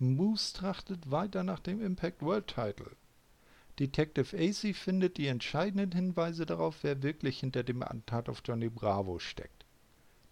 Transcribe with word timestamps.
Moose 0.00 0.52
trachtet 0.52 1.10
weiter 1.10 1.42
nach 1.42 1.58
dem 1.58 1.82
Impact 1.82 2.22
World 2.22 2.46
Title. 2.46 2.92
Detective 3.80 4.36
AC 4.36 4.76
findet 4.76 5.16
die 5.16 5.26
entscheidenden 5.26 5.90
Hinweise 5.90 6.46
darauf, 6.46 6.84
wer 6.84 7.02
wirklich 7.02 7.40
hinter 7.40 7.64
dem 7.64 7.82
Attentat 7.82 8.28
auf 8.28 8.42
Johnny 8.44 8.68
Bravo 8.68 9.18
steckt. 9.18 9.66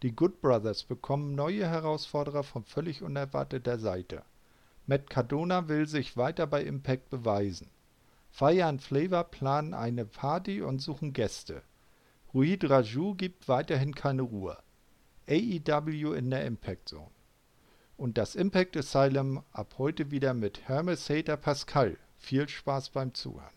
Die 0.03 0.15
Good 0.15 0.41
Brothers 0.41 0.85
bekommen 0.85 1.35
neue 1.35 1.67
Herausforderer 1.67 2.45
von 2.45 2.65
völlig 2.65 3.03
unerwarteter 3.03 3.79
Seite. 3.81 4.23
Matt 4.87 5.11
Cardona 5.11 5.67
will 5.67 5.89
sich 5.89 6.17
weiter 6.17 6.47
bei 6.47 6.63
Impact 6.63 7.11
beweisen. 7.11 7.69
Fire 8.31 8.67
and 8.67 8.81
Flavor 8.81 9.25
planen 9.25 9.75
eine 9.75 10.05
Party 10.05 10.63
und 10.63 10.81
suchen 10.81 11.13
Gäste. 11.13 11.63
Ruid 12.33 12.71
Raju 12.71 13.17
gibt 13.17 13.49
weiterhin 13.49 13.97
keine 13.97 14.23
Ruhe. 14.23 14.59
AEW 15.29 16.13
in 16.13 16.31
der 16.31 16.45
Impact 16.45 16.91
Zone. 16.91 17.16
Und 17.97 18.19
das 18.19 18.35
Impact 18.35 18.77
Asylum 18.77 19.43
ab 19.53 19.77
heute 19.79 20.11
wieder 20.11 20.35
mit 20.35 20.69
Hermes 20.69 21.09
Hater 21.09 21.39
Pascal. 21.39 21.97
Viel 22.19 22.47
Spaß 22.47 22.91
beim 22.91 23.15
Zuhören. 23.15 23.56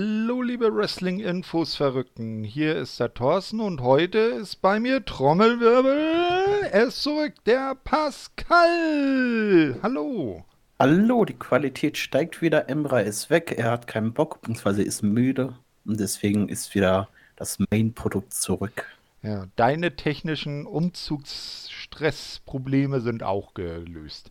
Hallo 0.00 0.42
liebe 0.42 0.72
Wrestling-Infos-Verrückten, 0.72 2.44
hier 2.44 2.76
ist 2.76 3.00
der 3.00 3.14
Thorsten 3.14 3.58
und 3.58 3.80
heute 3.80 4.18
ist 4.18 4.62
bei 4.62 4.78
mir 4.78 5.04
Trommelwirbel, 5.04 6.68
er 6.70 6.84
ist 6.84 7.02
zurück, 7.02 7.32
der 7.46 7.74
Pascal. 7.82 9.76
Hallo. 9.82 10.44
Hallo, 10.78 11.24
die 11.24 11.34
Qualität 11.34 11.98
steigt 11.98 12.40
wieder, 12.40 12.68
Emra 12.68 13.00
ist 13.00 13.28
weg, 13.28 13.56
er 13.58 13.72
hat 13.72 13.88
keinen 13.88 14.12
Bock, 14.12 14.40
beziehungsweise 14.40 14.84
ist 14.84 15.02
müde 15.02 15.54
und 15.84 15.98
deswegen 15.98 16.48
ist 16.48 16.76
wieder 16.76 17.08
das 17.34 17.58
Main-Produkt 17.58 18.32
zurück. 18.32 18.86
Ja, 19.22 19.46
deine 19.56 19.96
technischen 19.96 20.64
Umzugsstressprobleme 20.64 23.00
sind 23.00 23.24
auch 23.24 23.52
gelöst. 23.52 24.30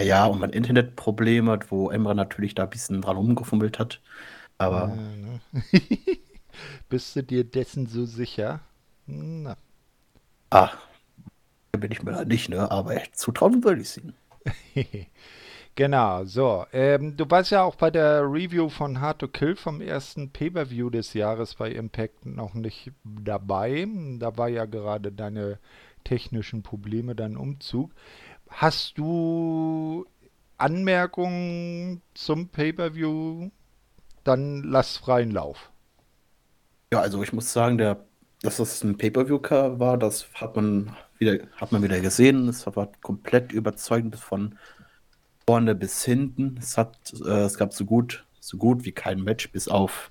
Ja, 0.00 0.26
und 0.26 0.38
mein 0.38 0.50
Internetprobleme, 0.50 1.58
wo 1.70 1.90
Emra 1.90 2.14
natürlich 2.14 2.54
da 2.54 2.62
ein 2.62 2.70
bisschen 2.70 3.02
dran 3.02 3.16
rumgefummelt 3.16 3.80
hat. 3.80 4.00
Aber. 4.58 4.88
Ja, 4.88 4.96
ne? 4.96 5.40
Bist 6.88 7.14
du 7.16 7.22
dir 7.22 7.44
dessen 7.44 7.86
so 7.86 8.06
sicher? 8.06 8.60
Na. 9.06 9.56
Ah, 10.50 10.70
bin 11.72 11.92
ich 11.92 12.02
mir 12.02 12.12
da 12.12 12.24
nicht, 12.24 12.48
ne? 12.48 12.70
Aber 12.70 12.96
zutrauen 13.12 13.62
würde 13.64 13.82
ich 13.82 13.88
es 13.88 13.98
ihnen. 13.98 14.14
genau, 15.74 16.24
so. 16.24 16.64
Ähm, 16.72 17.16
du 17.16 17.28
warst 17.30 17.50
ja 17.50 17.62
auch 17.62 17.74
bei 17.74 17.90
der 17.90 18.22
Review 18.22 18.68
von 18.68 19.00
Hard 19.00 19.20
to 19.20 19.28
Kill 19.28 19.56
vom 19.56 19.80
ersten 19.80 20.30
Pay-Per-View 20.30 20.90
des 20.90 21.14
Jahres 21.14 21.54
bei 21.54 21.70
Impact 21.70 22.26
noch 22.26 22.54
nicht 22.54 22.92
dabei. 23.04 23.86
Da 24.18 24.36
war 24.36 24.48
ja 24.48 24.64
gerade 24.64 25.12
deine 25.12 25.58
technischen 26.04 26.62
Probleme, 26.62 27.14
dein 27.14 27.36
Umzug. 27.36 27.92
Hast 28.48 28.96
du 28.98 30.06
Anmerkungen 30.56 32.02
zum 32.14 32.48
Pay-Per-View 32.48 33.50
dann 34.26 34.62
lass 34.62 34.96
freien 34.96 35.30
Lauf. 35.30 35.70
Ja, 36.92 37.00
also 37.00 37.22
ich 37.22 37.32
muss 37.32 37.52
sagen, 37.52 37.78
der, 37.78 38.04
dass 38.42 38.58
das 38.58 38.82
ein 38.82 38.96
Pay-Per-View 38.96 39.40
war, 39.78 39.98
das 39.98 40.28
hat 40.34 40.56
man 40.56 40.94
wieder, 41.18 41.38
hat 41.56 41.72
man 41.72 41.82
wieder 41.82 42.00
gesehen. 42.00 42.48
Es 42.48 42.66
war 42.66 42.90
komplett 43.02 43.52
überzeugend 43.52 44.16
von 44.16 44.58
vorne 45.46 45.74
bis 45.74 46.04
hinten. 46.04 46.56
Es 46.58 46.76
hat, 46.76 47.12
äh, 47.24 47.44
es 47.44 47.56
gab 47.56 47.72
so 47.72 47.84
gut, 47.84 48.24
so 48.40 48.56
gut 48.56 48.84
wie 48.84 48.92
kein 48.92 49.22
Match, 49.22 49.50
bis 49.50 49.68
auf, 49.68 50.10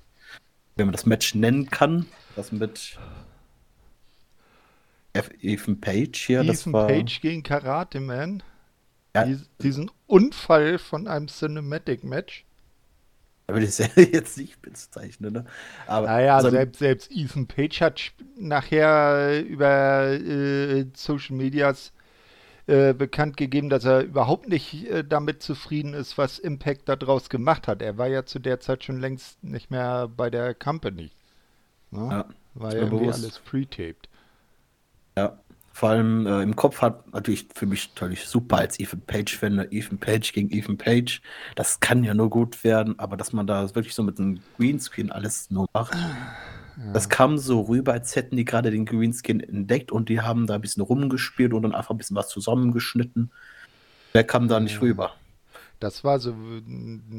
wenn 0.75 0.87
man 0.87 0.93
das 0.93 1.05
Match 1.05 1.35
nennen 1.35 1.69
kann, 1.69 2.05
das 2.35 2.51
mit 2.51 2.97
F 5.13 5.29
Ethan 5.41 5.79
Page 5.79 6.17
hier. 6.25 6.39
Ethan 6.39 6.47
das 6.47 6.73
war, 6.73 6.87
Page 6.87 7.21
gegen 7.21 7.43
Karate 7.43 7.99
Man. 7.99 8.43
Ja. 9.15 9.25
Diesen 9.61 9.89
Unfall 10.07 10.77
von 10.77 11.07
einem 11.07 11.27
Cinematic 11.27 12.03
Match. 12.03 12.45
Da 13.47 13.55
will 13.55 13.63
ich 13.63 13.79
es 13.79 13.95
jetzt 13.95 14.37
nicht 14.37 14.61
bezeichnen, 14.61 15.33
ne? 15.33 15.45
Aber 15.87 16.07
naja, 16.07 16.37
also, 16.37 16.49
selbst, 16.49 16.79
selbst 16.79 17.11
Ethan 17.11 17.47
Page 17.47 17.81
hat 17.81 18.01
nachher 18.37 19.43
über 19.45 20.13
äh, 20.13 20.85
Social 20.95 21.35
Medias 21.35 21.93
äh, 22.67 22.93
bekannt 22.93 23.37
gegeben, 23.37 23.69
dass 23.69 23.85
er 23.85 24.01
überhaupt 24.01 24.49
nicht 24.49 24.89
äh, 24.89 25.03
damit 25.03 25.43
zufrieden 25.43 25.93
ist, 25.93 26.17
was 26.17 26.39
Impact 26.39 26.89
daraus 26.89 27.29
gemacht 27.29 27.67
hat. 27.67 27.83
Er 27.83 27.99
war 27.99 28.07
ja 28.07 28.25
zu 28.25 28.39
der 28.39 28.59
Zeit 28.59 28.83
schon 28.83 28.99
längst 28.99 29.43
nicht 29.43 29.69
mehr 29.69 30.07
bei 30.07 30.31
der 30.31 30.55
Company. 30.55 31.11
Ne? 31.91 32.07
Ja, 32.09 32.25
war 32.55 32.75
ja 32.75 32.85
bewusst. 32.85 33.23
alles 33.23 33.39
pre-taped. 33.39 34.09
Ja. 35.15 35.37
Vor 35.75 35.89
allem 35.89 36.25
äh, 36.25 36.41
im 36.41 36.55
Kopf 36.55 36.81
hat 36.81 37.11
natürlich 37.13 37.49
für 37.53 37.65
mich 37.65 37.89
natürlich 37.89 38.27
super 38.27 38.59
als 38.59 38.79
Ethan 38.79 39.01
Page-Fan? 39.01 39.67
Ethan 39.71 39.97
Page 39.97 40.31
gegen 40.31 40.49
Ethan 40.49 40.77
Page. 40.77 41.21
Das 41.55 41.81
kann 41.81 42.05
ja 42.05 42.13
nur 42.13 42.29
gut 42.29 42.63
werden, 42.63 42.97
aber 42.97 43.17
dass 43.17 43.33
man 43.33 43.45
da 43.45 43.75
wirklich 43.75 43.93
so 43.93 44.01
mit 44.01 44.17
einem 44.17 44.39
Greenscreen 44.55 45.11
alles 45.11 45.51
nur 45.51 45.67
macht. 45.73 45.93
Ja. 45.93 46.93
Das 46.93 47.09
kam 47.09 47.37
so 47.37 47.59
rüber, 47.59 47.91
als 47.91 48.15
hätten 48.15 48.37
die 48.37 48.45
gerade 48.45 48.71
den 48.71 48.85
Greenscreen 48.85 49.41
entdeckt 49.41 49.91
und 49.91 50.07
die 50.07 50.21
haben 50.21 50.47
da 50.47 50.55
ein 50.55 50.61
bisschen 50.61 50.81
rumgespielt 50.81 51.51
und 51.51 51.63
dann 51.63 51.75
einfach 51.75 51.91
ein 51.91 51.97
bisschen 51.97 52.15
was 52.15 52.29
zusammengeschnitten. 52.29 53.29
Wer 54.13 54.23
kam 54.23 54.47
da 54.47 54.61
nicht 54.61 54.79
rüber? 54.79 55.11
Das 55.81 56.05
war 56.05 56.19
so, 56.19 56.33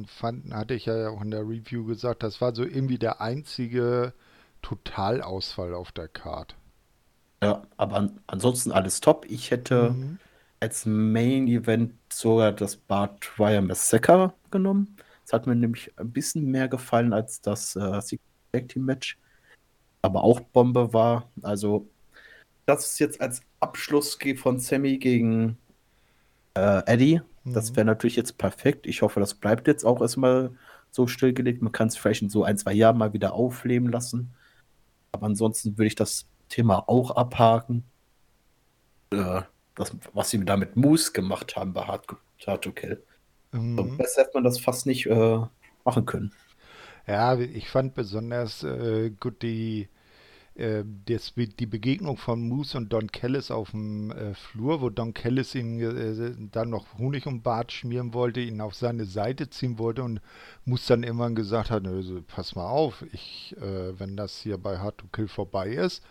fand, 0.06 0.54
hatte 0.54 0.72
ich 0.72 0.86
ja 0.86 1.10
auch 1.10 1.20
in 1.20 1.30
der 1.30 1.42
Review 1.42 1.84
gesagt, 1.84 2.22
das 2.22 2.40
war 2.40 2.54
so 2.54 2.64
irgendwie 2.64 2.96
der 2.96 3.20
einzige 3.20 4.14
Totalausfall 4.62 5.74
auf 5.74 5.92
der 5.92 6.08
Karte. 6.08 6.54
Ja, 7.42 7.62
aber 7.76 8.10
ansonsten 8.26 8.72
alles 8.72 9.00
top. 9.00 9.26
Ich 9.28 9.50
hätte 9.50 9.90
mhm. 9.90 10.18
als 10.60 10.86
Main 10.86 11.48
Event 11.48 11.94
sogar 12.12 12.52
das 12.52 12.76
Bart 12.76 13.38
Wire 13.38 13.62
Massacre 13.62 14.32
genommen. 14.50 14.96
Das 15.24 15.32
hat 15.32 15.46
mir 15.46 15.56
nämlich 15.56 15.92
ein 15.98 16.12
bisschen 16.12 16.46
mehr 16.46 16.68
gefallen 16.68 17.12
als 17.12 17.40
das 17.40 17.76
äh, 17.76 18.00
Secret 18.00 18.68
Team 18.68 18.84
Match. 18.84 19.18
Aber 20.02 20.22
auch 20.22 20.40
Bombe 20.40 20.92
war. 20.92 21.30
Also, 21.42 21.88
das 22.64 22.92
ist 22.92 22.98
jetzt 23.00 23.20
als 23.20 23.42
Abschluss 23.60 24.18
von 24.36 24.60
Sammy 24.60 24.98
gegen 24.98 25.58
äh, 26.54 26.82
Eddie. 26.86 27.20
Mhm. 27.44 27.52
Das 27.52 27.74
wäre 27.76 27.84
natürlich 27.84 28.16
jetzt 28.16 28.38
perfekt. 28.38 28.86
Ich 28.86 29.02
hoffe, 29.02 29.20
das 29.20 29.34
bleibt 29.34 29.66
jetzt 29.66 29.84
auch 29.84 30.00
erstmal 30.00 30.52
so 30.90 31.06
stillgelegt. 31.06 31.60
Man 31.60 31.72
kann 31.72 31.88
es 31.88 31.96
vielleicht 31.96 32.22
in 32.22 32.30
so 32.30 32.44
ein, 32.44 32.56
zwei 32.56 32.72
Jahren 32.72 32.98
mal 32.98 33.12
wieder 33.12 33.34
aufleben 33.34 33.90
lassen. 33.90 34.30
Aber 35.12 35.26
ansonsten 35.26 35.76
würde 35.76 35.88
ich 35.88 35.94
das 35.94 36.26
Thema 36.48 36.88
auch 36.88 37.12
abhaken. 37.12 37.84
Äh, 39.10 39.42
das, 39.74 39.94
was 40.12 40.30
sie 40.30 40.44
da 40.44 40.56
mit 40.56 40.76
Moose 40.76 41.12
gemacht 41.12 41.56
haben 41.56 41.72
bei 41.72 41.82
Hard, 41.82 42.06
Hard 42.46 42.64
to 42.64 42.72
Kill. 42.72 43.02
Mhm. 43.52 43.76
So, 43.76 43.84
besser 43.96 44.22
hätte 44.22 44.32
man 44.34 44.44
das 44.44 44.58
fast 44.58 44.86
nicht 44.86 45.06
äh, 45.06 45.38
machen 45.84 46.06
können. 46.06 46.32
Ja, 47.06 47.38
ich 47.38 47.68
fand 47.68 47.94
besonders 47.94 48.64
äh, 48.64 49.10
gut 49.10 49.42
die, 49.42 49.88
äh, 50.56 50.82
das, 51.04 51.34
die 51.36 51.66
Begegnung 51.66 52.16
von 52.16 52.48
Moose 52.48 52.76
und 52.78 52.92
Don 52.92 53.12
Kellis 53.12 53.52
auf 53.52 53.70
dem 53.70 54.10
äh, 54.10 54.34
Flur, 54.34 54.80
wo 54.80 54.90
Don 54.90 55.14
Kellis 55.14 55.54
ihm 55.54 55.78
äh, 55.78 56.34
dann 56.50 56.70
noch 56.70 56.98
Honig 56.98 57.26
um 57.26 57.42
Bart 57.42 57.70
schmieren 57.70 58.12
wollte, 58.12 58.40
ihn 58.40 58.60
auf 58.60 58.74
seine 58.74 59.04
Seite 59.04 59.50
ziehen 59.50 59.78
wollte 59.78 60.02
und 60.02 60.20
Moose 60.64 60.88
dann 60.88 61.04
irgendwann 61.04 61.36
gesagt 61.36 61.70
hat, 61.70 61.84
pass 62.26 62.56
mal 62.56 62.68
auf, 62.68 63.04
ich, 63.12 63.54
äh, 63.60 63.98
wenn 64.00 64.16
das 64.16 64.40
hier 64.40 64.58
bei 64.58 64.78
Hard 64.78 64.98
to 64.98 65.06
Kill 65.12 65.28
vorbei 65.28 65.68
ist, 65.68 66.02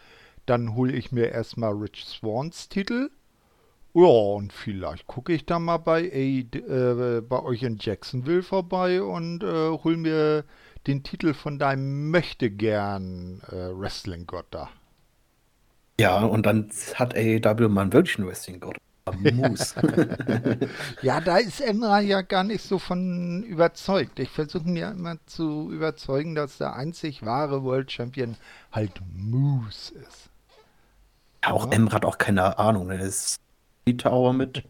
dann 0.45 0.75
hole 0.75 0.93
ich 0.93 1.11
mir 1.11 1.31
erstmal 1.31 1.73
Rich 1.73 2.05
Swans 2.05 2.69
Titel. 2.69 3.09
Ja, 3.93 4.03
und 4.03 4.51
vielleicht 4.51 5.07
gucke 5.07 5.31
ich 5.31 5.45
dann 5.45 5.63
mal 5.63 5.77
bei, 5.77 6.03
äh, 6.03 7.21
bei 7.21 7.43
euch 7.43 7.63
in 7.63 7.77
Jacksonville 7.79 8.43
vorbei 8.43 9.01
und 9.01 9.41
äh, 9.41 9.69
hol 9.69 9.95
mir 9.95 10.43
den 10.85 11.03
Titel 11.03 11.33
von 11.33 11.57
deinem 11.59 12.11
Möchtegern 12.11 13.41
äh, 13.47 13.69
Wrestling-Gott 13.73 14.47
da. 14.51 14.69
Ja, 15.99 16.25
und 16.25 16.45
dann 16.45 16.69
hat 16.95 17.15
AEW 17.15 17.69
mal 17.69 17.91
wirklich 17.93 18.17
einen 18.17 18.27
Wrestling-Gott. 18.27 18.75
ja, 21.03 21.21
da 21.21 21.37
ist 21.37 21.61
Emra 21.61 21.99
ja 21.99 22.21
gar 22.21 22.43
nicht 22.43 22.63
so 22.63 22.79
von 22.79 23.43
überzeugt. 23.43 24.19
Ich 24.19 24.29
versuche 24.29 24.67
mir 24.67 24.89
immer 24.91 25.17
zu 25.27 25.71
überzeugen, 25.71 26.33
dass 26.33 26.57
der 26.57 26.75
einzig 26.75 27.23
wahre 27.23 27.63
World 27.63 27.91
Champion 27.91 28.35
halt 28.71 28.99
Moose 29.15 29.93
ist. 29.93 30.31
Auch 31.45 31.67
ja. 31.67 31.71
Emre 31.73 31.95
hat 31.95 32.05
auch 32.05 32.17
keine 32.17 32.57
Ahnung. 32.57 32.89
Er 32.89 32.99
ist 32.99 33.39
Tower 33.97 34.33
mit. 34.33 34.63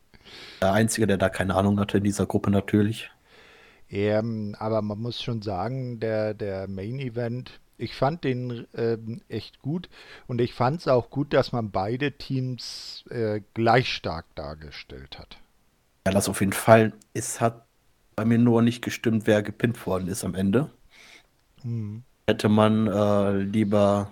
der 0.60 0.72
Einzige, 0.72 1.06
der 1.06 1.18
da 1.18 1.28
keine 1.28 1.54
Ahnung 1.54 1.78
hatte 1.78 1.98
in 1.98 2.04
dieser 2.04 2.26
Gruppe 2.26 2.50
natürlich. 2.50 3.10
Ähm, 3.90 4.56
aber 4.58 4.82
man 4.82 4.98
muss 4.98 5.22
schon 5.22 5.42
sagen, 5.42 6.00
der, 6.00 6.34
der 6.34 6.68
Main 6.68 6.98
Event, 6.98 7.60
ich 7.78 7.94
fand 7.94 8.24
den 8.24 8.66
ähm, 8.74 9.20
echt 9.28 9.60
gut 9.60 9.88
und 10.26 10.40
ich 10.40 10.54
fand 10.54 10.80
es 10.80 10.88
auch 10.88 11.10
gut, 11.10 11.32
dass 11.32 11.52
man 11.52 11.70
beide 11.70 12.12
Teams 12.12 13.04
äh, 13.10 13.42
gleich 13.54 13.92
stark 13.92 14.26
dargestellt 14.34 15.18
hat. 15.18 15.38
Ja, 16.06 16.12
das 16.12 16.28
auf 16.28 16.40
jeden 16.40 16.52
Fall. 16.52 16.92
Es 17.14 17.40
hat 17.40 17.66
bei 18.16 18.24
mir 18.24 18.38
nur 18.38 18.62
nicht 18.62 18.82
gestimmt, 18.82 19.26
wer 19.26 19.42
gepinnt 19.42 19.86
worden 19.86 20.08
ist 20.08 20.24
am 20.24 20.34
Ende. 20.34 20.70
Hm. 21.62 22.02
Hätte 22.26 22.48
man 22.48 22.88
äh, 22.88 23.36
lieber 23.36 24.10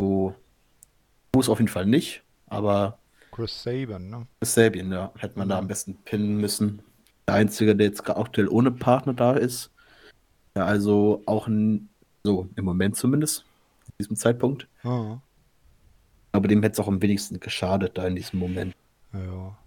so, 0.00 0.34
muss 1.36 1.48
auf 1.48 1.58
jeden 1.58 1.70
Fall 1.70 1.86
nicht, 1.86 2.22
aber 2.46 2.98
Chris 3.30 3.62
Saban, 3.62 4.08
ne? 4.08 4.26
Chris 4.40 4.54
Saban, 4.54 4.90
ja, 4.90 5.12
hätte 5.18 5.38
man 5.38 5.48
mhm. 5.48 5.50
da 5.50 5.58
am 5.58 5.68
besten 5.68 5.96
pinnen 6.04 6.38
müssen. 6.38 6.82
Der 7.28 7.34
Einzige, 7.34 7.76
der 7.76 7.88
jetzt 7.88 8.08
aktuell 8.08 8.48
ohne 8.48 8.70
Partner 8.70 9.12
da 9.12 9.34
ist. 9.34 9.70
Ja, 10.56 10.64
also 10.64 11.22
auch 11.26 11.46
ein, 11.46 11.90
so 12.24 12.48
im 12.56 12.64
Moment 12.64 12.96
zumindest, 12.96 13.44
in 13.88 13.94
diesem 14.00 14.16
Zeitpunkt. 14.16 14.66
Mhm. 14.82 15.20
Aber 16.32 16.48
dem 16.48 16.62
hätte 16.62 16.72
es 16.72 16.80
auch 16.80 16.88
am 16.88 17.02
wenigsten 17.02 17.38
geschadet 17.38 17.98
da 17.98 18.06
in 18.06 18.16
diesem 18.16 18.38
Moment. 18.38 18.74
Ja. 19.12 19.58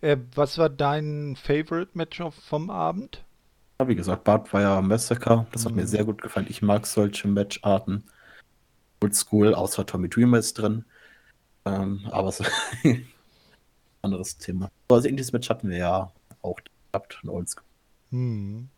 Äh, 0.00 0.16
was 0.34 0.58
war 0.58 0.68
dein 0.68 1.36
Favorite 1.36 1.90
Match 1.94 2.20
vom 2.48 2.70
Abend? 2.70 3.24
Ja, 3.80 3.86
wie 3.86 3.94
gesagt, 3.94 4.24
Bart 4.24 4.52
war 4.52 4.60
ja 4.60 4.80
Massacre. 4.80 5.46
Das 5.52 5.62
mhm. 5.62 5.68
hat 5.68 5.76
mir 5.76 5.82
mhm. 5.82 5.86
sehr 5.86 6.04
gut 6.04 6.20
gefallen. 6.20 6.46
Ich 6.48 6.62
mag 6.62 6.86
solche 6.86 7.28
Matcharten. 7.28 8.04
Old 9.02 9.14
School, 9.14 9.54
außer 9.54 9.84
Tommy 9.86 10.08
Dreamer 10.08 10.38
ist 10.38 10.54
drin. 10.54 10.84
Ähm, 11.64 12.06
aber 12.10 12.32
so 12.32 12.44
anderes 14.02 14.36
Thema. 14.38 14.70
Also 14.88 15.08
in 15.08 15.16
diesem 15.16 15.32
Match 15.34 15.48
hatten 15.50 15.68
wir 15.68 15.78
ja 15.78 16.12
auch 16.42 16.58
gehabt, 16.92 17.20
ein 17.22 17.28
Oldschool. 17.28 17.64
Hm. 18.10 18.68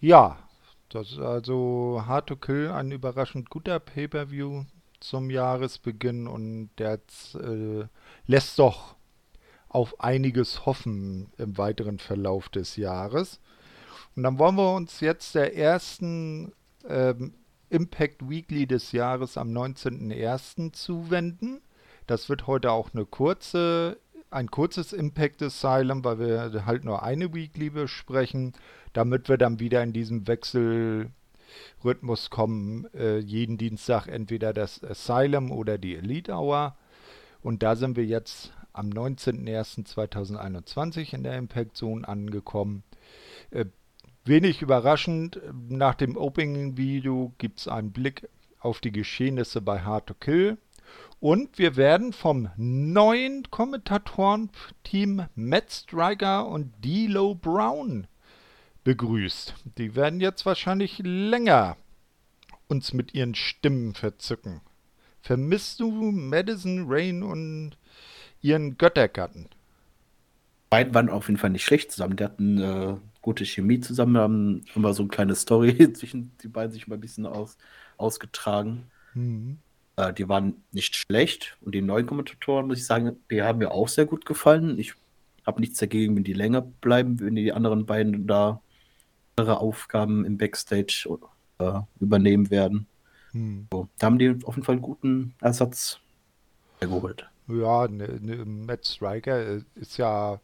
Ja, 0.00 0.38
das 0.88 1.12
ist 1.12 1.18
also 1.18 2.02
Hard 2.06 2.28
to 2.28 2.36
Kill, 2.36 2.70
ein 2.70 2.90
überraschend 2.92 3.50
guter 3.50 3.80
Pay-Per-View 3.80 4.64
zum 5.00 5.30
Jahresbeginn 5.30 6.26
und 6.26 6.70
der 6.78 7.00
äh, 7.34 7.84
lässt 8.26 8.58
doch 8.58 8.96
auf 9.68 10.00
einiges 10.00 10.66
hoffen 10.66 11.32
im 11.36 11.58
weiteren 11.58 11.98
Verlauf 11.98 12.48
des 12.48 12.76
Jahres. 12.76 13.40
Und 14.14 14.22
dann 14.22 14.38
wollen 14.38 14.54
wir 14.54 14.74
uns 14.74 15.00
jetzt 15.00 15.34
der 15.34 15.56
ersten 15.56 16.52
ähm, 16.88 17.34
Impact 17.74 18.30
Weekly 18.30 18.66
des 18.68 18.92
Jahres 18.92 19.36
am 19.36 19.48
19.01. 19.48 20.72
zuwenden. 20.72 21.60
Das 22.06 22.28
wird 22.28 22.46
heute 22.46 22.70
auch 22.70 22.94
eine 22.94 23.04
kurze, 23.04 23.98
ein 24.30 24.48
kurzes 24.48 24.92
Impact 24.92 25.42
Asylum, 25.42 26.04
weil 26.04 26.20
wir 26.20 26.66
halt 26.66 26.84
nur 26.84 27.02
eine 27.02 27.34
Weekly 27.34 27.70
besprechen, 27.70 28.52
damit 28.92 29.28
wir 29.28 29.38
dann 29.38 29.58
wieder 29.58 29.82
in 29.82 29.92
diesem 29.92 30.28
Wechselrhythmus 30.28 32.30
kommen. 32.30 32.86
Äh, 32.94 33.18
jeden 33.18 33.58
Dienstag 33.58 34.06
entweder 34.06 34.52
das 34.52 34.84
Asylum 34.84 35.50
oder 35.50 35.76
die 35.76 35.96
Elite 35.96 36.32
Hour. 36.32 36.76
Und 37.42 37.64
da 37.64 37.74
sind 37.74 37.96
wir 37.96 38.06
jetzt 38.06 38.52
am 38.72 38.90
19.01.2021 38.90 41.12
in 41.12 41.24
der 41.24 41.38
Impact 41.38 41.76
Zone 41.76 42.06
angekommen. 42.06 42.84
Äh, 43.50 43.64
wenig 44.24 44.62
überraschend, 44.62 45.40
nach 45.68 45.94
dem 45.94 46.16
Opening-Video 46.16 47.32
gibt 47.38 47.60
es 47.60 47.68
einen 47.68 47.92
Blick 47.92 48.28
auf 48.58 48.80
die 48.80 48.92
Geschehnisse 48.92 49.60
bei 49.60 49.80
Hard 49.80 50.06
to 50.06 50.14
Kill. 50.14 50.58
Und 51.20 51.58
wir 51.58 51.76
werden 51.76 52.12
vom 52.12 52.50
neuen 52.56 53.50
Kommentatoren-Team 53.50 55.26
Matt 55.34 55.70
Striker 55.70 56.46
und 56.46 56.74
D'Lo 56.82 57.34
Brown 57.34 58.06
begrüßt. 58.84 59.54
Die 59.78 59.94
werden 59.94 60.20
jetzt 60.20 60.44
wahrscheinlich 60.44 61.00
länger 61.02 61.76
uns 62.68 62.92
mit 62.92 63.14
ihren 63.14 63.34
Stimmen 63.34 63.94
verzücken. 63.94 64.60
Vermisst 65.22 65.80
du 65.80 65.90
Madison, 65.90 66.84
Rain 66.86 67.22
und 67.22 67.78
ihren 68.42 68.76
Göttergatten? 68.76 69.48
Beide 70.68 70.92
waren 70.92 71.08
auf 71.08 71.28
jeden 71.28 71.38
Fall 71.38 71.50
nicht 71.50 71.64
schlecht 71.64 71.92
zusammen. 71.92 72.16
Die 72.16 72.24
hatten 72.24 72.60
äh, 72.60 72.96
gute 73.24 73.46
Chemie 73.46 73.80
zusammen, 73.80 74.18
haben 74.18 74.64
immer 74.74 74.92
so 74.92 75.02
eine 75.02 75.08
kleine 75.08 75.34
Story 75.34 75.92
zwischen 75.94 76.32
die 76.42 76.48
beiden 76.48 76.72
sich 76.72 76.86
mal 76.86 76.96
ein 76.96 77.00
bisschen 77.00 77.24
aus, 77.24 77.56
ausgetragen. 77.96 78.84
Mhm. 79.14 79.58
Äh, 79.96 80.12
die 80.12 80.28
waren 80.28 80.62
nicht 80.72 80.94
schlecht 80.94 81.56
und 81.62 81.74
die 81.74 81.80
neuen 81.80 82.06
Kommentatoren, 82.06 82.66
muss 82.66 82.78
ich 82.78 82.86
sagen, 82.86 83.16
die 83.30 83.42
haben 83.42 83.60
mir 83.60 83.70
auch 83.70 83.88
sehr 83.88 84.04
gut 84.04 84.26
gefallen. 84.26 84.78
Ich 84.78 84.92
habe 85.46 85.60
nichts 85.60 85.78
dagegen, 85.78 86.14
wenn 86.16 86.24
die 86.24 86.34
länger 86.34 86.60
bleiben, 86.60 87.18
wenn 87.18 87.34
die 87.34 87.52
anderen 87.52 87.86
beiden 87.86 88.26
da 88.26 88.60
ihre 89.38 89.58
Aufgaben 89.58 90.26
im 90.26 90.36
Backstage 90.36 91.08
äh, 91.58 91.80
übernehmen 92.00 92.50
werden. 92.50 92.86
Hm. 93.32 93.68
So, 93.72 93.88
da 93.98 94.06
haben 94.06 94.18
die 94.18 94.36
auf 94.44 94.54
jeden 94.54 94.66
Fall 94.66 94.74
einen 94.74 94.82
guten 94.82 95.34
Ersatz 95.40 95.98
geholt. 96.78 97.26
Ja, 97.46 97.88
ne, 97.88 98.18
ne, 98.20 98.44
Matt 98.44 98.86
Striker 98.86 99.56
äh, 99.56 99.62
ist 99.74 99.98
ja 99.98 100.40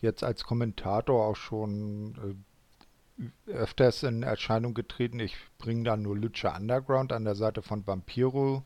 jetzt 0.00 0.22
als 0.22 0.44
Kommentator 0.44 1.24
auch 1.26 1.36
schon 1.36 2.44
äh, 3.48 3.50
öfters 3.50 4.02
in 4.02 4.22
Erscheinung 4.22 4.74
getreten. 4.74 5.20
Ich 5.20 5.36
bringe 5.58 5.84
da 5.84 5.96
nur 5.96 6.16
Lucha 6.16 6.56
Underground 6.56 7.12
an 7.12 7.24
der 7.24 7.34
Seite 7.34 7.62
von 7.62 7.86
Vampiro 7.86 8.62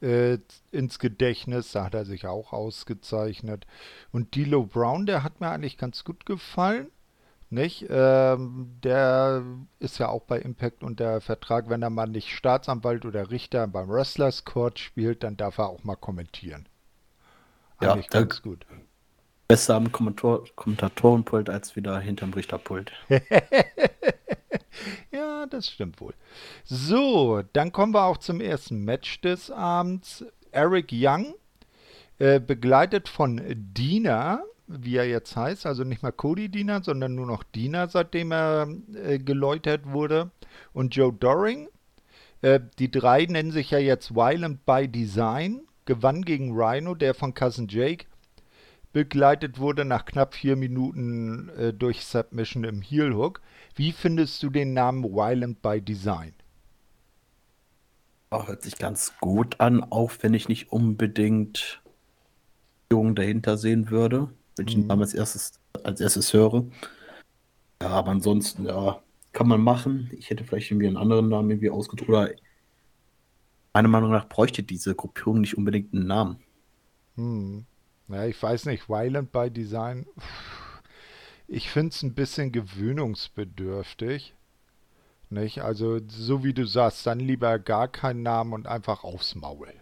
äh, 0.00 0.38
ins 0.70 0.98
Gedächtnis. 0.98 1.72
Da 1.72 1.84
hat 1.84 1.94
er 1.94 2.04
sich 2.04 2.26
auch 2.26 2.52
ausgezeichnet. 2.52 3.66
Und 4.10 4.34
Dilo 4.34 4.64
Brown, 4.64 5.06
der 5.06 5.22
hat 5.22 5.40
mir 5.40 5.50
eigentlich 5.50 5.78
ganz 5.78 6.04
gut 6.04 6.24
gefallen. 6.26 6.90
Nicht? 7.52 7.84
Ähm, 7.90 8.78
der 8.82 9.44
ist 9.78 9.98
ja 9.98 10.08
auch 10.08 10.22
bei 10.22 10.38
Impact 10.38 10.82
unter 10.82 11.20
Vertrag, 11.20 11.68
wenn 11.68 11.82
er 11.82 11.90
mal 11.90 12.06
nicht 12.06 12.30
Staatsanwalt 12.30 13.04
oder 13.04 13.30
Richter 13.30 13.66
beim 13.66 13.90
Wrestlers 13.90 14.46
Court 14.46 14.78
spielt, 14.78 15.22
dann 15.22 15.36
darf 15.36 15.58
er 15.58 15.68
auch 15.68 15.84
mal 15.84 15.96
kommentieren. 15.96 16.66
Eigentlich 17.76 18.06
ja, 18.06 18.20
ganz 18.20 18.40
gut. 18.40 18.64
Besser 19.48 19.74
am 19.74 19.92
Kommentator 19.92 20.46
Kommentatorenpult 20.56 21.50
als 21.50 21.76
wieder 21.76 22.00
hinterm 22.00 22.32
Richterpult. 22.32 22.92
ja, 25.10 25.44
das 25.44 25.68
stimmt 25.68 26.00
wohl. 26.00 26.14
So, 26.64 27.42
dann 27.52 27.70
kommen 27.70 27.92
wir 27.92 28.04
auch 28.04 28.16
zum 28.16 28.40
ersten 28.40 28.82
Match 28.82 29.20
des 29.20 29.50
Abends. 29.50 30.24
Eric 30.52 30.88
Young, 30.90 31.34
äh, 32.18 32.40
begleitet 32.40 33.10
von 33.10 33.42
Dina, 33.46 34.42
wie 34.78 34.96
er 34.96 35.08
jetzt 35.08 35.36
heißt, 35.36 35.66
also 35.66 35.84
nicht 35.84 36.02
mal 36.02 36.12
Cody 36.12 36.48
Dina, 36.48 36.82
sondern 36.82 37.14
nur 37.14 37.26
noch 37.26 37.42
Dina, 37.42 37.88
seitdem 37.88 38.32
er 38.32 38.68
äh, 38.94 39.18
geläutert 39.18 39.86
wurde. 39.86 40.30
Und 40.72 40.94
Joe 40.94 41.12
Doring. 41.12 41.68
Äh, 42.40 42.60
die 42.78 42.90
drei 42.90 43.26
nennen 43.26 43.52
sich 43.52 43.70
ja 43.70 43.78
jetzt 43.78 44.14
Violent 44.14 44.64
by 44.66 44.88
Design, 44.88 45.62
gewann 45.84 46.22
gegen 46.22 46.52
Rhino, 46.52 46.94
der 46.94 47.14
von 47.14 47.34
Cousin 47.34 47.68
Jake 47.68 48.06
begleitet 48.92 49.58
wurde 49.58 49.84
nach 49.84 50.04
knapp 50.04 50.34
vier 50.34 50.56
Minuten 50.56 51.48
äh, 51.50 51.72
durch 51.72 52.04
Submission 52.04 52.64
im 52.64 52.82
Heel 52.82 53.14
Hook. 53.14 53.40
Wie 53.74 53.92
findest 53.92 54.42
du 54.42 54.50
den 54.50 54.74
Namen 54.74 55.04
Violent 55.04 55.62
by 55.62 55.80
Design? 55.80 56.34
Oh, 58.30 58.46
hört 58.46 58.62
sich 58.62 58.76
ganz 58.76 59.14
gut 59.20 59.60
an, 59.60 59.82
auch 59.82 60.12
wenn 60.20 60.34
ich 60.34 60.48
nicht 60.48 60.72
unbedingt 60.72 61.80
dahinter 62.88 63.56
sehen 63.56 63.88
würde, 63.88 64.28
wenn 64.56 64.68
ich 64.68 64.74
ihn 64.74 64.84
mhm. 64.84 64.90
als 64.90 65.14
erstes, 65.14 65.60
als 65.82 66.00
erstes 66.00 66.32
höre. 66.32 66.64
Ja, 67.82 67.88
aber 67.88 68.10
ansonsten, 68.10 68.66
ja, 68.66 69.02
kann 69.32 69.48
man 69.48 69.62
machen. 69.62 70.10
Ich 70.16 70.30
hätte 70.30 70.44
vielleicht 70.44 70.70
irgendwie 70.70 70.86
einen 70.86 70.96
anderen 70.96 71.28
Namen 71.28 71.50
irgendwie 71.50 71.70
ausgedrückt. 71.70 72.10
Oder 72.10 72.30
meiner 73.72 73.88
Meinung 73.88 74.10
nach 74.10 74.28
bräuchte 74.28 74.62
diese 74.62 74.94
Gruppierung 74.94 75.40
nicht 75.40 75.56
unbedingt 75.56 75.92
einen 75.94 76.06
Namen. 76.06 76.36
Hm. 77.16 77.64
Ja, 78.08 78.26
ich 78.26 78.40
weiß 78.42 78.66
nicht, 78.66 78.88
Violent 78.88 79.32
by 79.32 79.50
Design. 79.50 80.06
Ich 81.48 81.70
finde 81.70 81.90
es 81.90 82.02
ein 82.02 82.14
bisschen 82.14 82.52
gewöhnungsbedürftig. 82.52 84.34
Nicht? 85.30 85.62
Also, 85.62 86.00
so 86.08 86.44
wie 86.44 86.52
du 86.52 86.66
sagst, 86.66 87.06
dann 87.06 87.20
lieber 87.20 87.58
gar 87.58 87.88
keinen 87.88 88.22
Namen 88.22 88.52
und 88.52 88.66
einfach 88.66 89.02
aufs 89.02 89.34
Maul. 89.34 89.72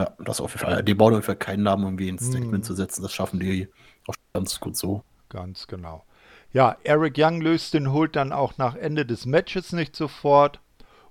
Ja, 0.00 0.12
das 0.18 0.40
auf 0.40 0.52
jeden 0.52 0.64
Fall. 0.64 0.82
Die 0.82 0.94
bauen 0.94 1.12
ungefähr 1.12 1.36
keinen 1.36 1.62
Namen 1.62 1.84
irgendwie 1.84 2.08
ins 2.08 2.26
Statement 2.26 2.52
hm. 2.52 2.62
zu 2.62 2.74
setzen. 2.74 3.02
Das 3.02 3.12
schaffen 3.12 3.40
die 3.40 3.68
auch 4.06 4.14
ganz 4.32 4.60
gut 4.60 4.76
so. 4.76 5.02
Ganz 5.28 5.66
genau. 5.66 6.04
Ja, 6.52 6.76
Eric 6.84 7.14
Young 7.16 7.40
löst 7.40 7.74
den 7.74 7.92
Holt 7.92 8.16
dann 8.16 8.32
auch 8.32 8.58
nach 8.58 8.76
Ende 8.76 9.06
des 9.06 9.26
Matches 9.26 9.72
nicht 9.72 9.96
sofort. 9.96 10.60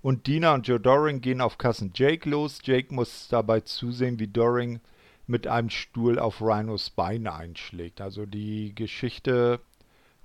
Und 0.01 0.27
Dina 0.27 0.53
und 0.53 0.67
Joe 0.67 0.79
Doring 0.79 1.21
gehen 1.21 1.39
auf 1.39 1.57
Cousin 1.57 1.91
Jake 1.93 2.29
los. 2.29 2.59
Jake 2.63 2.93
muss 2.93 3.29
dabei 3.29 3.61
zusehen, 3.61 4.19
wie 4.19 4.27
Doring 4.27 4.81
mit 5.27 5.47
einem 5.47 5.69
Stuhl 5.69 6.19
auf 6.19 6.41
Rhinos 6.41 6.89
Bein 6.89 7.27
einschlägt. 7.27 8.01
Also 8.01 8.25
die 8.25 8.75
Geschichte 8.75 9.61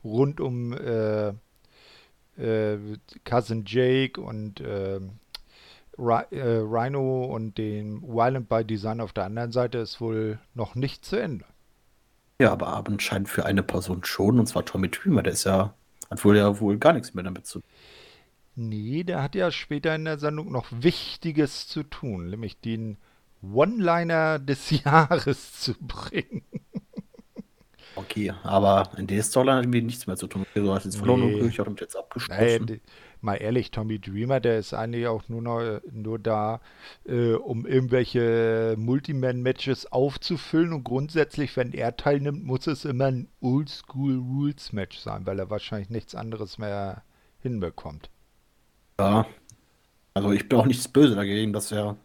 rund 0.02 0.40
um 0.40 0.72
äh, 0.72 1.28
äh, 2.36 2.78
Cousin 3.24 3.64
Jake 3.66 4.20
und 4.20 4.60
äh 4.60 5.00
Rhino 5.98 7.24
und 7.24 7.58
den 7.58 8.02
Violent 8.02 8.48
by 8.48 8.64
Design 8.64 9.00
auf 9.00 9.12
der 9.12 9.24
anderen 9.24 9.52
Seite 9.52 9.78
ist 9.78 10.00
wohl 10.00 10.38
noch 10.54 10.74
nicht 10.74 11.04
zu 11.04 11.16
Ende. 11.16 11.44
Ja, 12.40 12.52
aber 12.52 12.76
anscheinend 12.86 13.28
für 13.28 13.44
eine 13.44 13.62
Person 13.62 14.04
schon, 14.04 14.38
und 14.38 14.46
zwar 14.46 14.64
Tommy 14.64 14.88
Dreamer, 14.88 15.22
der 15.22 15.32
ist 15.32 15.44
ja, 15.44 15.74
hat 16.08 16.24
wohl 16.24 16.36
ja 16.36 16.60
wohl 16.60 16.78
gar 16.78 16.92
nichts 16.92 17.14
mehr 17.14 17.24
damit 17.24 17.46
zu 17.46 17.60
tun. 17.60 17.68
Nee, 18.54 19.04
der 19.04 19.22
hat 19.22 19.34
ja 19.34 19.50
später 19.50 19.94
in 19.94 20.04
der 20.04 20.18
Sendung 20.18 20.50
noch 20.50 20.66
Wichtiges 20.70 21.68
zu 21.68 21.82
tun, 21.84 22.30
nämlich 22.30 22.60
den 22.60 22.96
One-Liner 23.42 24.38
des 24.38 24.70
Jahres 24.84 25.60
zu 25.60 25.74
bringen. 25.80 26.42
Okay, 27.94 28.32
aber 28.44 28.90
in 28.96 29.08
der 29.08 29.22
Storyline 29.24 29.58
hat 29.58 29.64
irgendwie 29.64 29.82
nichts 29.82 30.06
mehr 30.06 30.16
zu 30.16 30.28
tun. 30.28 30.46
Du 30.54 30.72
hast 30.72 30.84
jetzt 30.84 30.98
verloren 30.98 31.20
nee. 31.20 31.40
und 31.40 31.48
ich 31.48 31.58
habe 31.58 31.74
jetzt 31.80 31.96
abgeschlossen. 31.96 32.64
Nee, 32.68 32.80
mal 33.20 33.36
ehrlich, 33.36 33.70
Tommy 33.70 33.98
Dreamer, 33.98 34.40
der 34.40 34.58
ist 34.58 34.74
eigentlich 34.74 35.06
auch 35.06 35.28
nur 35.28 35.42
noch 35.42 35.80
nur 35.90 36.18
da, 36.18 36.60
äh, 37.06 37.32
um 37.32 37.66
irgendwelche 37.66 38.74
Multiman-Matches 38.78 39.90
aufzufüllen 39.92 40.72
und 40.72 40.84
grundsätzlich, 40.84 41.56
wenn 41.56 41.72
er 41.72 41.96
teilnimmt, 41.96 42.44
muss 42.44 42.66
es 42.66 42.84
immer 42.84 43.06
ein 43.06 43.28
Oldschool-Rules-Match 43.40 44.98
sein, 44.98 45.26
weil 45.26 45.38
er 45.38 45.50
wahrscheinlich 45.50 45.90
nichts 45.90 46.14
anderes 46.14 46.58
mehr 46.58 47.02
hinbekommt. 47.40 48.10
Ja, 49.00 49.26
also 50.14 50.32
ich 50.32 50.48
bin 50.48 50.58
auch 50.58 50.66
nichts 50.66 50.88
böse 50.88 51.14
dagegen, 51.14 51.52
dass 51.52 51.70
er 51.72 51.96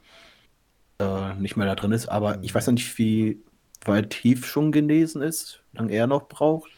äh, 1.00 1.34
nicht 1.36 1.58
mehr 1.58 1.68
da 1.68 1.76
drin 1.76 1.92
ist, 1.92 2.08
aber 2.08 2.44
ich 2.44 2.54
weiß 2.54 2.68
ja 2.68 2.72
nicht, 2.74 2.98
wie 2.98 3.44
weit 3.86 4.12
Tief 4.12 4.46
schon 4.46 4.72
genesen 4.72 5.22
ist, 5.22 5.64
wie 5.72 5.78
lange 5.78 5.94
er 5.94 6.08
noch 6.08 6.28
braucht. 6.28 6.72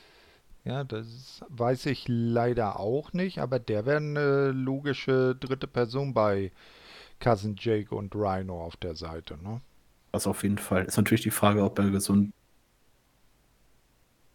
Ja, 0.65 0.83
das 0.83 1.43
weiß 1.49 1.85
ich 1.85 2.05
leider 2.07 2.79
auch 2.79 3.13
nicht, 3.13 3.37
aber 3.37 3.59
der 3.59 3.85
wäre 3.85 3.97
eine 3.97 4.51
logische 4.51 5.35
dritte 5.35 5.67
Person 5.67 6.13
bei 6.13 6.51
Cousin 7.19 7.55
Jake 7.57 7.93
und 7.93 8.15
Rhino 8.15 8.63
auf 8.63 8.75
der 8.77 8.95
Seite, 8.95 9.37
ne? 9.43 9.61
Das 10.11 10.27
auf 10.27 10.43
jeden 10.43 10.57
Fall. 10.57 10.85
Ist 10.85 10.97
natürlich 10.97 11.21
die 11.21 11.31
Frage, 11.31 11.63
ob 11.63 11.77
er 11.77 11.89
gesund. 11.91 12.33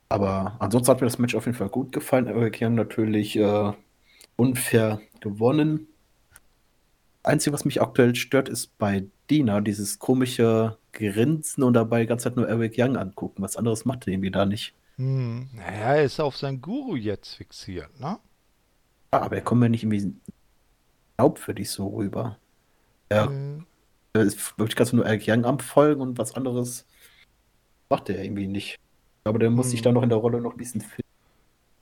Aber 0.08 0.56
ansonsten 0.58 0.90
hat 0.92 1.00
mir 1.00 1.06
das 1.06 1.18
Match 1.18 1.34
auf 1.34 1.46
jeden 1.46 1.56
Fall 1.56 1.68
gut 1.68 1.92
gefallen. 1.92 2.26
Eric 2.26 2.58
Young 2.60 2.74
natürlich 2.74 3.36
äh, 3.36 3.72
unfair 4.36 5.00
gewonnen. 5.20 5.88
Einzige, 7.22 7.54
was 7.54 7.64
mich 7.64 7.82
aktuell 7.82 8.14
stört, 8.14 8.48
ist 8.48 8.76
bei 8.78 9.04
Dina 9.30 9.60
dieses 9.60 9.98
komische 9.98 10.78
Grinsen 10.92 11.62
und 11.62 11.74
dabei 11.74 12.02
die 12.02 12.06
ganze 12.06 12.24
Zeit 12.24 12.36
nur 12.36 12.48
Eric 12.48 12.74
Young 12.76 12.96
angucken. 12.96 13.42
Was 13.42 13.56
anderes 13.56 13.84
macht 13.84 14.06
er 14.06 14.12
irgendwie 14.14 14.30
da 14.30 14.46
nicht. 14.46 14.74
Hm. 15.00 15.48
Naja, 15.54 15.94
er 15.94 16.04
ist 16.04 16.20
auf 16.20 16.36
seinen 16.36 16.60
Guru 16.60 16.94
jetzt 16.94 17.36
fixiert, 17.36 17.98
ne? 17.98 18.18
Aber 19.10 19.34
er 19.34 19.40
kommt 19.40 19.62
mir 19.62 19.70
nicht 19.70 19.82
irgendwie 19.82 20.14
glaubwürdig 21.16 21.70
so 21.70 21.88
rüber. 21.88 22.36
Er, 23.08 23.28
hm. 23.28 23.64
er 24.12 24.20
ist 24.20 24.58
wirklich 24.58 24.76
ganz 24.76 24.92
nur 24.92 25.06
Eric 25.06 25.24
Young 25.26 25.46
am 25.46 25.58
Folgen 25.58 26.02
und 26.02 26.18
was 26.18 26.34
anderes 26.34 26.84
macht 27.88 28.10
er 28.10 28.22
irgendwie 28.22 28.46
nicht. 28.46 28.78
Aber 29.24 29.38
der 29.38 29.48
muss 29.48 29.66
hm. 29.66 29.70
sich 29.70 29.80
da 29.80 29.90
noch 29.90 30.02
in 30.02 30.10
der 30.10 30.18
Rolle 30.18 30.38
noch 30.42 30.52
ein 30.52 30.58
bisschen 30.58 30.82
finden. 30.82 31.08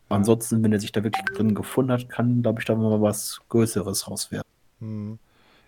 Ansonsten, 0.08 0.62
wenn 0.62 0.72
er 0.72 0.78
sich 0.78 0.92
da 0.92 1.02
wirklich 1.02 1.24
drin 1.24 1.56
gefunden 1.56 1.90
hat, 1.90 2.08
kann, 2.08 2.42
glaube 2.42 2.60
ich, 2.60 2.66
da 2.66 2.76
mal 2.76 3.02
was 3.02 3.40
Größeres 3.48 4.08
raus 4.08 4.30
werden. 4.30 4.46
Hm. 4.78 5.18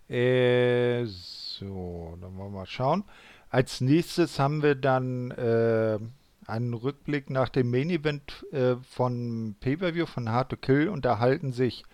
Äh, 0.08 1.04
so, 1.04 2.16
dann 2.20 2.36
wollen 2.36 2.52
wir 2.52 2.60
mal 2.60 2.66
schauen. 2.66 3.02
Als 3.50 3.80
nächstes 3.80 4.38
haben 4.38 4.62
wir 4.62 4.76
dann 4.76 5.32
äh, 5.32 5.98
einen 6.50 6.74
Rückblick 6.74 7.30
nach 7.30 7.48
dem 7.48 7.70
Main 7.70 7.90
Event 7.90 8.44
äh, 8.52 8.76
von 8.76 9.56
Pay-Per-View 9.60 10.06
von 10.06 10.30
Hard 10.30 10.50
to 10.50 10.56
Kill. 10.56 10.88
Unterhalten 10.88 11.52
sich 11.52 11.84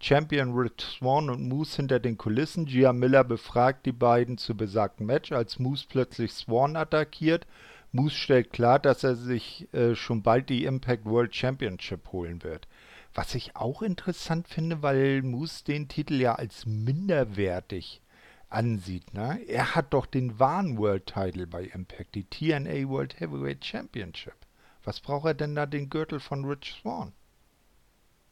Champion 0.00 0.52
Rich 0.52 0.98
Swan 0.98 1.30
und 1.30 1.48
Moose 1.48 1.76
hinter 1.76 2.00
den 2.00 2.18
Kulissen. 2.18 2.66
Gia 2.66 2.92
Miller 2.92 3.24
befragt 3.24 3.86
die 3.86 3.92
beiden 3.92 4.38
zu 4.38 4.56
besagten 4.56 5.06
Match, 5.06 5.32
als 5.32 5.58
Moose 5.58 5.86
plötzlich 5.88 6.32
Swan 6.32 6.76
attackiert. 6.76 7.46
Moose 7.92 8.14
stellt 8.16 8.52
klar, 8.52 8.78
dass 8.78 9.04
er 9.04 9.16
sich 9.16 9.72
äh, 9.72 9.94
schon 9.94 10.22
bald 10.22 10.48
die 10.48 10.64
Impact 10.64 11.06
World 11.06 11.34
Championship 11.34 12.12
holen 12.12 12.42
wird. 12.42 12.68
Was 13.14 13.34
ich 13.34 13.56
auch 13.56 13.80
interessant 13.80 14.48
finde, 14.48 14.82
weil 14.82 15.22
Moose 15.22 15.64
den 15.64 15.88
Titel 15.88 16.14
ja 16.20 16.34
als 16.34 16.66
minderwertig 16.66 18.02
ansieht. 18.48 19.12
Ne? 19.14 19.40
Er 19.46 19.74
hat 19.74 19.92
doch 19.92 20.06
den 20.06 20.38
wahren 20.38 20.78
World 20.78 21.06
Title 21.06 21.46
bei 21.46 21.64
Impact, 21.64 22.14
die 22.14 22.24
TNA 22.24 22.88
World 22.88 23.18
Heavyweight 23.20 23.64
Championship. 23.64 24.34
Was 24.84 25.00
braucht 25.00 25.26
er 25.26 25.34
denn 25.34 25.54
da 25.54 25.66
den 25.66 25.90
Gürtel 25.90 26.20
von 26.20 26.44
Rich 26.44 26.78
Swan? 26.80 27.12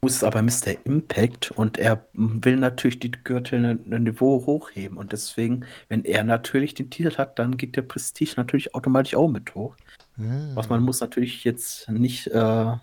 Ist 0.02 0.22
aber 0.22 0.42
Mr. 0.42 0.76
Impact 0.84 1.50
und 1.52 1.78
er 1.78 2.06
will 2.12 2.56
natürlich 2.56 2.98
die 2.98 3.10
Gürtel 3.10 3.64
ein, 3.64 3.92
ein 3.92 4.02
Niveau 4.02 4.44
hochheben. 4.44 4.98
Und 4.98 5.12
deswegen, 5.12 5.64
wenn 5.88 6.04
er 6.04 6.24
natürlich 6.24 6.74
den 6.74 6.90
Titel 6.90 7.16
hat, 7.16 7.38
dann 7.38 7.56
geht 7.56 7.74
der 7.74 7.82
Prestige 7.82 8.34
natürlich 8.36 8.74
automatisch 8.74 9.14
auch 9.14 9.28
mit 9.28 9.54
hoch. 9.54 9.74
Ah. 10.18 10.50
Was 10.54 10.68
man 10.68 10.82
muss 10.82 11.00
natürlich 11.00 11.42
jetzt 11.44 11.88
nicht 11.88 12.26
äh, 12.28 12.74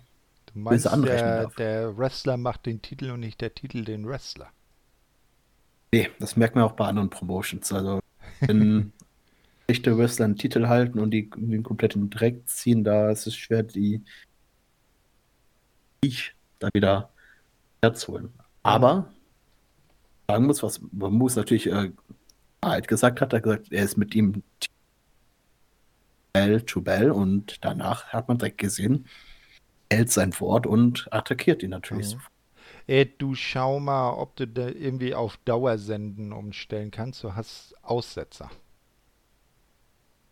Du 0.54 0.58
meinst, 0.58 0.84
der, 0.84 1.46
der, 1.56 1.96
Wrestler 1.96 2.36
macht 2.36 2.66
den 2.66 2.82
Titel 2.82 3.10
und 3.10 3.20
nicht 3.20 3.40
der 3.40 3.54
Titel 3.54 3.84
den 3.84 4.06
Wrestler? 4.06 4.50
Nee, 5.92 6.10
das 6.18 6.36
merkt 6.36 6.54
man 6.54 6.64
auch 6.64 6.72
bei 6.72 6.86
anderen 6.86 7.10
Promotions. 7.10 7.70
Also, 7.72 8.00
wenn 8.40 8.92
echte 9.66 9.96
Wrestler 9.96 10.24
einen 10.24 10.36
Titel 10.36 10.68
halten 10.68 10.98
und 10.98 11.10
die 11.10 11.30
den 11.30 11.62
kompletten 11.62 12.08
Dreck 12.10 12.48
ziehen, 12.48 12.82
da 12.82 13.10
ist 13.10 13.26
es 13.26 13.36
schwer, 13.36 13.62
die 13.62 14.02
ich 16.00 16.34
da 16.58 16.68
wieder 16.74 17.10
herzuholen. 17.82 18.32
Aber 18.62 19.12
sagen 20.28 20.46
muss, 20.46 20.62
was 20.62 20.80
Moose 20.92 21.38
natürlich 21.38 21.66
äh, 21.66 21.90
halt 22.64 22.88
gesagt 22.88 23.20
hat, 23.20 23.32
er 23.32 23.40
gesagt, 23.40 23.72
er 23.72 23.84
ist 23.84 23.98
mit 23.98 24.14
ihm 24.14 24.42
Bell 26.32 26.62
to 26.62 26.80
Bell 26.80 27.10
und 27.10 27.62
danach 27.62 28.06
hat 28.06 28.28
man 28.28 28.38
direkt 28.38 28.58
gesehen, 28.58 29.06
hält 29.92 30.10
sein 30.10 30.38
Wort 30.40 30.66
und 30.66 31.06
attackiert 31.12 31.62
ihn 31.62 31.70
natürlich. 31.70 32.16
Mhm. 32.16 32.20
Ey, 32.86 33.06
du 33.18 33.34
schau 33.34 33.78
mal, 33.80 34.12
ob 34.14 34.36
du 34.36 34.46
da 34.46 34.68
irgendwie 34.68 35.14
auf 35.14 35.36
Dauersenden 35.44 36.32
umstellen 36.32 36.90
kannst. 36.90 37.22
Du 37.22 37.34
hast 37.34 37.74
Aussetzer. 37.82 38.50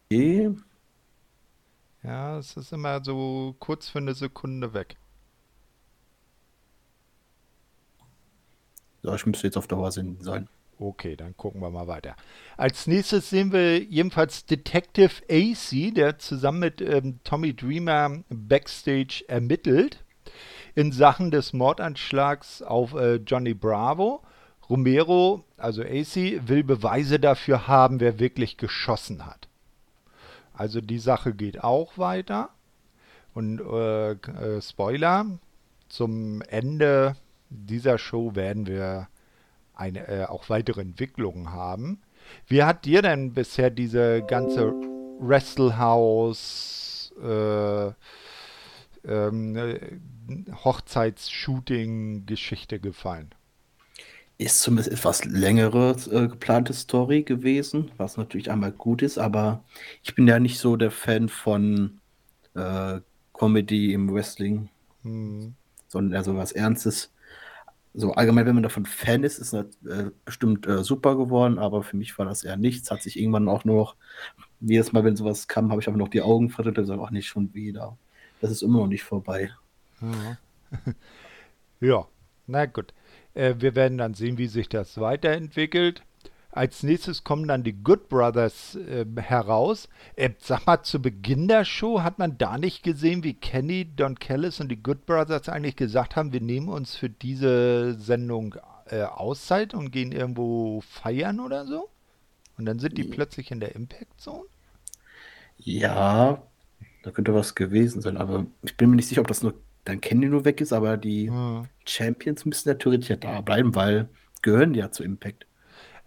Okay. 0.07 0.51
Ja, 2.03 2.39
es 2.39 2.57
ist 2.57 2.73
immer 2.73 3.05
so 3.05 3.55
kurz 3.59 3.89
für 3.89 3.99
eine 3.99 4.15
Sekunde 4.15 4.75
weg. 4.75 4.97
So, 9.03 9.15
ich 9.15 9.25
müsste 9.27 9.47
jetzt 9.47 9.57
auf 9.57 9.69
Dauersenden 9.69 10.23
sein. 10.23 10.49
Okay, 10.79 11.15
dann 11.15 11.37
gucken 11.37 11.61
wir 11.61 11.71
mal 11.71 11.87
weiter. 11.87 12.17
Als 12.57 12.87
nächstes 12.87 13.31
sehen 13.31 13.53
wir 13.53 13.83
jedenfalls 13.83 14.47
Detective 14.47 15.23
AC, 15.31 15.95
der 15.95 16.19
zusammen 16.19 16.61
mit 16.61 16.81
ähm, 16.81 17.21
Tommy 17.23 17.55
Dreamer 17.55 18.25
backstage 18.31 19.25
ermittelt 19.29 20.03
in 20.75 20.93
Sachen 20.93 21.31
des 21.31 21.53
Mordanschlags 21.53 22.63
auf 22.63 22.95
äh, 22.95 23.17
Johnny 23.17 23.55
Bravo. 23.55 24.23
Romero, 24.69 25.45
also 25.57 25.83
AC, 25.83 26.47
will 26.47 26.63
Beweise 26.63 27.19
dafür 27.19 27.67
haben, 27.67 27.99
wer 27.99 28.21
wirklich 28.21 28.57
geschossen 28.57 29.27
hat. 29.27 29.49
Also 30.53 30.81
die 30.81 31.01
Sache 31.01 31.35
geht 31.35 31.65
auch 31.65 31.99
weiter. 31.99 32.51
Und 33.35 33.61
äh, 33.61 34.13
äh, 34.13 34.61
Spoiler, 34.63 35.27
zum 35.89 36.43
Ende 36.43 37.17
dieser 37.49 37.99
Show 37.99 38.37
werden 38.37 38.67
wir 38.67 39.09
eine, 39.75 40.07
äh, 40.09 40.25
auch 40.27 40.49
weitere 40.49 40.83
Entwicklungen 40.83 41.53
haben. 41.53 42.01
Wie 42.47 42.63
hat 42.63 42.85
dir 42.85 43.03
denn 43.03 43.33
bisher 43.33 43.71
diese 43.71 44.23
ganze 44.23 44.73
Wrestlehouse 45.21 47.13
äh, 47.23 47.93
ähm, 49.05 49.57
äh, 49.57 49.99
Hochzeitsshooting-Geschichte 50.65 52.81
gefallen? 52.81 53.31
Ist 54.39 54.63
zumindest 54.63 54.93
etwas 54.93 55.25
längere 55.25 55.97
äh, 56.11 56.29
geplante 56.29 56.73
Story 56.73 57.23
gewesen, 57.23 57.91
was 57.99 58.17
natürlich 58.17 58.51
einmal 58.51 58.73
gut 58.73 59.03
ist, 59.03 59.19
aber 59.19 59.63
ich 60.03 60.15
bin 60.15 60.27
ja 60.27 60.39
nicht 60.39 60.59
so 60.59 60.77
der 60.77 60.91
Fan 60.91 61.29
von 61.29 62.01
äh, 62.55 63.01
Comedy 63.35 63.93
im 63.93 64.11
Wrestling, 64.13 64.71
hm. 65.03 65.55
sondern 65.89 66.15
eher 66.15 66.25
so 66.25 66.35
was 66.37 66.53
Ernstes 66.53 67.13
so 67.93 68.13
allgemein, 68.13 68.47
wenn 68.47 68.55
man 68.55 68.63
davon 68.63 68.87
Fan 68.87 69.25
ist, 69.25 69.39
ist 69.39 69.53
das 69.53 69.67
äh, 69.89 70.11
bestimmt 70.25 70.67
äh, 70.67 70.85
super 70.85 71.17
geworden, 71.17 71.59
aber 71.59 71.83
für 71.83 71.97
mich 71.97 72.17
war 72.19 72.27
das 72.27 72.45
eher 72.45 72.57
nichts. 72.57 72.91
Hat 72.91 73.03
sich 73.03 73.19
irgendwann 73.19 73.49
auch 73.49 73.65
nur 73.65 73.77
noch, 73.77 73.97
jedes 74.61 74.93
Mal, 74.93 75.05
wenn 75.05 75.17
sowas 75.17 75.49
kam, 75.49 75.71
habe 75.71 75.81
ich 75.81 75.89
aber 75.89 75.97
noch 75.97 76.09
die 76.09 76.23
Augen 76.23 76.51
verdreht 76.51 76.79
und 76.79 76.85
gesagt, 76.85 77.01
ach 77.05 77.11
nicht 77.11 77.27
schon 77.27 77.53
wieder. 77.55 77.97
Das 78.41 78.51
ist 78.51 78.63
immer 78.63 78.81
noch 78.81 78.87
nicht 78.87 79.03
vorbei. 79.03 79.51
Ja, 80.01 80.39
ja. 81.81 82.09
na 82.47 82.67
gut. 82.67 82.93
Äh, 83.35 83.57
wir 83.59 83.75
werden 83.75 83.99
dann 83.99 84.15
sehen, 84.15 84.39
wie 84.39 84.47
sich 84.47 84.69
das 84.69 84.99
weiterentwickelt. 84.99 86.03
Als 86.53 86.83
nächstes 86.83 87.23
kommen 87.23 87.47
dann 87.47 87.63
die 87.63 87.75
Good 87.75 88.09
Brothers 88.09 88.75
äh, 88.77 89.07
heraus. 89.17 89.89
Äh, 90.17 90.31
sag 90.39 90.67
mal, 90.67 90.83
zu 90.83 91.01
Beginn 91.01 91.47
der 91.49 91.65
Show 91.65 92.03
hat 92.03 92.19
man 92.19 92.39
da 92.39 92.59
nicht 92.59 92.83
gesehen, 92.83 93.23
wie 93.23 93.35
Kenny, 93.35 93.85
Don 93.95 94.19
Callis 94.19 94.61
und 94.61 94.69
die 94.69 94.83
Good 94.83 95.07
Brothers 95.07 95.49
eigentlich 95.49 95.77
gesagt 95.77 96.17
haben, 96.17 96.33
wir 96.33 96.41
nehmen 96.41 96.69
uns 96.69 96.97
für 96.97 97.09
diese 97.11 97.95
Sendung 97.95 98.57
äh, 98.87 99.03
Auszeit 99.03 99.75
und 99.75 99.93
gehen 99.93 100.11
irgendwo 100.13 100.81
feiern 100.81 101.39
oder 101.41 101.67
so? 101.67 101.89
Und 102.59 102.67
dann 102.67 102.79
sind 102.81 102.99
die 102.99 103.05
plötzlich 103.05 103.51
in 103.53 103.61
der 103.61 103.75
Impact 103.77 104.21
Zone? 104.21 104.45
Ja, 105.59 106.43
Da 107.03 107.11
könnte 107.13 107.35
was 107.35 107.55
gewesen 107.55 108.03
sein, 108.03 108.17
aber 108.19 108.47
ich 108.63 108.77
bin 108.77 108.91
mir 108.91 108.97
nicht 108.97 109.09
sicher, 109.09 109.23
ob 109.23 109.29
das 109.29 109.43
nur 109.43 109.55
dann 109.85 110.01
Candy 110.01 110.29
nur 110.29 110.45
weg 110.45 110.61
ist, 110.61 110.73
aber 110.73 110.97
die 110.97 111.31
hm. 111.31 111.67
Champions 111.87 112.45
müssen 112.45 112.69
ja 112.69 112.75
theoretisch 112.75 113.11
ja 113.11 113.17
da 113.17 113.41
bleiben, 113.41 113.75
weil 113.75 114.09
gehören 114.43 114.75
ja 114.75 114.91
zu 114.91 115.03
Impact. 115.05 115.47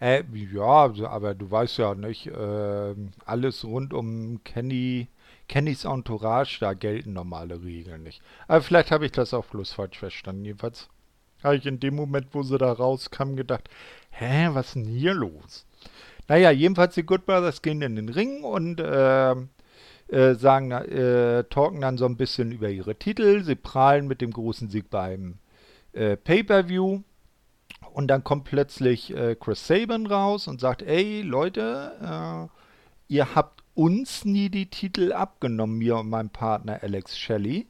Äh, 0.00 0.24
ja, 0.52 0.92
aber 1.08 1.34
du 1.34 1.50
weißt 1.50 1.78
ja 1.78 1.94
nicht, 1.94 2.26
äh, 2.26 2.94
alles 3.24 3.64
rund 3.64 3.94
um 3.94 4.42
Kenny, 4.44 5.08
Kennys 5.48 5.84
Entourage, 5.84 6.58
da 6.60 6.74
gelten 6.74 7.12
normale 7.12 7.62
Regeln 7.62 8.02
nicht. 8.02 8.22
Aber 8.48 8.62
vielleicht 8.62 8.90
habe 8.90 9.06
ich 9.06 9.12
das 9.12 9.34
auch 9.34 9.46
bloß 9.46 9.72
falsch 9.72 9.98
verstanden. 9.98 10.44
Jedenfalls 10.44 10.88
habe 11.42 11.56
ich 11.56 11.66
in 11.66 11.80
dem 11.80 11.94
Moment, 11.94 12.28
wo 12.32 12.42
sie 12.42 12.58
da 12.58 12.72
rauskam, 12.72 13.36
gedacht, 13.36 13.68
hä, 14.10 14.48
was 14.52 14.68
ist 14.68 14.74
denn 14.76 14.84
hier 14.84 15.14
los? 15.14 15.66
Naja, 16.26 16.50
jedenfalls 16.50 16.94
die 16.94 17.04
Good 17.04 17.26
Brothers 17.26 17.60
gehen 17.60 17.82
in 17.82 17.96
den 17.96 18.08
Ring 18.08 18.42
und 18.42 18.80
äh, 18.80 19.34
äh, 20.08 20.34
sagen, 20.34 20.70
äh, 20.70 21.44
talken 21.44 21.80
dann 21.80 21.98
so 21.98 22.06
ein 22.06 22.16
bisschen 22.16 22.52
über 22.52 22.68
ihre 22.68 22.96
Titel. 22.96 23.42
Sie 23.42 23.54
prahlen 23.54 24.06
mit 24.06 24.20
dem 24.20 24.30
großen 24.30 24.68
Sieg 24.68 24.90
beim 24.90 25.38
äh, 25.92 26.16
Pay-Per-View. 26.16 27.00
Und 27.92 28.08
dann 28.08 28.24
kommt 28.24 28.44
plötzlich 28.44 29.14
äh, 29.14 29.36
Chris 29.36 29.66
Sabin 29.66 30.06
raus 30.06 30.48
und 30.48 30.60
sagt, 30.60 30.82
ey 30.82 31.22
Leute, 31.22 32.48
äh, 32.50 33.12
ihr 33.12 33.34
habt 33.34 33.62
uns 33.74 34.24
nie 34.24 34.48
die 34.48 34.66
Titel 34.66 35.12
abgenommen, 35.12 35.78
mir 35.78 35.96
und 35.96 36.08
meinem 36.08 36.30
Partner 36.30 36.80
Alex 36.82 37.16
Shelley. 37.16 37.66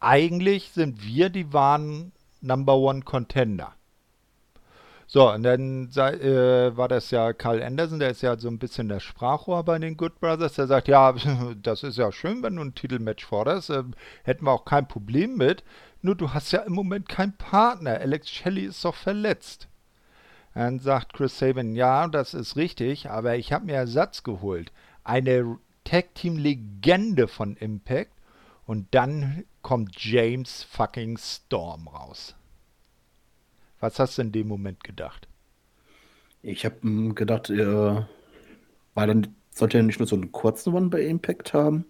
Eigentlich 0.00 0.70
sind 0.70 1.04
wir 1.04 1.30
die 1.30 1.52
wahren 1.52 2.12
Number 2.40 2.76
One 2.76 3.02
Contender. 3.02 3.72
So, 5.14 5.30
und 5.30 5.42
dann 5.42 5.90
äh, 5.90 6.74
war 6.74 6.88
das 6.88 7.10
ja 7.10 7.34
Carl 7.34 7.62
Anderson, 7.62 7.98
der 7.98 8.12
ist 8.12 8.22
ja 8.22 8.38
so 8.38 8.48
ein 8.48 8.58
bisschen 8.58 8.88
der 8.88 8.98
Sprachrohr 8.98 9.62
bei 9.62 9.78
den 9.78 9.98
Good 9.98 10.18
Brothers. 10.20 10.54
Der 10.54 10.66
sagt, 10.66 10.88
ja, 10.88 11.14
das 11.62 11.82
ist 11.82 11.98
ja 11.98 12.10
schön, 12.10 12.42
wenn 12.42 12.56
du 12.56 12.62
ein 12.62 12.74
Titelmatch 12.74 13.26
forderst. 13.26 13.68
Äh, 13.68 13.82
hätten 14.24 14.46
wir 14.46 14.52
auch 14.52 14.64
kein 14.64 14.88
Problem 14.88 15.36
mit. 15.36 15.64
Nur 16.00 16.14
du 16.14 16.32
hast 16.32 16.50
ja 16.52 16.60
im 16.60 16.72
Moment 16.72 17.10
keinen 17.10 17.36
Partner. 17.36 18.00
Alex 18.00 18.30
Shelley 18.30 18.62
ist 18.64 18.82
doch 18.86 18.94
verletzt. 18.94 19.68
Dann 20.54 20.78
sagt 20.78 21.12
Chris 21.12 21.38
Sabin, 21.38 21.74
ja, 21.76 22.08
das 22.08 22.32
ist 22.32 22.56
richtig, 22.56 23.10
aber 23.10 23.36
ich 23.36 23.52
habe 23.52 23.66
mir 23.66 23.74
Ersatz 23.74 24.22
geholt. 24.22 24.72
Eine 25.04 25.58
Tag-Team-Legende 25.84 27.28
von 27.28 27.56
Impact. 27.56 28.12
Und 28.64 28.86
dann 28.94 29.44
kommt 29.60 30.02
James 30.02 30.62
fucking 30.62 31.18
Storm 31.18 31.86
raus. 31.86 32.34
Was 33.82 33.98
hast 33.98 34.16
du 34.16 34.22
in 34.22 34.30
dem 34.30 34.46
Moment 34.46 34.84
gedacht? 34.84 35.26
Ich 36.40 36.64
habe 36.64 36.76
hm, 36.82 37.16
gedacht, 37.16 37.50
äh, 37.50 38.02
weil 38.94 39.06
dann 39.08 39.34
sollte 39.50 39.78
er 39.78 39.82
nicht 39.82 39.98
nur 39.98 40.06
so 40.06 40.14
einen 40.14 40.30
kurzen 40.30 40.72
One 40.72 40.88
bei 40.88 41.02
Impact 41.02 41.52
haben, 41.52 41.84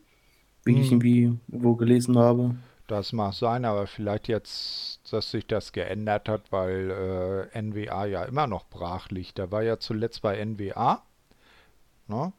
wie 0.64 0.74
hm. 0.74 0.80
ich 0.80 0.90
irgendwie 0.90 1.38
wo 1.48 1.76
gelesen 1.76 2.16
habe. 2.16 2.56
Das 2.86 3.12
mag 3.12 3.34
sein, 3.34 3.66
aber 3.66 3.86
vielleicht 3.86 4.26
jetzt, 4.26 5.00
dass 5.12 5.30
sich 5.30 5.46
das 5.46 5.72
geändert 5.72 6.30
hat, 6.30 6.50
weil 6.50 7.50
äh, 7.52 7.60
NWA 7.60 8.06
ja 8.06 8.24
immer 8.24 8.46
noch 8.46 8.64
brach 8.64 9.10
liegt. 9.10 9.38
Da 9.38 9.50
war 9.50 9.62
ja 9.62 9.78
zuletzt 9.78 10.22
bei 10.22 10.42
NWA. 10.42 11.02
Ne? 12.08 12.32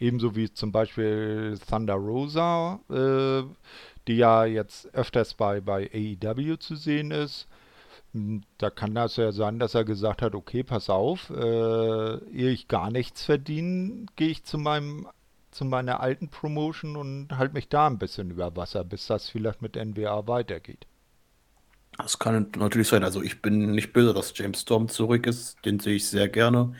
Ebenso 0.00 0.34
wie 0.34 0.52
zum 0.52 0.72
Beispiel 0.72 1.56
Thunder 1.70 1.94
Rosa, 1.94 2.80
äh, 2.90 3.44
die 4.08 4.16
ja 4.16 4.44
jetzt 4.44 4.92
öfters 4.92 5.34
bei, 5.34 5.60
bei 5.60 5.88
AEW 5.94 6.56
zu 6.56 6.74
sehen 6.74 7.12
ist. 7.12 7.46
Hm, 8.14 8.42
da 8.58 8.70
kann 8.70 8.94
das 8.94 9.16
ja 9.16 9.32
sein, 9.32 9.58
dass 9.58 9.74
er 9.74 9.84
gesagt 9.84 10.22
hat, 10.22 10.34
okay, 10.34 10.62
pass 10.62 10.90
auf, 10.90 11.30
äh, 11.30 12.16
ehe 12.32 12.50
ich 12.50 12.68
gar 12.68 12.90
nichts 12.90 13.24
verdiene, 13.24 14.06
gehe 14.16 14.28
ich 14.30 14.44
zu 14.44 14.58
meinem 14.58 15.08
zu 15.50 15.64
meiner 15.64 16.00
alten 16.00 16.28
Promotion 16.28 16.96
und 16.96 17.36
halte 17.36 17.54
mich 17.54 17.68
da 17.68 17.86
ein 17.86 17.98
bisschen 17.98 18.30
über 18.30 18.54
Wasser, 18.54 18.84
bis 18.84 19.06
das 19.06 19.28
vielleicht 19.28 19.62
mit 19.62 19.76
NWA 19.76 20.26
weitergeht. 20.26 20.86
Das 21.96 22.18
kann 22.18 22.50
natürlich 22.56 22.88
sein. 22.88 23.02
Also 23.02 23.22
ich 23.22 23.42
bin 23.42 23.72
nicht 23.72 23.92
böse, 23.92 24.14
dass 24.14 24.32
James 24.36 24.60
Storm 24.60 24.88
zurück 24.88 25.26
ist. 25.26 25.64
Den 25.64 25.80
sehe 25.80 25.96
ich 25.96 26.06
sehr 26.08 26.28
gerne. 26.28 26.74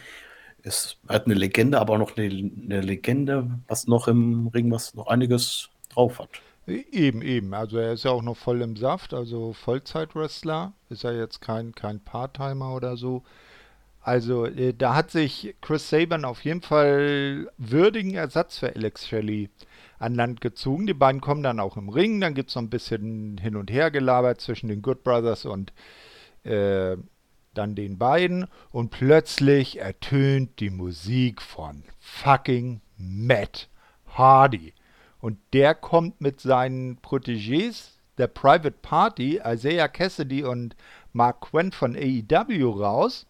Ist 0.63 0.99
halt 1.09 1.27
eine 1.27 1.35
Legende, 1.35 1.81
aber 1.81 1.95
auch 1.95 1.99
noch 1.99 2.17
eine, 2.17 2.27
eine 2.27 2.81
Legende, 2.81 3.59
was 3.67 3.87
noch 3.89 4.07
im 4.07 4.49
Ring, 4.49 4.71
was 4.71 4.95
noch 4.95 5.09
einiges 5.09 5.71
drauf 5.89 6.21
hat. 6.21 6.31
Eben, 6.69 7.23
eben. 7.23 7.55
Also 7.55 7.79
er 7.79 7.93
ist 7.93 8.05
ja 8.05 8.11
auch 8.11 8.23
noch 8.23 8.37
voll 8.37 8.61
im 8.63 8.77
Saft, 8.77 9.15
also 9.15 9.53
Vollzeit-Wrestler. 9.53 10.73
Ist 10.91 11.03
ja 11.03 11.13
jetzt 11.13 11.41
kein, 11.41 11.75
kein 11.75 12.01
Part-Timer 12.01 12.75
oder 12.75 12.97
so. 12.97 13.23
Also 14.01 14.47
äh, 14.47 14.75
da 14.75 14.95
hat 14.95 15.11
sich 15.11 15.55
Chris 15.61 15.89
Saban 15.89 16.25
auf 16.25 16.45
jeden 16.45 16.63
Fall 16.63 17.51
würdigen 17.59 18.15
Ersatz 18.15 18.59
für 18.59 18.75
Alex 18.75 19.07
Shelley 19.07 19.51
an 19.99 20.15
Land 20.15 20.41
gezogen. 20.41 20.87
Die 20.87 20.95
beiden 20.95 21.21
kommen 21.21 21.43
dann 21.43 21.61
auch 21.61 21.77
im 21.77 21.89
Ring. 21.89 22.21
Dann 22.21 22.35
gibt 22.35 22.51
es 22.51 22.55
noch 22.55 22.63
ein 22.63 22.71
bisschen 22.71 23.39
hin 23.39 23.57
und 23.57 23.71
her 23.71 23.91
gelabert 23.91 24.41
zwischen 24.41 24.69
den 24.69 24.83
Good 24.83 25.03
Brothers 25.05 25.45
und 25.45 25.73
äh, 26.45 26.97
dann 27.55 27.75
den 27.75 27.99
beiden. 27.99 28.47
Und 28.71 28.91
plötzlich 28.91 29.81
ertönt 29.81 30.61
die 30.61 30.71
Musik 30.71 31.43
von 31.43 31.83
fucking 31.99 32.81
Matt 32.97 33.69
Hardy. 34.07 34.73
Und 35.21 35.39
der 35.53 35.75
kommt 35.75 36.21
mit 36.21 36.41
seinen 36.41 36.99
Protégés 37.01 37.99
der 38.19 38.29
Private 38.29 38.73
Party, 38.73 39.41
Isaiah 39.45 39.89
Cassidy 39.89 40.45
und 40.45 40.77
Mark 41.13 41.41
Quinn 41.41 41.73
von 41.73 41.97
AEW 41.97 42.71
raus 42.71 43.27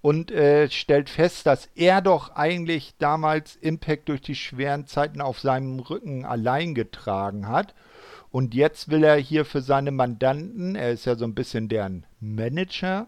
und 0.00 0.32
äh, 0.32 0.68
stellt 0.68 1.08
fest, 1.08 1.46
dass 1.46 1.68
er 1.74 2.02
doch 2.02 2.34
eigentlich 2.34 2.94
damals 2.98 3.56
Impact 3.56 4.08
durch 4.08 4.20
die 4.20 4.34
schweren 4.34 4.86
Zeiten 4.86 5.20
auf 5.20 5.38
seinem 5.38 5.78
Rücken 5.78 6.24
allein 6.24 6.74
getragen 6.74 7.48
hat. 7.48 7.74
Und 8.30 8.54
jetzt 8.54 8.90
will 8.90 9.04
er 9.04 9.16
hier 9.16 9.44
für 9.44 9.60
seine 9.60 9.92
Mandanten, 9.92 10.74
er 10.74 10.90
ist 10.90 11.04
ja 11.04 11.16
so 11.16 11.24
ein 11.24 11.34
bisschen 11.34 11.68
deren 11.68 12.04
Manager, 12.18 13.06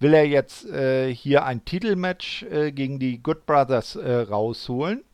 will 0.00 0.14
er 0.14 0.26
jetzt 0.26 0.66
äh, 0.66 1.14
hier 1.14 1.44
ein 1.44 1.64
Titelmatch 1.64 2.42
äh, 2.44 2.72
gegen 2.72 2.98
die 2.98 3.22
Good 3.22 3.46
Brothers 3.46 3.96
äh, 3.96 4.12
rausholen. 4.12 5.04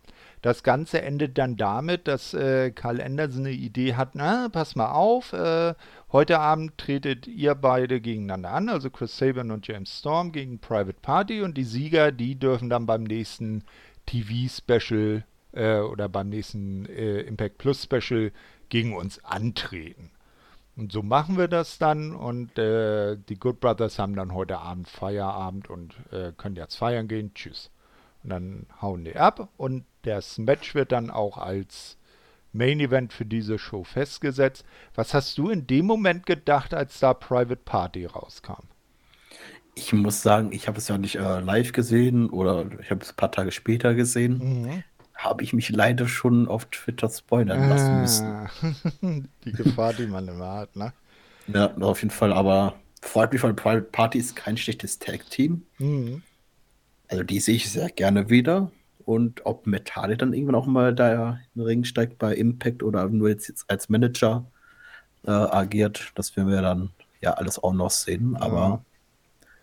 Das 0.43 0.65
Ganze 0.65 1.01
endet 1.03 1.39
dann 1.39 1.57
damit, 1.57 2.09
dass 2.09 2.35
äh, 2.35 2.73
Karl 2.73 3.01
Anderson 3.01 3.47
eine 3.47 3.55
Idee 3.55 3.95
hat, 3.95 4.17
na, 4.17 4.49
pass 4.49 4.75
mal 4.75 4.91
auf, 4.91 5.33
äh, 5.33 5.75
heute 6.11 6.41
Abend 6.41 6.77
tretet 6.79 7.29
ihr 7.29 7.55
beide 7.55 8.01
gegeneinander 8.01 8.51
an, 8.51 8.69
also 8.69 8.91
Chris 8.91 9.17
Sabin 9.17 9.53
und 9.53 9.69
James 9.69 10.01
Storm 10.01 10.33
gegen 10.33 10.59
Private 10.59 10.99
Party 11.01 11.43
und 11.43 11.57
die 11.57 11.63
Sieger, 11.63 12.11
die 12.11 12.35
dürfen 12.35 12.69
dann 12.69 12.87
beim 12.87 13.05
nächsten 13.05 13.63
TV-Special 14.07 15.25
äh, 15.53 15.79
oder 15.79 16.09
beim 16.09 16.29
nächsten 16.29 16.87
äh, 16.87 17.21
Impact 17.21 17.59
Plus 17.59 17.85
Special 17.85 18.33
gegen 18.69 18.97
uns 18.97 19.25
antreten. 19.25 20.11
Und 20.75 20.91
so 20.91 21.05
machen 21.05 21.39
wir 21.39 21.47
das 21.47 21.79
dann 21.79 22.17
und 22.17 22.59
äh, 22.59 23.17
die 23.17 23.39
Good 23.39 23.61
Brothers 23.61 24.01
haben 24.01 24.17
dann 24.17 24.35
heute 24.35 24.59
Abend 24.59 24.89
Feierabend 24.89 25.71
und 25.71 25.95
äh, 26.11 26.33
können 26.37 26.57
jetzt 26.57 26.75
feiern 26.75 27.07
gehen. 27.07 27.33
Tschüss. 27.33 27.71
Und 28.25 28.31
dann 28.31 28.67
hauen 28.81 29.05
die 29.05 29.17
ab 29.17 29.49
und 29.57 29.85
das 30.03 30.39
Match 30.39 30.75
wird 30.75 30.93
dann 30.93 31.11
auch 31.11 31.39
als 31.39 31.97
Main 32.53 32.81
Event 32.81 33.13
für 33.13 33.25
diese 33.25 33.59
Show 33.59 33.85
festgesetzt. 33.85 34.65
Was 34.95 35.15
hast 35.15 35.39
du 35.39 35.49
in 35.49 35.67
dem 35.67 35.87
Moment 35.87 36.27
gedacht, 36.27 36.75
als 36.75 37.01
da 37.01 37.15
Private 37.15 37.57
Party 37.57 38.05
rauskam? 38.05 38.65
Ich 39.75 39.93
muss 39.95 40.21
sagen, 40.23 40.53
ich 40.53 40.69
habe 40.69 40.79
es 40.79 40.89
ja 40.89 40.99
nicht 40.99 41.17
äh, 41.17 41.41
live 41.41 41.73
gesehen 41.73 42.29
oder 42.29 42.67
ich 42.81 42.91
habe 42.91 43.01
es 43.01 43.11
ein 43.11 43.17
paar 43.17 43.33
Tage 43.33 43.53
später 43.53 43.95
gesehen. 43.95 44.39
Mhm. 44.39 44.83
Habe 45.15 45.45
ich 45.45 45.55
mich 45.55 45.71
leider 45.71 46.09
schon 46.09 46.47
auf 46.47 46.67
Twitter 46.67 47.09
spoilern 47.09 47.71
lassen 47.71 47.91
ah. 47.91 48.51
müssen. 48.61 49.29
die 49.45 49.53
Gefahr, 49.53 49.95
die 49.95 50.07
man 50.07 50.29
immer 50.29 50.53
hat, 50.53 50.77
ne? 50.77 50.93
Ja, 51.47 51.75
auf 51.77 52.03
jeden 52.03 52.11
Fall. 52.11 52.33
Aber 52.33 52.75
freut 53.01 53.33
mich, 53.33 53.43
weil 53.43 53.55
Private 53.55 53.89
Party 53.91 54.19
ist 54.19 54.37
kein 54.37 54.57
schlechtes 54.57 54.99
Tag-Team. 54.99 55.65
Mhm. 55.79 56.23
Also 57.09 57.25
die 57.25 57.41
sehe 57.41 57.57
ich 57.57 57.71
sehr 57.71 57.89
gerne 57.89 58.29
wieder. 58.29 58.71
Und 59.05 59.45
ob 59.47 59.67
Metale 59.67 60.17
dann 60.17 60.33
irgendwann 60.33 60.55
auch 60.55 60.67
mal 60.67 60.95
da 60.95 61.33
in 61.55 61.61
den 61.61 61.63
Ring 61.63 61.85
steigt 61.85 62.19
bei 62.19 62.35
Impact 62.35 62.83
oder 62.83 63.09
nur 63.09 63.29
jetzt, 63.29 63.65
als 63.69 63.89
Manager 63.89 64.45
äh, 65.27 65.31
agiert, 65.31 66.13
das 66.15 66.37
werden 66.37 66.51
wir 66.51 66.63
dann 66.63 66.91
ja 67.21 67.33
alles 67.35 67.63
auch 67.63 67.73
noch 67.73 67.91
sehen. 67.91 68.33
Ja. 68.35 68.43
Aber 68.43 68.85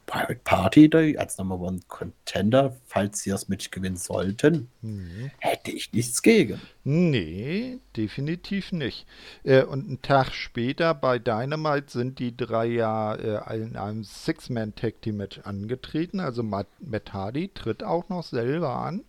Private 0.10 0.42
Party 0.44 1.18
als 1.20 1.38
Number 1.38 1.60
One 1.60 1.82
Contender, 1.88 2.76
falls 2.88 3.20
sie 3.20 3.30
das 3.30 3.48
Match 3.48 3.70
gewinnen 3.70 3.96
sollten, 3.96 4.68
mhm. 4.82 5.30
hätte 5.38 5.70
ich 5.70 5.94
nichts 5.94 6.24
gegen. 6.24 6.60
Nee, 6.84 7.78
definitiv 7.96 8.72
nicht. 8.72 9.06
Äh, 9.44 9.64
und 9.64 9.86
einen 9.86 10.02
Tag 10.02 10.34
später 10.34 10.96
bei 10.96 11.20
Dynamite 11.20 11.92
sind 11.92 12.18
die 12.18 12.36
drei 12.36 12.66
ja 12.66 13.14
äh, 13.14 13.62
in 13.62 13.76
einem 13.76 14.04
Six-Man-Tag-Team-Match 14.04 15.42
angetreten. 15.44 16.20
Also 16.20 16.42
Matt, 16.42 16.68
Matt 16.80 17.14
Hardy 17.14 17.52
tritt 17.54 17.84
auch 17.84 18.10
noch 18.10 18.24
selber 18.24 18.78
an. 18.78 19.04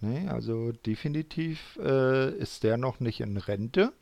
Nee, 0.00 0.28
also 0.28 0.72
definitiv 0.72 1.78
äh, 1.82 2.30
ist 2.36 2.62
der 2.62 2.76
noch 2.76 3.00
nicht 3.00 3.20
in 3.20 3.36
Rente. 3.36 3.92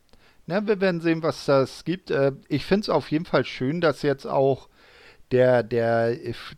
Na, 0.46 0.66
wir 0.66 0.80
werden 0.80 1.00
sehen, 1.00 1.22
was 1.22 1.46
das 1.46 1.84
gibt. 1.84 2.10
Äh, 2.10 2.32
ich 2.48 2.66
finde 2.66 2.82
es 2.82 2.88
auf 2.90 3.10
jeden 3.10 3.24
Fall 3.24 3.44
schön, 3.44 3.80
dass 3.80 4.02
jetzt 4.02 4.26
auch 4.26 4.68
der, 5.32 5.62
der 5.62 6.16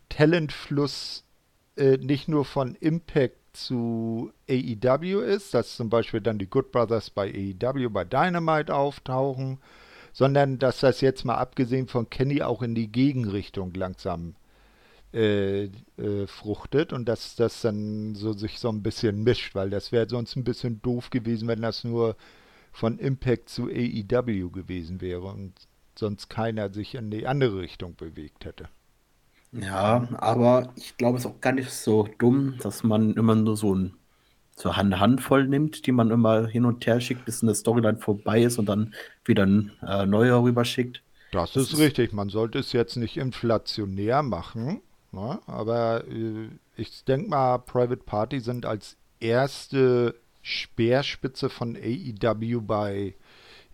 Talentfluss 0.09 1.23
äh, 1.77 1.97
nicht 1.97 2.27
nur 2.27 2.43
von 2.45 2.75
Impact 2.75 3.37
zu 3.53 4.31
AEW 4.49 5.21
ist, 5.21 5.53
dass 5.53 5.75
zum 5.75 5.89
Beispiel 5.89 6.21
dann 6.21 6.37
die 6.37 6.49
Good 6.49 6.71
Brothers 6.71 7.09
bei 7.09 7.33
AEW, 7.33 7.89
bei 7.89 8.03
Dynamite 8.03 8.75
auftauchen, 8.75 9.59
sondern 10.11 10.59
dass 10.59 10.81
das 10.81 11.01
jetzt 11.01 11.23
mal 11.23 11.35
abgesehen 11.35 11.87
von 11.87 12.09
Kenny 12.09 12.41
auch 12.41 12.61
in 12.61 12.75
die 12.75 12.91
Gegenrichtung 12.91 13.73
langsam 13.73 14.31
äh, 14.31 14.48
äh, 15.11 15.69
fruchtet 16.27 16.93
und 16.93 17.09
dass 17.09 17.35
das 17.35 17.61
dann 17.61 18.15
so 18.15 18.33
sich 18.33 18.59
so 18.59 18.69
ein 18.69 18.83
bisschen 18.83 19.23
mischt, 19.23 19.55
weil 19.55 19.69
das 19.69 19.91
wäre 19.91 20.07
sonst 20.07 20.35
ein 20.35 20.43
bisschen 20.43 20.81
doof 20.81 21.09
gewesen, 21.09 21.47
wenn 21.47 21.61
das 21.61 21.83
nur 21.83 22.15
von 22.71 22.99
Impact 22.99 23.49
zu 23.49 23.67
AEW 23.67 24.49
gewesen 24.51 25.01
wäre 25.01 25.23
und 25.23 25.53
sonst 25.97 26.29
keiner 26.29 26.71
sich 26.71 26.95
in 26.95 27.11
die 27.11 27.27
andere 27.27 27.59
Richtung 27.59 27.95
bewegt 27.95 28.45
hätte. 28.45 28.69
Ja, 29.51 30.07
aber 30.17 30.71
ich 30.75 30.95
glaube, 30.97 31.17
es 31.17 31.25
ist 31.25 31.31
auch 31.31 31.41
gar 31.41 31.53
nicht 31.53 31.71
so 31.71 32.07
dumm, 32.19 32.57
dass 32.61 32.83
man 32.83 33.15
immer 33.15 33.35
nur 33.35 33.57
so 33.57 33.75
ein 33.75 33.93
so 34.55 34.69
eine 34.71 34.99
Handvoll 34.99 35.47
nimmt, 35.47 35.85
die 35.87 35.93
man 35.93 36.11
immer 36.11 36.45
hin 36.45 36.65
und 36.65 36.85
her 36.85 36.99
schickt, 36.99 37.23
bis 37.23 37.41
eine 37.41 37.55
Storyline 37.55 37.97
vorbei 37.97 38.43
ist 38.43 38.59
und 38.59 38.65
dann 38.65 38.93
wieder 39.23 39.45
ein 39.45 39.71
äh, 39.81 40.05
neuer 40.05 40.43
rüberschickt. 40.43 41.01
Das, 41.31 41.53
das 41.53 41.71
ist 41.71 41.79
richtig. 41.79 42.11
Man 42.11 42.27
sollte 42.27 42.59
es 42.59 42.73
jetzt 42.73 42.97
nicht 42.97 43.15
inflationär 43.15 44.21
machen, 44.21 44.81
ne? 45.11 45.39
aber 45.47 46.05
äh, 46.07 46.49
ich 46.75 47.03
denke 47.05 47.29
mal, 47.29 47.57
Private 47.59 48.03
Party 48.03 48.39
sind 48.39 48.65
als 48.65 48.97
erste 49.19 50.15
Speerspitze 50.41 51.49
von 51.49 51.75
AEW 51.75 52.61
bei 52.61 53.15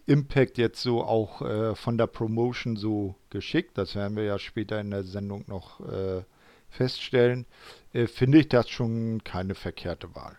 Impact 0.07 0.57
jetzt 0.57 0.81
so 0.81 1.03
auch 1.03 1.41
äh, 1.41 1.75
von 1.75 1.97
der 1.97 2.07
Promotion 2.07 2.75
so 2.75 3.15
geschickt, 3.29 3.77
das 3.77 3.95
werden 3.95 4.15
wir 4.15 4.23
ja 4.23 4.37
später 4.37 4.79
in 4.79 4.91
der 4.91 5.03
Sendung 5.03 5.45
noch 5.47 5.79
äh, 5.81 6.23
feststellen, 6.69 7.45
äh, 7.93 8.07
finde 8.07 8.39
ich 8.39 8.49
das 8.49 8.69
schon 8.69 9.23
keine 9.23 9.55
verkehrte 9.55 10.13
Wahl. 10.15 10.37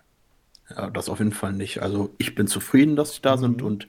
Ja, 0.70 0.90
das 0.90 1.08
auf 1.08 1.18
jeden 1.18 1.32
Fall 1.32 1.52
nicht. 1.52 1.80
Also 1.82 2.14
ich 2.18 2.34
bin 2.34 2.46
zufrieden, 2.46 2.96
dass 2.96 3.14
sie 3.14 3.22
da 3.22 3.36
mhm. 3.36 3.40
sind 3.40 3.62
und 3.62 3.88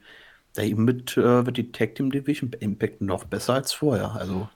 damit 0.53 1.17
äh, 1.17 1.45
wird 1.45 1.57
die 1.57 1.71
Tag 1.71 1.95
Team 1.95 2.11
Division 2.11 2.51
Impact 2.59 3.01
noch 3.01 3.25
besser 3.25 3.53
als 3.53 3.73
vorher. 3.73 4.13
Also 4.13 4.49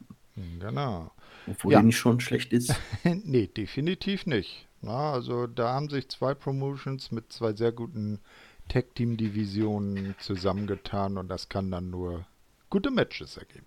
genau. 0.59 1.10
Obwohl 1.47 1.73
ja. 1.73 1.79
die 1.79 1.87
nicht 1.87 1.97
schon 1.97 2.19
schlecht 2.19 2.53
ist. 2.53 2.75
nee, 3.03 3.47
definitiv 3.47 4.25
nicht. 4.25 4.67
Na, 4.81 5.13
also 5.13 5.47
da 5.47 5.73
haben 5.73 5.89
sich 5.89 6.09
zwei 6.09 6.33
Promotions 6.33 7.11
mit 7.11 7.31
zwei 7.31 7.53
sehr 7.53 7.71
guten 7.71 8.19
Tag 8.67 8.95
Team 8.95 9.17
Divisionen 9.17 10.15
zusammengetan 10.19 11.17
und 11.17 11.27
das 11.27 11.49
kann 11.49 11.69
dann 11.71 11.89
nur 11.89 12.25
gute 12.69 12.89
Matches 12.89 13.37
ergeben. 13.37 13.65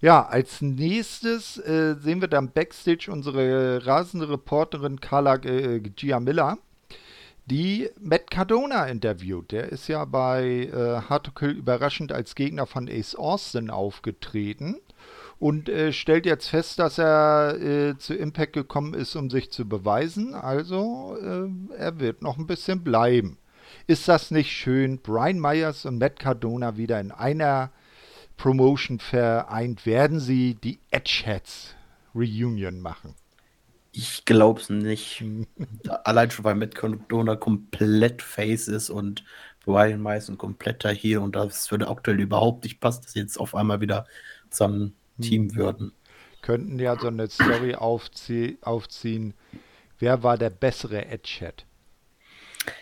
Ja, 0.00 0.26
als 0.26 0.62
nächstes 0.62 1.58
äh, 1.58 1.94
sehen 2.00 2.20
wir 2.20 2.28
dann 2.28 2.52
Backstage 2.52 3.10
unsere 3.10 3.84
rasende 3.86 4.30
Reporterin 4.30 5.00
Carla 5.00 5.36
äh, 5.36 5.80
Giamilla, 5.80 6.58
die 7.46 7.90
Matt 8.00 8.30
Cardona 8.30 8.86
interviewt. 8.86 9.52
Der 9.52 9.68
ist 9.70 9.88
ja 9.88 10.04
bei 10.06 10.70
äh, 10.72 11.02
Hard 11.08 11.26
to 11.26 11.32
Kill 11.32 11.50
überraschend 11.50 12.12
als 12.12 12.34
Gegner 12.34 12.66
von 12.66 12.88
Ace 12.88 13.14
Austin 13.14 13.70
aufgetreten 13.70 14.76
und 15.40 15.70
äh, 15.70 15.92
stellt 15.92 16.26
jetzt 16.26 16.48
fest, 16.48 16.78
dass 16.78 16.98
er 16.98 17.56
äh, 17.60 17.98
zu 17.98 18.14
Impact 18.14 18.52
gekommen 18.52 18.92
ist, 18.92 19.16
um 19.16 19.30
sich 19.30 19.50
zu 19.50 19.66
beweisen. 19.66 20.34
Also 20.34 21.16
äh, 21.20 21.76
er 21.76 21.98
wird 21.98 22.22
noch 22.22 22.38
ein 22.38 22.46
bisschen 22.46 22.84
bleiben. 22.84 23.38
Ist 23.86 24.06
das 24.06 24.30
nicht 24.30 24.52
schön? 24.52 24.98
Brian 24.98 25.40
Myers 25.40 25.86
und 25.86 25.98
Matt 25.98 26.20
Cardona 26.20 26.76
wieder 26.76 27.00
in 27.00 27.10
einer 27.10 27.70
Promotion 28.36 28.98
vereint. 28.98 29.86
Werden 29.86 30.20
sie 30.20 30.54
die 30.54 30.78
Edgeheads 30.90 31.74
Reunion 32.14 32.80
machen? 32.80 33.14
Ich 33.92 34.26
glaube 34.26 34.60
es 34.60 34.68
nicht. 34.68 35.24
Allein 36.04 36.30
schon, 36.30 36.44
weil 36.44 36.54
Matt 36.54 36.74
Cardona 36.74 37.36
komplett 37.36 38.20
Face 38.20 38.68
ist 38.68 38.90
und 38.90 39.24
Brian 39.64 40.02
Myers 40.02 40.28
ein 40.28 40.36
kompletter 40.36 40.90
hier 40.90 41.22
und 41.22 41.34
das 41.34 41.70
würde 41.70 41.88
aktuell 41.88 42.20
überhaupt 42.20 42.64
nicht 42.64 42.78
passen, 42.78 43.02
dass 43.04 43.12
sie 43.12 43.20
jetzt 43.20 43.40
auf 43.40 43.54
einmal 43.54 43.80
wieder 43.80 44.06
zusammen. 44.50 44.96
Team 45.20 45.54
würden. 45.56 45.92
Könnten 46.42 46.78
ja 46.78 46.98
so 46.98 47.08
eine 47.08 47.28
Story 47.28 47.74
aufzie 47.74 48.58
aufziehen. 48.62 49.34
Wer 49.98 50.22
war 50.22 50.38
der 50.38 50.50
bessere 50.50 51.06
Edgehead? 51.06 51.66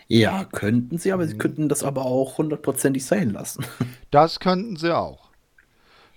Ja, 0.07 0.45
könnten 0.45 0.99
sie, 0.99 1.13
aber 1.13 1.27
sie 1.27 1.35
mhm. 1.35 1.39
könnten 1.39 1.69
das 1.69 1.85
aber 1.85 2.05
auch 2.05 2.39
hundertprozentig 2.39 3.05
sein 3.05 3.31
lassen. 3.31 3.65
Das 4.11 4.41
könnten 4.41 4.77
sie 4.77 4.97
auch. 4.97 5.29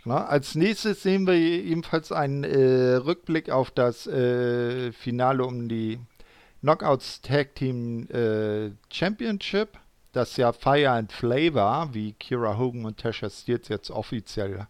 Na, 0.05 0.25
als 0.25 0.55
nächstes 0.55 1.03
sehen 1.03 1.27
wir 1.27 1.33
ebenfalls 1.33 2.13
einen 2.13 2.45
äh, 2.45 2.95
Rückblick 2.95 3.49
auf 3.49 3.69
das 3.69 4.07
äh, 4.07 4.93
Finale 4.93 5.45
um 5.45 5.67
die 5.67 5.99
Knockouts 6.61 7.21
Tag 7.21 7.55
Team 7.55 8.07
äh, 8.09 8.71
Championship, 8.89 9.77
das 10.13 10.37
ja 10.37 10.53
Fire 10.53 10.91
and 10.91 11.11
Flavor, 11.11 11.89
wie 11.91 12.13
Kira 12.13 12.57
Hogan 12.57 12.85
und 12.85 12.97
Tasha 12.97 13.29
Steels 13.29 13.67
jetzt 13.67 13.91
offiziell 13.91 14.67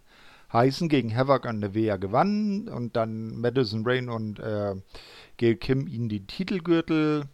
heißen, 0.52 0.90
gegen 0.90 1.16
Havoc 1.16 1.46
und 1.46 1.60
Nevea 1.60 1.98
gewannen 1.98 2.68
und 2.68 2.96
dann 2.96 3.40
Madison 3.40 3.84
Rain 3.86 4.10
und 4.10 4.40
äh, 4.40 4.76
Gail 5.38 5.56
Kim 5.56 5.88
ihnen 5.88 6.10
die 6.10 6.26
Titelgürtel 6.26 7.26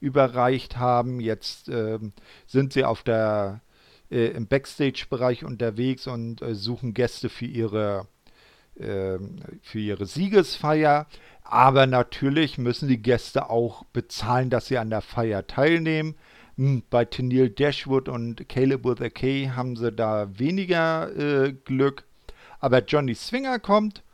überreicht 0.00 0.76
haben. 0.76 1.20
Jetzt 1.20 1.68
äh, 1.68 1.98
sind 2.46 2.72
sie 2.72 2.84
auf 2.84 3.02
der, 3.02 3.60
äh, 4.10 4.26
im 4.28 4.46
Backstage-Bereich 4.46 5.44
unterwegs 5.44 6.06
und 6.06 6.42
äh, 6.42 6.54
suchen 6.54 6.92
Gäste 6.92 7.28
für 7.28 7.46
ihre, 7.46 8.08
ähm, 8.78 9.36
für 9.62 9.78
ihre 9.78 10.06
Siegesfeier. 10.06 11.06
Aber 11.44 11.86
natürlich 11.86 12.58
müssen 12.58 12.88
die 12.88 13.02
Gäste 13.02 13.50
auch 13.50 13.84
bezahlen, 13.86 14.50
dass 14.50 14.66
sie 14.66 14.78
an 14.78 14.90
der 14.90 15.02
Feier 15.02 15.46
teilnehmen. 15.46 16.16
Hm, 16.56 16.82
bei 16.90 17.04
Tennille 17.04 17.50
Dashwood 17.50 18.08
und 18.08 18.48
Caleb 18.48 18.84
with 18.84 19.00
a 19.00 19.08
K 19.08 19.50
haben 19.50 19.76
sie 19.76 19.90
da 19.92 20.28
weniger 20.38 21.14
äh, 21.16 21.52
Glück. 21.52 22.04
Aber 22.62 22.84
Johnny 22.84 23.14
Swinger 23.16 23.58
kommt 23.58 24.04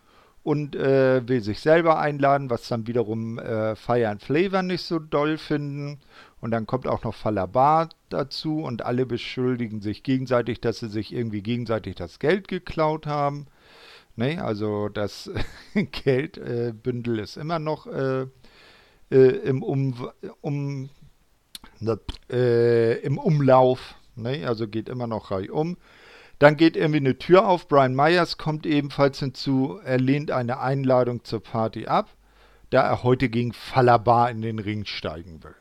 und 0.42 0.74
äh, 0.74 1.28
will 1.28 1.42
sich 1.42 1.60
selber 1.60 1.98
einladen, 1.98 2.48
was 2.48 2.66
dann 2.66 2.86
wiederum 2.86 3.38
äh, 3.38 3.76
Fire 3.76 4.08
and 4.08 4.22
Flavor 4.22 4.62
nicht 4.62 4.84
so 4.84 4.98
doll 4.98 5.36
finden. 5.36 6.00
Und 6.40 6.52
dann 6.52 6.66
kommt 6.66 6.86
auch 6.86 7.04
noch 7.04 7.14
Falabar 7.14 7.90
dazu 8.08 8.60
und 8.62 8.86
alle 8.86 9.04
beschuldigen 9.04 9.82
sich 9.82 10.02
gegenseitig, 10.02 10.62
dass 10.62 10.78
sie 10.78 10.88
sich 10.88 11.12
irgendwie 11.12 11.42
gegenseitig 11.42 11.96
das 11.96 12.20
Geld 12.20 12.48
geklaut 12.48 13.06
haben. 13.06 13.48
Ne? 14.16 14.42
Also 14.42 14.88
das 14.88 15.30
Geldbündel 15.74 17.18
äh, 17.18 17.22
ist 17.22 17.36
immer 17.36 17.58
noch 17.58 17.86
äh, 17.86 18.22
äh, 19.10 19.16
im, 19.44 19.62
um, 19.62 20.10
um, 20.40 20.88
äh, 22.32 22.98
im 23.00 23.18
Umlauf. 23.18 23.94
Ne? 24.16 24.46
Also 24.46 24.66
geht 24.66 24.88
immer 24.88 25.06
noch 25.06 25.30
reihum. 25.30 25.72
um. 25.72 25.76
Dann 26.38 26.56
geht 26.56 26.76
irgendwie 26.76 26.98
eine 26.98 27.18
Tür 27.18 27.48
auf. 27.48 27.68
Brian 27.68 27.94
Myers 27.94 28.38
kommt 28.38 28.64
ebenfalls 28.66 29.18
hinzu. 29.18 29.80
Er 29.84 29.98
lehnt 29.98 30.30
eine 30.30 30.60
Einladung 30.60 31.24
zur 31.24 31.42
Party 31.42 31.86
ab, 31.86 32.16
da 32.70 32.82
er 32.82 33.02
heute 33.02 33.28
gegen 33.28 33.52
Falabar 33.52 34.30
in 34.30 34.40
den 34.40 34.58
Ring 34.58 34.84
steigen 34.84 35.42
will. 35.42 35.54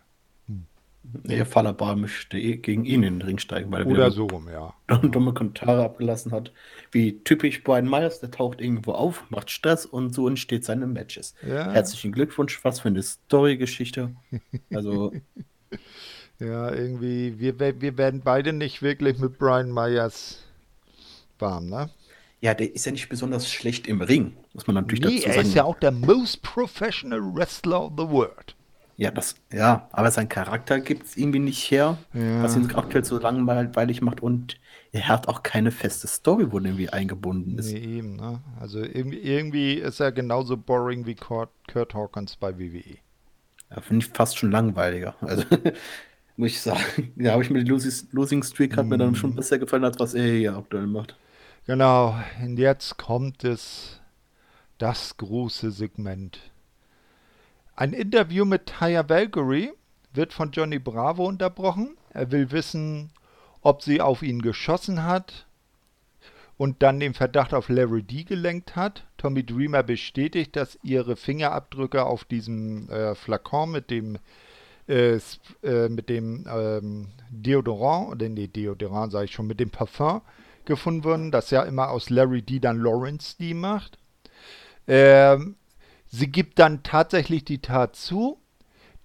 Nee, 1.24 1.46
Falabar 1.46 1.96
möchte 1.96 2.38
eh 2.38 2.58
gegen 2.58 2.84
ihn 2.84 3.02
in 3.02 3.20
den 3.20 3.22
Ring 3.22 3.38
steigen, 3.38 3.72
weil 3.72 3.84
er 3.84 3.88
Oder 3.88 4.12
so 4.12 4.26
rum, 4.26 4.50
ja. 4.50 4.74
dumme 5.04 5.34
Kommentare 5.34 5.84
abgelassen 5.84 6.34
hat. 6.34 6.52
Wie 6.92 7.24
typisch 7.24 7.64
Brian 7.64 7.90
Myers, 7.90 8.20
der 8.20 8.30
taucht 8.30 8.60
irgendwo 8.60 8.92
auf, 8.92 9.24
macht 9.30 9.50
Stress 9.50 9.86
und 9.86 10.14
so 10.14 10.28
entsteht 10.28 10.66
seine 10.66 10.86
Matches. 10.86 11.34
Ja. 11.48 11.72
Herzlichen 11.72 12.12
Glückwunsch, 12.12 12.64
was 12.64 12.82
für 12.82 12.90
eine 12.90 13.02
Story-Geschichte. 13.02 14.16
Also. 14.74 15.14
ja, 16.40 16.74
irgendwie, 16.74 17.40
wir, 17.40 17.58
wir 17.60 17.98
werden 17.98 18.22
beide 18.24 18.52
nicht 18.52 18.82
wirklich 18.82 19.18
mit 19.18 19.38
Brian 19.38 19.72
Myers 19.72 20.47
warm, 21.40 21.68
ne? 21.68 21.90
Ja, 22.40 22.54
der 22.54 22.74
ist 22.74 22.86
ja 22.86 22.92
nicht 22.92 23.10
besonders 23.10 23.52
schlecht 23.52 23.88
im 23.88 24.02
Ring, 24.02 24.38
muss 24.54 24.68
man 24.68 24.76
natürlich 24.76 25.04
nee, 25.04 25.16
dazu 25.16 25.22
sagen. 25.22 25.38
Er 25.38 25.42
ist 25.44 25.54
ja 25.56 25.64
auch 25.64 25.80
der 25.80 25.92
most 25.92 26.44
professional 26.44 27.20
wrestler 27.20 27.86
of 27.86 27.94
the 27.98 28.08
world. 28.08 28.56
Ja, 28.96 29.12
das, 29.12 29.36
ja, 29.52 29.88
aber 29.92 30.10
sein 30.10 30.28
Charakter 30.28 30.80
gibt 30.80 31.06
es 31.06 31.18
irgendwie 31.18 31.40
nicht 31.40 31.70
her, 31.70 31.98
ja. 32.14 32.42
was 32.42 32.56
ihn 32.56 32.72
aktuell 32.74 33.06
so 33.06 33.20
langweilig 33.20 34.02
macht 34.02 34.22
und 34.22 34.58
er 34.92 35.08
hat 35.08 35.28
auch 35.28 35.44
keine 35.44 35.72
feste 35.72 36.08
Story, 36.08 36.52
wo 36.52 36.58
er 36.58 36.66
irgendwie 36.66 36.90
eingebunden 36.90 37.60
ist. 37.60 37.72
Nee, 37.72 37.98
eben, 37.98 38.16
ne? 38.16 38.40
Also 38.60 38.80
irgendwie, 38.80 39.20
irgendwie 39.20 39.74
ist 39.74 40.00
er 40.00 40.12
genauso 40.12 40.58
boring 40.58 41.06
wie 41.06 41.14
Kurt, 41.14 41.50
Kurt 41.72 41.94
Hawkins 41.94 42.38
bei 42.38 42.58
WWE. 42.58 42.98
Ja, 43.70 43.82
finde 43.82 44.06
ich 44.06 44.12
fast 44.12 44.38
schon 44.38 44.50
langweiliger. 44.50 45.16
Also, 45.22 45.44
muss 46.38 46.52
ich 46.52 46.62
sagen. 46.62 46.82
Ja, 47.18 47.34
habe 47.34 47.44
ich 47.44 47.50
mir 47.50 47.64
die 47.64 47.70
Losing, 47.70 48.10
Losing 48.12 48.44
Streak 48.44 48.78
hat 48.78 48.86
mm. 48.86 48.90
mir 48.90 48.98
dann 48.98 49.16
schon 49.16 49.32
mhm. 49.32 49.36
besser 49.36 49.60
gefallen, 49.60 49.84
als 49.84 50.00
was 50.00 50.14
er 50.14 50.26
hier 50.26 50.56
aktuell 50.56 50.88
macht. 50.88 51.16
Genau, 51.68 52.16
und 52.42 52.58
jetzt 52.58 52.96
kommt 52.96 53.44
es, 53.44 54.00
das 54.78 55.18
große 55.18 55.72
Segment. 55.72 56.40
Ein 57.76 57.92
Interview 57.92 58.46
mit 58.46 58.68
Taya 58.68 59.10
Valkyrie 59.10 59.74
wird 60.14 60.32
von 60.32 60.52
Johnny 60.52 60.80
Bravo 60.80 61.26
unterbrochen. 61.26 61.98
Er 62.12 62.32
will 62.32 62.52
wissen, 62.52 63.12
ob 63.62 63.82
sie 63.82 64.00
auf 64.00 64.22
ihn 64.22 64.42
geschossen 64.42 65.04
hat 65.04 65.46
und 66.56 66.82
dann 66.82 67.02
den 67.02 67.14
Verdacht 67.14 67.54
auf 67.54 67.68
Larry 67.68 68.02
D 68.02 68.24
gelenkt 68.24 68.78
hat. 68.78 69.06
Tommy 69.18 69.46
Dreamer 69.46 69.84
bestätigt, 69.84 70.56
dass 70.56 70.80
ihre 70.84 71.18
Fingerabdrücke 71.18 72.06
auf 72.06 72.24
diesem 72.24 72.90
äh, 72.90 73.14
Flakon 73.14 73.72
mit 73.72 73.92
dem 73.92 74.20
äh, 74.88 75.20
äh, 75.64 75.90
mit 75.90 76.08
dem 76.08 76.48
ähm, 76.50 77.10
Deodorant, 77.30 78.08
oder 78.10 78.30
nee, 78.30 78.48
Deodorant 78.48 79.12
sage 79.12 79.26
ich 79.26 79.34
schon, 79.34 79.48
mit 79.48 79.60
dem 79.60 79.70
Parfum 79.70 80.22
gefunden 80.68 81.04
wurden, 81.04 81.32
das 81.32 81.50
ja 81.50 81.64
immer 81.64 81.90
aus 81.90 82.12
Larry 82.12 82.44
D. 82.44 82.60
dann 82.60 82.78
Lawrence 82.78 83.38
D. 83.38 83.56
macht. 83.56 83.98
Ähm, 84.88 85.56
sie 86.06 86.32
gibt 86.32 86.60
dann 86.60 86.84
tatsächlich 86.84 87.44
die 87.44 87.62
Tat 87.62 87.96
zu 87.96 88.40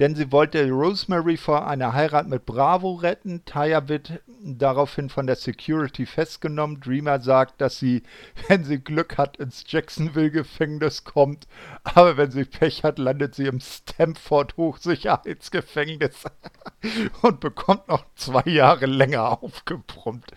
denn 0.02 0.14
sie 0.16 0.32
wollte 0.32 0.68
Rosemary 0.68 1.36
vor 1.36 1.68
einer 1.68 1.92
Heirat 1.92 2.26
mit 2.26 2.44
Bravo 2.44 2.94
retten. 2.94 3.44
Taya 3.44 3.88
wird 3.88 4.20
daraufhin 4.42 5.10
von 5.10 5.28
der 5.28 5.36
Security 5.36 6.06
festgenommen. 6.06 6.80
Dreamer 6.80 7.20
sagt, 7.20 7.60
dass 7.60 7.78
sie, 7.78 8.02
wenn 8.48 8.64
sie 8.64 8.80
Glück 8.80 9.18
hat, 9.18 9.36
ins 9.36 9.64
Jacksonville-Gefängnis 9.68 11.04
kommt. 11.04 11.46
Aber 11.84 12.16
wenn 12.16 12.32
sie 12.32 12.44
Pech 12.44 12.84
hat, 12.84 12.98
landet 12.98 13.34
sie 13.36 13.46
im 13.46 13.60
Stanford-Hochsicherheitsgefängnis 13.60 16.24
und 17.22 17.40
bekommt 17.40 17.88
noch 17.88 18.04
zwei 18.16 18.50
Jahre 18.50 18.86
länger 18.86 19.42
aufgebrummt. 19.42 20.32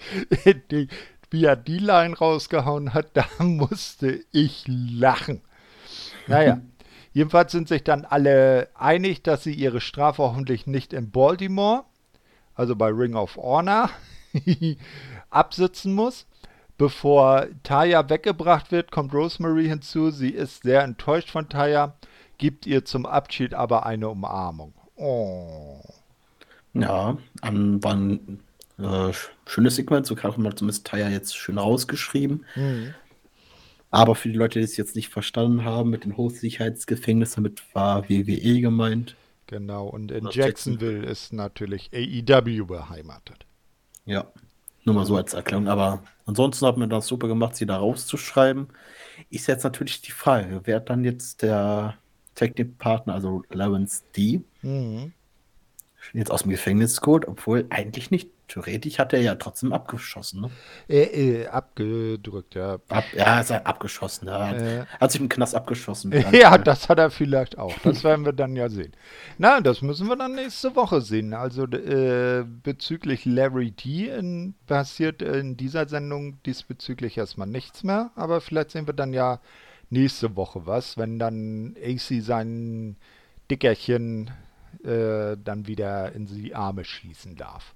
Die, 1.36 1.41
wie 1.41 1.45
er 1.45 1.58
die 1.58 1.80
Line 1.80 2.15
rausgehauen 2.15 2.93
hat, 2.93 3.08
da 3.13 3.26
musste 3.39 4.24
ich 4.32 4.63
lachen. 4.67 5.41
Naja. 6.28 6.62
Jedenfalls 7.13 7.54
sind 7.54 7.69
sich 7.69 7.84
dann 7.84 8.04
alle 8.04 8.67
einig, 8.74 9.24
dass 9.24 9.43
sie 9.43 9.54
ihre 9.54 9.80
Strafe 9.80 10.21
hoffentlich 10.24 10.67
nicht 10.67 10.91
in 10.91 11.12
Baltimore, 11.12 11.86
also 12.56 12.76
bei 12.76 12.89
Ring 12.89 13.15
of 13.15 13.38
Honor, 13.38 13.89
absitzen 15.30 15.93
muss. 15.93 16.28
Bevor 16.78 17.48
Taya 17.63 18.10
weggebracht 18.10 18.74
wird, 18.74 18.91
kommt 18.91 19.13
Rosemary 19.13 19.65
hinzu. 19.65 20.12
Sie 20.12 20.32
ist 20.32 20.63
sehr 20.63 20.84
enttäuscht 20.84 21.30
von 21.32 21.48
Taya, 21.48 21.95
gibt 22.38 22.65
ihr 22.65 22.84
zum 22.84 23.06
Abschied 23.06 23.54
aber 23.54 23.86
eine 23.86 24.10
Umarmung. 24.10 24.74
Oh. 24.98 25.80
Ja, 26.74 27.17
war 27.41 27.93
ein 27.93 28.41
äh, 28.77 29.13
schönes 29.45 29.75
Segment, 29.75 30.05
so 30.05 30.17
hat 30.17 30.38
man 30.38 30.55
zumindest 30.55 30.85
Taya 30.88 31.09
jetzt 31.09 31.35
schön 31.38 31.57
rausgeschrieben. 31.57 32.45
Mhm. 32.55 32.93
Aber 33.91 34.15
für 34.15 34.29
die 34.29 34.38
Leute, 34.38 34.59
die 34.59 34.65
es 34.65 34.75
jetzt 34.75 34.95
nicht 34.95 35.09
verstanden 35.09 35.63
haben, 35.63 35.89
mit 35.89 36.03
den 36.03 36.17
Hochsicherheitsgefängnissen, 36.17 37.43
damit 37.43 37.63
war 37.73 38.09
WWE 38.09 38.59
gemeint. 38.59 39.15
Genau, 39.47 39.88
und 39.88 40.11
in 40.11 40.27
Jacksonville 40.31 40.97
Jackson. 40.97 41.11
ist 41.11 41.33
natürlich 41.33 41.91
AEW 41.93 42.65
beheimatet. 42.65 43.45
Ja, 44.05 44.27
nur 44.83 44.95
mal 44.95 45.05
so 45.05 45.15
als 45.15 45.33
Erklärung. 45.33 45.67
Aber 45.67 46.03
ansonsten 46.25 46.65
hat 46.65 46.77
man 46.77 46.89
das 46.89 47.07
super 47.07 47.27
gemacht, 47.27 47.55
sie 47.55 47.65
da 47.65 47.77
rauszuschreiben. 47.77 48.67
Ist 49.29 49.47
jetzt 49.47 49.63
natürlich 49.63 50.01
die 50.01 50.11
Frage, 50.11 50.61
wer 50.65 50.77
hat 50.77 50.89
dann 50.89 51.03
jetzt 51.03 51.41
der 51.41 51.95
Technikpartner, 52.35 53.13
also 53.13 53.43
Lawrence 53.49 54.03
D. 54.15 54.41
Mhm. 54.61 55.13
Jetzt 56.13 56.31
aus 56.31 56.43
dem 56.43 56.51
Gefängnis 56.51 57.01
geholt, 57.01 57.27
obwohl 57.27 57.65
eigentlich 57.69 58.11
nicht 58.11 58.29
Theoretisch 58.47 58.99
hat 58.99 59.12
er 59.13 59.21
ja 59.21 59.36
trotzdem 59.36 59.73
abgeschossen, 59.73 60.41
ne? 60.41 60.51
Äh, 60.88 61.41
äh, 61.41 61.47
abgedrückt, 61.47 62.53
ja. 62.53 62.77
Ab, 62.89 63.03
ja, 63.15 63.39
ist 63.39 63.49
er 63.49 63.65
abgeschossen. 63.65 64.27
Ja. 64.27 64.47
Hat, 64.47 64.62
äh, 64.62 64.86
hat 64.99 65.12
sich 65.12 65.19
im 65.19 65.29
Knast 65.29 65.55
abgeschossen. 65.55 66.13
ja, 66.31 66.58
das 66.60 66.88
hat 66.88 66.99
er 66.99 67.10
vielleicht 67.10 67.58
auch. 67.58 67.73
Das 67.84 68.03
werden 68.03 68.23
wir 68.23 68.34
dann 68.34 68.55
ja 68.55 68.69
sehen. 68.69 68.93
Na, 69.39 69.62
das 69.62 69.81
müssen 69.81 70.08
wir 70.08 70.15
dann 70.15 70.36
nächste 70.36 70.75
Woche 70.75 71.01
sehen. 71.01 71.34
Also 71.34 71.63
äh, 71.63 72.45
bezüglich 72.63 73.25
Larry 73.25 73.71
D. 73.71 74.10
In, 74.10 74.53
passiert 74.67 75.23
in 75.23 75.58
dieser 75.58 75.88
Sendung 75.88 76.41
diesbezüglich 76.43 77.17
erstmal 77.17 77.47
nichts 77.47 77.84
mehr. 77.84 78.12
Aber 78.15 78.41
vielleicht 78.41 78.71
sehen 78.71 78.86
wir 78.86 78.93
dann 78.93 79.13
ja 79.13 79.39
nächste 79.89 80.36
Woche 80.36 80.67
was, 80.67 80.97
wenn 80.97 81.17
dann 81.17 81.75
AC 81.84 82.21
sein 82.21 82.95
Dickerchen 83.49 84.31
äh, 84.84 85.38
dann 85.43 85.67
wieder 85.67 86.12
in 86.13 86.25
die 86.27 86.53
Arme 86.53 86.84
schließen 86.84 87.36
darf. 87.36 87.73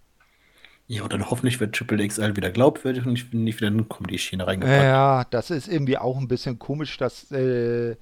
Ja, 0.91 1.03
und 1.03 1.13
dann 1.13 1.29
hoffentlich 1.29 1.59
wird 1.59 1.75
Triple 1.75 2.05
XL 2.05 2.35
wieder 2.35 2.49
glaubwürdig 2.49 3.05
und 3.05 3.13
ich 3.13 3.29
bin 3.29 3.43
nicht 3.43 3.61
wieder 3.61 3.67
in 3.67 3.87
Comedy-Schiene 3.87 4.47
reingepackt. 4.47 4.83
Ja, 4.83 5.23
das 5.29 5.51
ist 5.51 5.67
irgendwie 5.67 5.99
auch 5.99 6.17
ein 6.17 6.27
bisschen 6.27 6.57
komisch, 6.57 6.97
dass, 6.97 7.31
äh, 7.31 7.95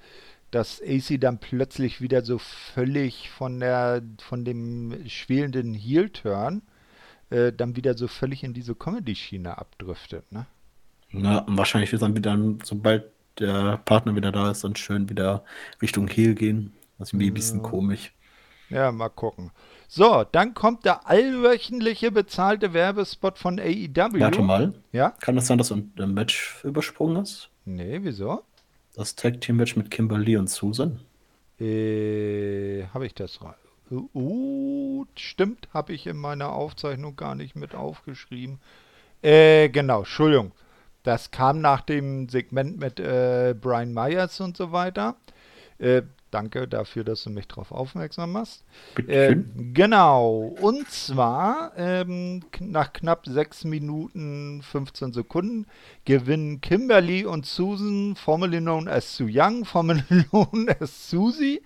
dass 0.52 0.82
AC 0.82 1.20
dann 1.20 1.38
plötzlich 1.38 2.00
wieder 2.00 2.22
so 2.24 2.38
völlig 2.38 3.30
von 3.30 3.60
der 3.60 4.02
von 4.20 4.46
dem 4.46 5.04
schwelenden 5.06 5.74
Heel-Turn 5.74 6.62
äh, 7.30 7.52
dann 7.52 7.76
wieder 7.76 7.98
so 7.98 8.08
völlig 8.08 8.46
in 8.46 8.54
diese 8.54 8.74
Comedy-Schiene 8.74 9.58
abdriftet, 9.58 10.32
ne? 10.32 10.46
Na, 11.12 11.44
wahrscheinlich 11.46 11.92
wird 11.92 12.02
dann 12.02 12.16
wieder, 12.16 12.40
sobald 12.64 13.12
der 13.38 13.82
Partner 13.84 14.16
wieder 14.16 14.32
da 14.32 14.50
ist, 14.50 14.64
dann 14.64 14.78
schön 14.78 15.10
wieder 15.10 15.44
Richtung 15.82 16.08
Heel 16.08 16.36
gehen. 16.36 16.72
Das 16.98 17.10
ist 17.10 17.14
irgendwie 17.14 17.32
ein 17.32 17.34
bisschen 17.34 17.62
komisch. 17.62 18.14
Ja, 18.70 18.94
mal 18.94 19.10
gucken. 19.10 19.52
So, 19.88 20.26
dann 20.32 20.54
kommt 20.54 20.84
der 20.84 21.08
allwöchentliche 21.08 22.12
bezahlte 22.12 22.74
Werbespot 22.74 23.38
von 23.38 23.60
AEW. 23.60 24.20
Warte 24.20 24.42
mal. 24.42 24.74
Ja? 24.92 25.12
Kann 25.22 25.36
das 25.36 25.48
sein, 25.48 25.58
dass 25.58 25.70
du 25.70 25.76
ein 25.76 26.14
Match 26.14 26.64
übersprungen 26.66 27.18
hast? 27.18 27.50
Nee, 27.64 28.00
wieso? 28.02 28.44
Das 28.96 29.16
Tag 29.16 29.40
Team 29.42 29.56
Match 29.58 29.76
mit 29.76 29.90
Kimberly 29.90 30.36
und 30.36 30.50
Susan. 30.50 31.00
Äh, 31.60 32.86
habe 32.94 33.06
ich 33.06 33.14
das 33.14 33.42
rein? 33.42 33.54
Uh, 33.90 35.06
stimmt, 35.16 35.70
habe 35.74 35.94
ich 35.94 36.08
in 36.08 36.18
meiner 36.18 36.52
Aufzeichnung 36.52 37.16
gar 37.16 37.36
nicht 37.36 37.56
mit 37.56 37.74
aufgeschrieben. 37.74 38.60
Äh, 39.22 39.70
genau, 39.70 40.00
Entschuldigung. 40.00 40.52
Das 41.04 41.32
kam 41.32 41.62
nach 41.62 41.82
dem 41.82 42.28
Segment 42.28 42.78
mit 42.80 43.00
äh, 43.00 43.56
Brian 43.60 43.94
Myers 43.94 44.42
und 44.42 44.58
so 44.58 44.74
weiter. 44.74 45.16
Äh, 45.80 46.04
Danke 46.30 46.68
dafür, 46.68 47.06
dass 47.06 47.24
du 47.24 47.30
mich 47.30 47.48
darauf 47.48 47.72
aufmerksam 47.72 48.34
machst. 48.34 48.66
Äh, 49.08 49.38
genau. 49.56 50.54
Und 50.60 50.90
zwar 50.90 51.72
ähm, 51.78 52.42
nach 52.60 52.92
knapp 52.92 53.26
6 53.26 53.64
Minuten 53.64 54.62
15 54.62 55.14
Sekunden 55.14 55.68
gewinnen 56.04 56.60
Kimberly 56.60 57.26
und 57.26 57.46
Susan, 57.46 58.18
formerly 58.18 58.60
known 58.60 58.90
as 58.90 59.16
Su 59.16 59.28
Young, 59.30 59.64
formerly 59.64 60.04
known 60.32 60.68
as 60.82 61.10
Susie, 61.10 61.62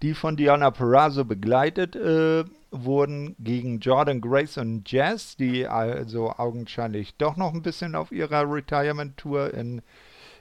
die 0.00 0.14
von 0.14 0.36
Diana 0.36 0.70
Perazzo 0.70 1.24
begleitet 1.24 1.96
äh, 1.96 2.44
wurden, 2.70 3.34
gegen 3.40 3.80
Jordan 3.80 4.20
Grace 4.20 4.58
und 4.58 4.90
Jazz, 4.90 5.36
die 5.36 5.66
also 5.66 6.30
augenscheinlich 6.30 7.16
doch 7.16 7.36
noch 7.36 7.52
ein 7.52 7.62
bisschen 7.62 7.96
auf 7.96 8.12
ihrer 8.12 8.48
Retirement-Tour 8.48 9.54
in 9.54 9.82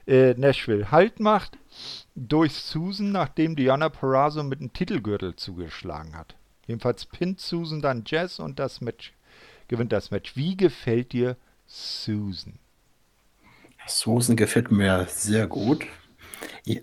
äh, 0.08 0.34
Nashville 0.36 0.92
Halt 0.92 1.20
macht 1.20 1.58
durch 2.16 2.54
Susan, 2.54 3.12
nachdem 3.12 3.56
Diana 3.56 3.90
Perazzo 3.90 4.44
mit 4.44 4.60
dem 4.60 4.74
Titelgürtel 4.74 5.36
zugeschlagen 5.36 6.16
hat. 6.16 6.36
Jedenfalls 6.68 7.06
pinnt 7.06 7.40
Susan 7.40 7.82
dann 7.82 8.04
Jazz 8.06 8.40
und 8.40 8.60
das 8.60 8.82
Match 8.82 9.14
gewinnt 9.68 9.92
das 9.92 10.12
Match. 10.12 10.36
Wie 10.36 10.56
gefällt 10.56 11.14
dir 11.14 11.38
Susan? 11.66 12.60
Susan 13.88 14.36
gefällt 14.36 14.72
mir 14.72 15.06
sehr 15.10 15.48
gut. 15.48 15.86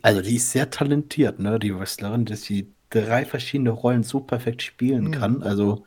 Also 0.03 0.23
die 0.23 0.37
ist 0.37 0.51
sehr 0.51 0.71
talentiert, 0.71 1.39
ne? 1.39 1.59
Die 1.59 1.79
Wrestlerin, 1.79 2.25
dass 2.25 2.43
sie 2.43 2.73
drei 2.91 3.25
verschiedene 3.25 3.71
Rollen 3.71 4.03
so 4.03 4.21
perfekt 4.21 4.63
spielen 4.63 5.05
mhm. 5.05 5.13
kann. 5.13 5.43
Also 5.43 5.85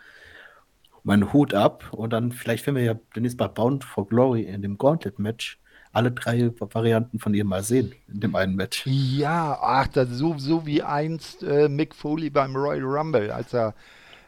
mein 1.04 1.34
Hut 1.34 1.54
ab 1.54 1.92
und 1.92 2.12
dann 2.12 2.32
vielleicht 2.32 2.66
wenn 2.66 2.76
wir 2.76 2.84
ja 2.84 2.96
demnächst 3.16 3.38
bei 3.38 3.48
Bound 3.48 3.84
for 3.84 4.08
Glory 4.08 4.44
in 4.44 4.62
dem 4.62 4.78
Gauntlet-Match 4.78 5.60
alle 5.94 6.12
drei 6.12 6.52
Varianten 6.60 7.20
von 7.20 7.34
ihr 7.34 7.46
mal 7.46 7.64
sehen 7.64 7.94
in 8.12 8.20
dem 8.20 8.36
einen 8.36 8.56
Match. 8.56 8.86
Ja, 8.86 9.58
ach, 9.62 9.88
das 9.88 10.10
so, 10.10 10.38
so 10.38 10.66
wie 10.66 10.82
einst 10.82 11.44
äh, 11.44 11.70
Mick 11.70 11.96
Foley 11.96 12.30
beim 12.30 12.56
Royal 12.56 12.84
Rumble, 12.84 13.32
als 13.32 13.54
er 13.54 13.76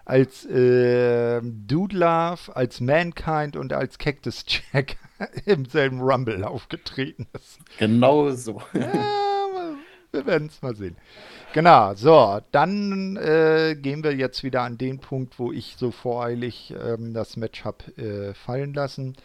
als 0.06 0.45
äh, 0.45 1.41
Dude 1.41 1.97
Love, 1.97 2.56
als 2.56 2.80
Mankind 2.80 3.58
und 3.58 3.73
als 3.73 3.97
Cactus 3.97 4.45
Jack 4.47 4.97
im 5.45 5.65
selben 5.65 5.99
Rumble 5.99 6.43
aufgetreten 6.43 7.25
ist. 7.34 7.58
Genau 7.80 8.30
so. 8.30 8.62
Ja, 8.73 9.75
wir 10.12 10.25
werden 10.28 10.47
es 10.47 10.62
mal 10.62 10.75
sehen. 10.75 10.95
Genau, 11.54 11.95
so, 11.95 12.41
dann 12.51 13.17
äh, 13.17 13.75
gehen 13.80 14.04
wir 14.04 14.13
jetzt 14.13 14.43
wieder 14.43 14.62
an 14.62 14.78
den 14.78 14.99
Punkt, 14.99 15.39
wo 15.39 15.51
ich 15.51 15.75
so 15.78 15.89
voreilig 15.89 16.73
ähm, 16.80 17.13
das 17.13 17.38
Match 17.38 17.63
habe 17.63 17.86
äh, 17.97 18.34
fallen 18.34 18.73
lassen. 18.73 19.15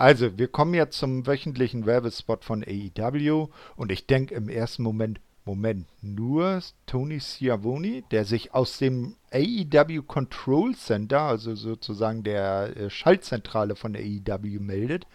Also, 0.00 0.38
wir 0.38 0.48
kommen 0.48 0.72
jetzt 0.72 0.96
zum 0.96 1.26
wöchentlichen 1.26 1.84
Werbespot 1.84 2.42
von 2.42 2.64
AEW 2.64 3.48
und 3.76 3.92
ich 3.92 4.06
denke 4.06 4.34
im 4.34 4.48
ersten 4.48 4.82
Moment, 4.82 5.20
Moment, 5.44 5.88
nur 6.00 6.62
Tony 6.86 7.20
Schiavone, 7.20 8.02
der 8.10 8.24
sich 8.24 8.54
aus 8.54 8.78
dem 8.78 9.16
AEW 9.30 10.00
Control 10.06 10.74
Center, 10.74 11.20
also 11.20 11.54
sozusagen 11.54 12.22
der 12.22 12.74
äh, 12.78 12.88
Schaltzentrale 12.88 13.76
von 13.76 13.94
AEW 13.94 14.58
meldet 14.60 15.06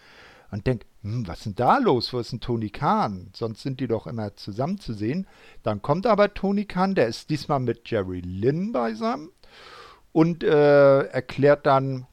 und 0.52 0.68
denkt, 0.68 0.86
hm, 1.02 1.26
was 1.26 1.38
ist 1.38 1.46
denn 1.46 1.54
da 1.56 1.78
los? 1.78 2.12
Wo 2.12 2.20
ist 2.20 2.30
denn 2.30 2.38
Tony 2.38 2.70
Khan? 2.70 3.30
Sonst 3.34 3.62
sind 3.62 3.80
die 3.80 3.88
doch 3.88 4.06
immer 4.06 4.36
zusammen 4.36 4.78
zu 4.78 4.92
sehen. 4.92 5.26
Dann 5.64 5.82
kommt 5.82 6.06
aber 6.06 6.32
Tony 6.32 6.64
Khan, 6.64 6.94
der 6.94 7.08
ist 7.08 7.28
diesmal 7.30 7.58
mit 7.58 7.90
Jerry 7.90 8.20
Lynn 8.20 8.70
beisammen 8.70 9.30
und 10.12 10.44
äh, 10.44 11.00
erklärt 11.06 11.66
dann, 11.66 12.06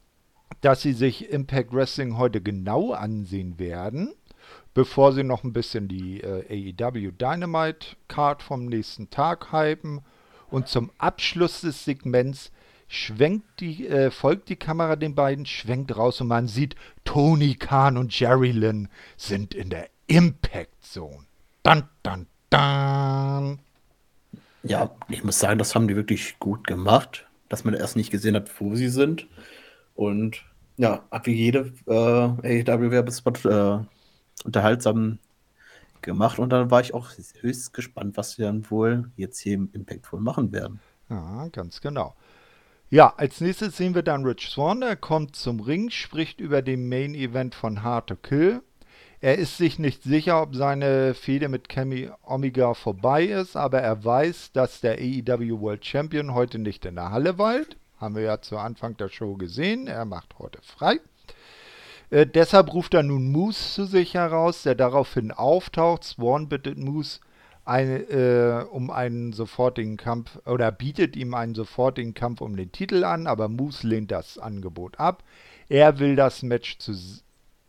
dass 0.64 0.82
sie 0.82 0.94
sich 0.94 1.30
Impact 1.30 1.74
Wrestling 1.74 2.18
heute 2.18 2.40
genau 2.40 2.94
ansehen 2.94 3.60
werden, 3.60 4.14
bevor 4.74 5.12
sie 5.12 5.24
noch 5.24 5.44
ein 5.44 5.52
bisschen 5.52 5.90
die 5.90 6.22
äh, 6.22 6.74
AEW 6.80 7.12
Dynamite 7.12 7.98
Card 8.08 8.42
vom 8.42 8.68
nächsten 8.68 9.10
Tag 9.10 9.52
hypen. 9.52 10.02
Und 10.50 10.70
zum 10.70 10.90
Abschluss 10.98 11.62
des 11.62 11.84
Segments 11.84 12.50
schwenkt 12.88 13.60
die, 13.60 13.88
äh, 13.88 14.10
folgt 14.10 14.48
die 14.48 14.56
Kamera 14.56 14.96
den 14.96 15.16
beiden, 15.16 15.46
schwenkt 15.46 15.98
raus 15.98 16.22
und 16.22 16.28
man 16.28 16.48
sieht, 16.48 16.76
Tony 17.04 17.56
Khan 17.56 17.98
und 17.98 18.18
Jerry 18.18 18.52
Lynn 18.52 18.88
sind 19.18 19.54
in 19.54 19.70
der 19.70 19.90
Impact 20.08 20.82
Zone. 20.82 21.26
Dun, 21.64 21.84
dun, 22.04 22.28
dun. 22.50 23.60
Ja, 24.64 24.92
ich 25.10 25.26
muss 25.26 25.40
sagen, 25.40 25.60
das 25.60 25.76
haben 25.76 25.90
die 25.90 25.98
wirklich 25.98 26.40
gut 26.40 26.66
gemacht, 26.66 27.28
dass 27.50 27.66
man 27.66 27.74
erst 27.74 27.98
nicht 27.98 28.12
gesehen 28.12 28.36
hat, 28.36 28.50
wo 28.62 28.76
sie 28.76 28.88
sind. 28.88 29.28
Und 29.94 30.46
ja, 30.84 31.02
hat 31.10 31.26
wie 31.28 31.34
jede 31.34 31.72
äh, 31.88 32.62
AEW-Werbespot 32.62 33.46
äh, 33.46 33.80
unterhaltsam 34.44 35.18
gemacht. 36.02 36.40
Und 36.40 36.50
dann 36.50 36.70
war 36.72 36.82
ich 36.82 36.94
auch 36.94 37.10
höchst 37.40 37.72
gespannt, 37.72 38.18
was 38.18 38.34
sie 38.34 38.42
dann 38.42 38.70
wohl 38.70 39.10
jetzt 39.16 39.40
hier 39.40 39.54
im 39.54 39.70
Impact 39.72 40.12
wohl 40.12 40.20
machen 40.20 40.52
werden. 40.52 40.82
Ja, 41.10 41.48
ganz 41.54 41.80
genau. 41.80 42.16
Ja, 42.90 43.14
als 43.16 43.40
nächstes 43.40 43.78
sehen 43.78 43.96
wir 43.96 44.04
dann 44.04 44.26
Rich 44.26 44.50
Swan. 44.50 44.82
Er 44.82 44.98
kommt 44.98 45.38
zum 45.38 45.62
Ring, 45.62 45.90
spricht 45.90 46.42
über 46.42 46.62
den 46.62 46.90
Main 46.90 47.16
Event 47.16 47.56
von 47.56 47.82
Hard 47.82 48.08
to 48.08 48.16
Kill. 48.18 48.62
Er 49.22 49.38
ist 49.38 49.56
sich 49.56 49.80
nicht 49.80 50.04
sicher, 50.04 50.42
ob 50.42 50.54
seine 50.54 51.14
Fehde 51.14 51.48
mit 51.48 51.70
Cammy 51.70 52.10
Omega 52.24 52.74
vorbei 52.74 53.24
ist, 53.24 53.56
aber 53.56 53.80
er 53.80 54.04
weiß, 54.04 54.52
dass 54.52 54.82
der 54.82 54.98
AEW 54.98 55.62
World 55.62 55.86
Champion 55.86 56.34
heute 56.34 56.60
nicht 56.60 56.84
in 56.84 56.96
der 56.96 57.12
Halle 57.12 57.38
weilt. 57.38 57.78
Haben 58.04 58.16
wir 58.16 58.24
ja 58.24 58.42
zu 58.42 58.58
Anfang 58.58 58.98
der 58.98 59.08
Show 59.08 59.36
gesehen. 59.36 59.88
Er 59.88 60.04
macht 60.04 60.38
heute 60.38 60.60
frei. 60.62 61.00
Äh, 62.10 62.28
deshalb 62.28 62.74
ruft 62.74 62.94
er 62.94 63.02
nun 63.02 63.32
Moose 63.32 63.76
zu 63.76 63.86
sich 63.86 64.16
heraus, 64.16 64.64
der 64.64 64.76
daraufhin 64.76 65.32
auftaucht. 65.32 66.04
Swan 66.04 66.50
bittet 66.50 66.78
Moose 66.78 67.22
eine, 67.64 68.00
äh, 68.10 68.66
um 68.66 68.92
einen 68.92 69.32
sofortigen 69.32 69.96
Kampf 69.96 70.38
oder 70.46 70.70
bietet 70.74 71.16
ihm 71.16 71.34
einen 71.34 71.56
sofortigen 71.56 72.14
Kampf 72.14 72.42
um 72.42 72.58
den 72.58 72.74
Titel 72.74 73.06
an, 73.06 73.26
aber 73.26 73.48
Moose 73.48 73.88
lehnt 73.88 74.12
das 74.12 74.38
Angebot 74.38 75.00
ab. 75.00 75.24
Er 75.70 76.00
will 76.00 76.18
das 76.18 76.44
Match 76.44 76.80
zu 76.80 76.94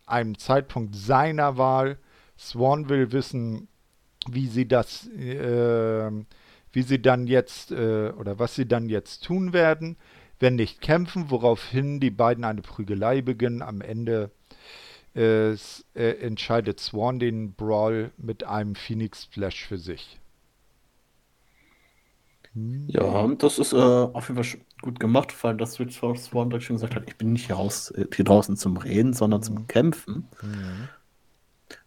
einem 0.05 0.37
Zeitpunkt 0.37 0.97
seiner 0.97 1.59
Wahl. 1.59 1.97
Swan 2.37 2.89
will 2.89 3.13
wissen, 3.13 3.69
wie 4.29 4.49
sie 4.49 4.67
das, 4.67 5.07
äh, 5.11 6.11
wie 6.73 6.83
sie 6.83 7.01
dann 7.01 7.29
jetzt 7.29 7.71
äh, 7.71 8.11
oder 8.19 8.41
was 8.41 8.57
sie 8.57 8.67
dann 8.67 8.89
jetzt 8.89 9.23
tun 9.23 9.53
werden, 9.53 9.97
wenn 10.41 10.57
nicht 10.57 10.81
kämpfen, 10.81 11.31
woraufhin 11.31 12.01
die 12.01 12.11
beiden 12.11 12.45
eine 12.45 12.63
Prügelei 12.63 13.23
beginnen. 13.23 13.63
Am 13.63 13.81
Ende 13.81 14.31
äh, 15.15 15.55
entscheidet 15.95 16.81
Swan 16.81 17.19
den 17.19 17.55
Brawl 17.55 18.11
mit 18.17 18.45
einem 18.45 18.75
Phoenix 18.75 19.25
Splash 19.25 19.67
für 19.67 19.79
sich. 19.79 20.19
Ja, 22.87 23.27
das 23.37 23.59
ist 23.59 23.73
äh, 23.73 23.77
auf 23.77 24.29
jeden 24.29 24.43
Fall 24.43 24.61
gut 24.81 25.01
gemacht, 25.01 25.35
weil 25.43 25.57
das 25.57 25.75
Switch 25.75 25.99
Force 25.99 26.27
Swan 26.27 26.51
direkt 26.51 26.67
schon 26.67 26.77
gesagt 26.77 26.95
hat, 26.95 27.05
ich 27.09 27.17
bin 27.17 27.33
nicht 27.33 27.47
hier, 27.47 27.57
raus, 27.57 27.91
äh, 27.91 28.07
hier 28.15 28.25
draußen 28.25 28.57
zum 28.57 28.77
Reden, 28.77 29.13
sondern 29.13 29.43
zum 29.43 29.57
mhm. 29.57 29.67
Kämpfen. 29.67 30.29
Mhm. 30.41 30.89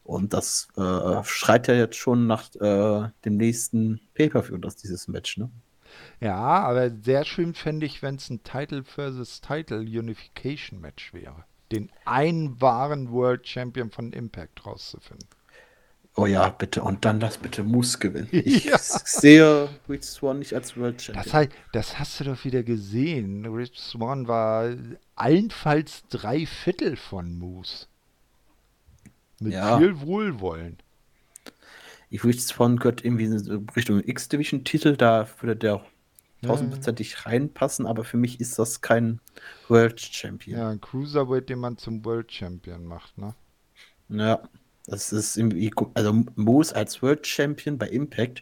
Und 0.03 0.33
das 0.33 0.67
äh, 0.75 1.23
schreit 1.23 1.67
ja 1.67 1.73
jetzt 1.73 1.95
schon 1.95 2.27
nach 2.27 2.53
äh, 2.55 3.09
dem 3.23 3.37
nächsten 3.37 4.01
Pay-Per-View, 4.13 4.57
das 4.57 4.75
dieses 4.75 5.07
Match, 5.07 5.37
ne? 5.37 5.49
Ja, 6.19 6.35
aber 6.35 6.89
sehr 6.89 7.25
schön 7.25 7.53
fände 7.53 7.85
ich, 7.85 8.01
wenn 8.01 8.15
es 8.15 8.29
ein 8.29 8.43
Title 8.43 8.83
versus 8.83 9.41
Title 9.41 9.79
Unification 9.79 10.79
Match 10.81 11.13
wäre. 11.13 11.45
Den 11.71 11.91
einen 12.05 12.59
wahren 12.61 13.11
World 13.11 13.47
Champion 13.47 13.91
von 13.91 14.13
Impact 14.13 14.65
rauszufinden. 14.65 15.27
Oh 16.15 16.25
ja, 16.25 16.49
bitte. 16.49 16.81
Und 16.81 17.05
dann 17.05 17.19
lass 17.19 17.37
bitte 17.37 17.63
Moose 17.63 17.99
gewinnen. 17.99 18.29
Ich 18.31 18.65
ja. 18.65 18.77
sehe 18.79 19.69
Rich 19.87 20.03
Swan 20.03 20.39
nicht 20.39 20.53
als 20.53 20.75
World 20.75 20.99
Champion. 20.99 21.23
Das, 21.23 21.33
heißt, 21.33 21.51
das 21.73 21.99
hast 21.99 22.19
du 22.19 22.23
doch 22.23 22.43
wieder 22.43 22.63
gesehen. 22.63 23.45
Rich 23.45 23.79
Swan 23.79 24.27
war 24.27 24.73
allenfalls 25.15 26.03
drei 26.09 26.47
Viertel 26.47 26.95
von 26.95 27.37
Moose. 27.37 27.85
Mit 29.39 29.53
ja. 29.53 29.77
viel 29.77 30.01
Wohlwollen. 30.01 30.77
Ich 32.09 32.23
Rich 32.23 32.43
Swan 32.45 32.77
gehört 32.77 33.03
irgendwie 33.03 33.25
in 33.25 33.67
Richtung 33.75 34.01
X-Division-Titel. 34.03 34.95
Da 34.95 35.27
würde 35.39 35.55
der 35.55 35.85
tausendprozentig 36.41 37.13
ja. 37.13 37.19
reinpassen, 37.23 37.85
aber 37.85 38.03
für 38.03 38.17
mich 38.17 38.39
ist 38.39 38.59
das 38.59 38.81
kein 38.81 39.19
World 39.67 39.99
Champion. 39.99 40.59
Ja, 40.59 40.69
ein 40.69 40.79
Cruiserweight, 40.79 41.49
den 41.49 41.59
man 41.59 41.77
zum 41.77 42.05
World 42.05 42.31
Champion 42.31 42.85
macht, 42.85 43.17
ne? 43.17 43.33
Ja. 44.09 44.41
Das 44.89 45.11
ist 45.11 45.35
irgendwie, 45.35 45.69
also 45.95 46.23
Moose 46.35 46.73
als 46.73 47.01
World 47.01 47.27
Champion 47.27 47.77
bei 47.77 47.89
Impact, 47.89 48.41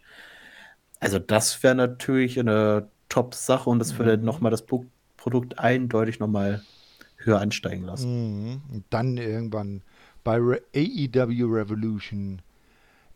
also 0.99 1.19
das 1.19 1.62
wäre 1.63 1.75
natürlich 1.75 2.39
eine 2.39 2.89
Top-Sache 3.10 3.69
und 3.69 3.80
das 3.80 3.97
würde 3.97 4.17
mhm. 4.17 4.25
nochmal 4.25 4.51
das 4.51 4.65
Produkt 5.17 5.60
eindeutig 5.60 6.19
nochmal 6.19 6.63
höher 7.17 7.39
ansteigen 7.39 7.84
lassen. 7.84 8.51
Mhm. 8.51 8.62
Und 8.71 8.86
dann 8.89 9.17
irgendwann 9.17 9.82
bei 10.23 10.38
Re 10.38 10.62
AEW 10.75 11.45
Revolution, 11.45 12.41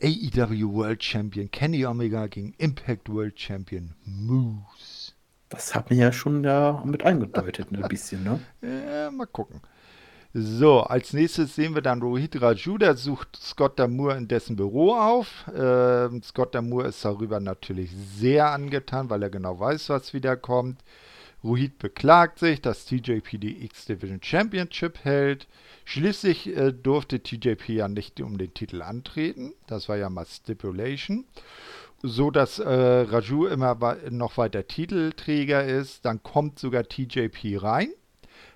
AEW 0.01 0.73
World 0.73 1.03
Champion 1.03 1.51
Kenny 1.51 1.85
Omega 1.85 2.27
gegen 2.27 2.53
Impact 2.57 3.09
World 3.09 3.39
Champion 3.39 3.93
Moose. 4.05 5.13
Das 5.49 5.73
hat 5.75 5.89
mir 5.89 5.97
ja 5.97 6.11
schon 6.11 6.43
da 6.43 6.83
mit 6.85 7.03
eingedeutet, 7.03 7.71
ne, 7.71 7.83
ein 7.83 7.89
bisschen, 7.89 8.23
ne? 8.23 8.39
Ja, 8.61 9.11
mal 9.11 9.25
gucken. 9.25 9.61
So, 10.31 10.81
als 10.81 11.11
nächstes 11.13 11.55
sehen 11.55 11.73
wir 11.73 11.81
dann 11.81 12.03
Rohit 12.03 12.39
Raju, 12.39 12.77
der 12.77 12.95
sucht 12.95 13.35
Scott 13.35 13.79
Damour 13.79 14.15
in 14.15 14.27
dessen 14.27 14.55
Büro 14.55 14.93
auf. 14.93 15.45
Ähm, 15.55 16.21
Scott 16.21 16.53
Damour 16.53 16.85
ist 16.85 17.03
darüber 17.03 17.39
natürlich 17.39 17.89
sehr 18.15 18.51
angetan, 18.51 19.09
weil 19.09 19.23
er 19.23 19.31
genau 19.31 19.59
weiß, 19.59 19.89
was 19.89 20.13
wieder 20.13 20.37
kommt. 20.37 20.83
Rohit 21.43 21.79
beklagt 21.79 22.37
sich, 22.37 22.61
dass 22.61 22.85
TJP 22.85 23.39
die 23.39 23.65
X-Division 23.65 24.21
Championship 24.21 24.99
hält. 25.03 25.47
Schließlich 25.89 26.55
äh, 26.55 26.71
durfte 26.71 27.19
TJP 27.19 27.69
ja 27.69 27.87
nicht 27.87 28.21
um 28.21 28.37
den 28.37 28.53
Titel 28.53 28.83
antreten. 28.83 29.53
Das 29.65 29.89
war 29.89 29.97
ja 29.97 30.07
mal 30.11 30.23
Stipulation. 30.23 31.25
So 32.03 32.29
dass 32.29 32.59
äh, 32.59 32.69
Raju 32.69 33.47
immer 33.47 33.97
noch 34.11 34.37
weiter 34.37 34.67
Titelträger 34.67 35.65
ist. 35.65 36.05
Dann 36.05 36.21
kommt 36.21 36.59
sogar 36.59 36.83
TJP 36.83 37.57
rein 37.63 37.89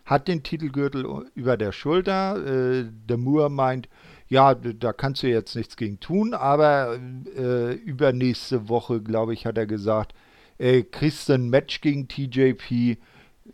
hat 0.06 0.28
den 0.28 0.44
Titelgürtel 0.44 1.32
über 1.34 1.58
der 1.58 1.72
Schulter. 1.72 2.36
Äh, 2.46 2.86
der 2.92 3.18
Moore 3.18 3.50
meint, 3.50 3.88
ja, 4.28 4.54
da 4.54 4.94
kannst 4.94 5.24
du 5.24 5.28
jetzt 5.28 5.56
nichts 5.56 5.78
gegen 5.78 6.00
tun, 6.00 6.34
aber 6.34 7.00
äh, 7.36 7.74
übernächste 7.74 8.68
Woche, 8.70 9.02
glaube 9.02 9.34
ich, 9.34 9.46
hat 9.46 9.58
er 9.58 9.66
gesagt, 9.66 10.14
äh, 10.58 10.84
kriegst 10.84 11.30
du 11.30 11.34
ein 11.34 11.50
Match 11.50 11.82
gegen 11.82 12.08
TJP. 12.08 12.98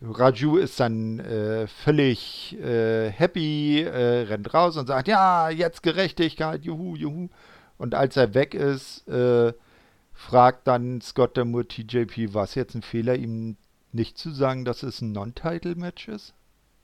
Raju 0.02 0.58
ist 0.58 0.80
dann 0.80 1.20
äh, 1.20 1.68
völlig 1.68 2.58
äh, 2.60 3.10
happy, 3.10 3.82
äh, 3.82 4.22
rennt 4.28 4.54
raus 4.54 4.78
und 4.78 4.88
sagt, 4.88 5.08
ja, 5.08 5.50
jetzt 5.50 5.84
Gerechtigkeit, 5.84 6.64
juhu, 6.64 6.96
juhu. 6.96 7.30
Und 7.78 7.96
als 7.96 8.16
er 8.16 8.34
weg 8.34 8.54
ist, 8.54 9.08
äh, 9.08 9.54
fragt 10.14 10.68
dann 10.68 11.02
Scott 11.02 11.38
Demur 11.38 11.68
TJP, 11.68 12.34
war 12.34 12.44
es 12.44 12.56
jetzt 12.56 12.76
ein 12.76 12.82
Fehler, 12.82 13.16
ihm 13.16 13.58
nicht 13.92 14.18
zu 14.18 14.32
sagen, 14.32 14.66
dass 14.66 14.84
es 14.84 15.02
ein 15.02 15.12
Non-Title-Match 15.12 16.08
ist? 16.10 16.34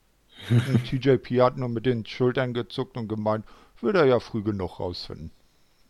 Und 0.50 0.84
TJP 0.84 1.40
hat 1.40 1.56
nur 1.56 1.68
mit 1.68 1.86
den 1.86 2.04
Schultern 2.04 2.52
gezuckt 2.52 2.98
und 2.98 3.08
gemeint, 3.08 3.46
würde 3.80 4.00
er 4.00 4.04
ja 4.04 4.20
früh 4.20 4.42
genug 4.42 4.78
rausfinden. 4.80 5.30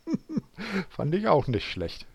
Fand 0.89 1.15
ich 1.17 1.27
auch 1.27 1.49
nicht 1.49 1.69
schlecht. 1.69 2.07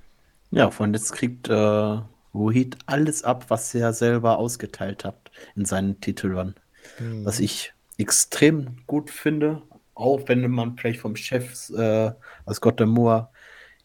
Ja, 0.49 0.71
von 0.71 0.93
jetzt 0.93 1.11
kriegt 1.11 1.49
äh, 1.49 1.97
Rohit 2.33 2.77
alles 2.85 3.23
ab, 3.23 3.45
was 3.49 3.73
er 3.75 3.93
selber 3.93 4.37
ausgeteilt 4.37 5.05
hat 5.05 5.31
in 5.55 5.65
seinen 5.65 5.99
Titelrun. 6.01 6.55
Mhm. 6.99 7.25
Was 7.25 7.39
ich 7.39 7.73
extrem 7.97 8.77
gut 8.87 9.09
finde, 9.09 9.61
auch 9.93 10.27
wenn 10.27 10.49
man 10.49 10.77
vielleicht 10.77 10.99
vom 10.99 11.15
Chef 11.15 11.69
äh, 11.71 12.11
aus 12.45 12.61
Gottemoor 12.61 13.31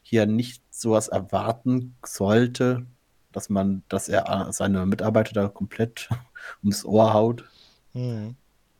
hier 0.02 0.26
nicht 0.26 0.62
sowas 0.70 1.08
erwarten 1.08 1.96
sollte, 2.04 2.86
dass 3.32 3.50
man, 3.50 3.82
dass 3.88 4.08
er 4.08 4.48
seine 4.52 4.86
Mitarbeiter 4.86 5.32
da 5.34 5.48
komplett 5.48 6.08
ums 6.62 6.84
Ohr 6.84 7.12
haut. 7.12 7.44
Mhm. 7.92 8.36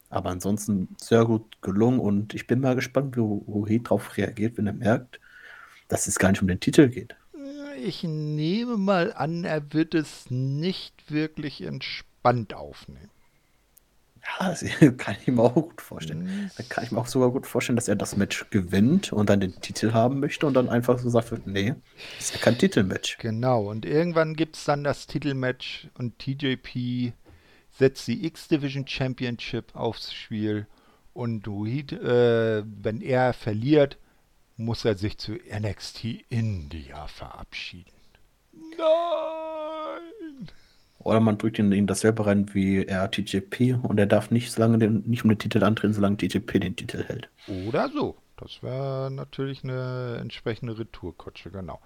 Aber 0.09 0.31
ansonsten 0.31 0.89
sehr 0.99 1.25
gut 1.25 1.61
gelungen 1.63 1.99
und 1.99 2.33
ich 2.33 2.47
bin 2.47 2.61
mal 2.61 2.77
gespannt, 2.77 3.17
wie 3.17 3.21
Rohit 3.21 3.87
darauf 3.87 4.17
reagiert, 4.17 4.57
wenn 4.57 4.69
er 4.69 4.73
merkt, 4.73 5.21
dass 5.89 6.07
es 6.07 6.19
gar 6.19 6.31
nicht 6.31 6.43
um 6.43 6.49
den 6.49 6.61
Titel 6.61 6.89
geht. 6.89 7.17
Ich 7.87 8.03
nehme 8.03 8.79
mal 8.79 9.13
an, 9.13 9.45
er 9.45 9.73
wird 9.73 9.95
es 9.95 10.29
nicht 10.29 11.13
wirklich 11.13 11.63
entspannt 11.63 12.53
aufnehmen. 12.53 13.11
Ja, 14.41 14.49
das 14.49 14.65
kann 14.97 15.15
ich 15.21 15.29
mir 15.29 15.41
auch 15.41 15.55
gut 15.55 15.81
vorstellen. 15.81 16.51
Da 16.57 16.65
kann 16.69 16.83
ich 16.83 16.91
mir 16.91 16.99
auch 16.99 17.07
sogar 17.07 17.31
gut 17.31 17.47
vorstellen, 17.47 17.77
dass 17.77 17.87
er 17.87 17.95
das 17.95 18.17
Match 18.17 18.51
gewinnt 18.51 19.13
und 19.13 19.31
dann 19.31 19.39
den 19.39 19.61
Titel 19.61 19.93
haben 19.93 20.19
möchte 20.19 20.49
und 20.49 20.55
dann 20.55 20.69
einfach 20.69 20.99
so 20.99 21.09
sagt, 21.09 21.47
nee, 21.47 21.75
ist 22.19 22.35
ja 22.35 22.41
kein 22.41 22.59
Titelmatch. 22.59 23.19
Genau, 23.19 23.71
und 23.71 23.87
irgendwann 23.87 24.35
gibt 24.35 24.57
es 24.57 24.65
dann 24.65 24.83
das 24.83 25.07
Titelmatch 25.07 25.89
und 25.97 26.19
TJP 26.19 27.13
setzt 27.71 28.09
die 28.09 28.27
X-Division 28.27 28.89
Championship 28.89 29.77
aufs 29.77 30.13
Spiel 30.13 30.67
und 31.13 31.47
Reed, 31.47 31.93
äh, 31.93 32.65
wenn 32.65 33.01
er 33.01 33.33
verliert, 33.33 33.97
muss 34.57 34.85
er 34.85 34.97
sich 34.97 35.19
zu 35.19 35.33
NXT 35.33 36.25
India 36.29 37.07
verabschieden. 37.07 37.93
Nein! 38.53 40.49
Oder 40.99 41.21
man 41.21 41.39
drückt 41.39 41.59
ihn 41.59 41.71
in 41.73 41.87
dasselbe 41.87 42.27
rein 42.27 42.53
wie 42.55 42.85
er 42.85 43.11
TJP 43.11 43.79
und 43.83 43.99
er 43.99 44.07
darf 44.07 44.31
nicht, 44.31 44.51
solange 44.51 44.79
den, 44.79 45.03
nicht 45.07 45.25
um 45.25 45.31
den 45.31 45.39
Titel 45.39 45.63
antreten, 45.63 45.93
solange 45.93 46.17
TJP 46.17 46.61
den 46.61 46.75
Titel 46.75 47.05
hält. 47.05 47.29
Oder 47.69 47.89
so. 47.91 48.17
Das 48.37 48.63
wäre 48.63 49.11
natürlich 49.11 49.65
eine 49.65 50.19
entsprechende 50.21 50.79
Retourkutsche, 50.79 51.51
genau. 51.51 51.81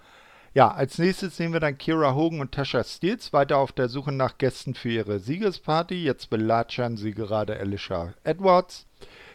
Ja, 0.53 0.73
als 0.73 0.99
nächstes 0.99 1.37
sehen 1.37 1.53
wir 1.53 1.61
dann 1.61 1.79
Kira 1.79 2.15
Hogan 2.15 2.41
und 2.41 2.51
Tasha 2.53 2.83
Steels 2.83 3.33
weiter 3.33 3.59
auf 3.59 3.71
der 3.71 3.89
Suche 3.89 4.11
nach 4.11 4.37
Gästen 4.37 4.75
für 4.75 4.91
ihre 4.91 5.21
Siegesparty. 5.21 6.03
Jetzt 6.03 6.29
belatschern 6.29 6.97
sie 6.97 7.13
gerade 7.13 7.59
Alicia 7.61 8.15
Edwards. 8.25 8.87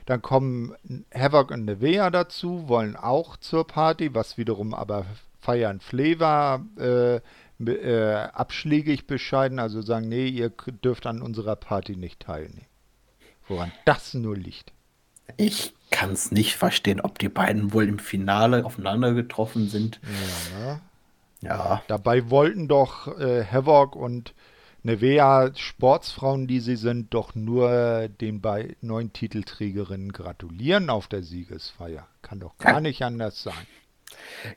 Dann 0.06 0.22
kommen 0.22 0.76
Havoc 1.14 1.52
und 1.52 1.66
Nevea 1.66 2.10
dazu, 2.12 2.68
wollen 2.68 2.96
auch 2.96 3.38
zur 3.38 3.66
Party, 3.66 4.14
was 4.14 4.38
wiederum 4.38 4.74
aber 4.74 5.06
Fire 5.42 5.68
and 5.68 5.84
Flavor 5.84 6.66
äh, 6.78 7.20
äh, 7.64 8.14
abschlägig 8.34 9.08
bescheiden, 9.08 9.60
also 9.60 9.82
sagen, 9.82 10.10
nee, 10.10 10.28
ihr 10.28 10.52
dürft 10.84 11.06
an 11.06 11.22
unserer 11.22 11.56
Party 11.56 11.96
nicht 11.96 12.20
teilnehmen. 12.20 12.68
Woran 13.48 13.72
das 13.86 14.14
nur 14.14 14.36
liegt. 14.36 14.74
Ich 15.38 15.74
kann 15.92 16.12
es 16.12 16.32
nicht 16.32 16.56
verstehen, 16.56 17.02
ob 17.02 17.20
die 17.20 17.30
beiden 17.30 17.74
wohl 17.74 17.88
im 17.88 18.00
Finale 18.00 18.66
aufeinander 18.66 19.14
getroffen 19.14 19.70
sind. 19.70 20.00
Ja, 20.60 20.82
ja. 21.42 21.84
Dabei 21.88 22.30
wollten 22.30 22.68
doch 22.68 23.08
äh, 23.20 23.46
Havoc 23.46 23.96
und 23.96 24.34
Nevea, 24.86 25.50
Sportsfrauen, 25.56 26.46
die 26.46 26.60
sie 26.60 26.76
sind, 26.76 27.12
doch 27.16 27.34
nur 27.34 28.08
den 28.08 28.40
bei 28.40 28.76
neuen 28.82 29.12
Titelträgerinnen 29.14 30.12
gratulieren 30.12 30.92
auf 30.92 31.08
der 31.08 31.24
Siegesfeier. 31.24 32.08
Kann 32.22 32.40
doch 32.40 32.56
gar 32.60 32.82
nicht 32.82 33.02
anders 33.02 33.42
sein. 33.42 33.66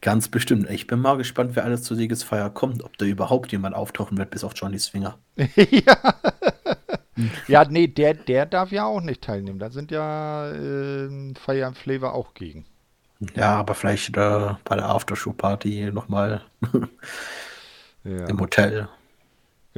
Ganz 0.03 0.29
bestimmt. 0.29 0.69
Ich 0.69 0.87
bin 0.87 1.01
mal 1.01 1.17
gespannt, 1.17 1.57
wer 1.57 1.65
alles 1.65 1.83
zur 1.83 1.97
Siegesfeier 1.97 2.51
kommt, 2.51 2.85
ob 2.85 2.99
da 2.99 3.07
überhaupt 3.07 3.53
jemand 3.53 3.75
auftauchen 3.75 4.19
wird, 4.19 4.29
bis 4.29 4.45
auf 4.45 4.53
Johnny 4.55 4.79
Swinger. 4.79 5.19
ja. 5.57 6.15
ja, 7.47 7.65
nee, 7.65 7.87
der, 7.87 8.13
der 8.13 8.45
darf 8.45 8.71
ja 8.71 8.85
auch 8.85 9.01
nicht 9.01 9.23
teilnehmen. 9.23 9.59
Da 9.59 9.71
sind 9.71 9.91
ja 9.91 10.51
äh, 10.51 11.09
Fire 11.43 11.73
Flavor 11.73 12.13
auch 12.13 12.35
gegen. 12.35 12.67
Ja, 13.35 13.55
aber 13.57 13.75
vielleicht 13.75 14.15
äh, 14.19 14.55
bei 14.63 14.77
der 14.77 14.91
Aftershow-Party 14.91 15.91
nochmal 15.91 16.43
ja. 18.05 18.27
im 18.27 18.39
Hotel. 18.39 18.91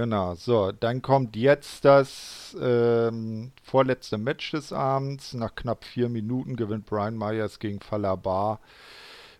Genau, 0.01 0.34
so, 0.34 0.72
dann 0.72 1.03
kommt 1.03 1.36
jetzt 1.36 1.84
das 1.84 2.57
ähm, 2.59 3.53
vorletzte 3.62 4.16
Match 4.16 4.53
des 4.53 4.72
Abends. 4.72 5.34
Nach 5.34 5.55
knapp 5.55 5.84
vier 5.84 6.09
Minuten 6.09 6.57
gewinnt 6.57 6.86
Brian 6.86 7.18
Myers 7.18 7.59
gegen 7.59 7.80
Falabar 7.80 8.61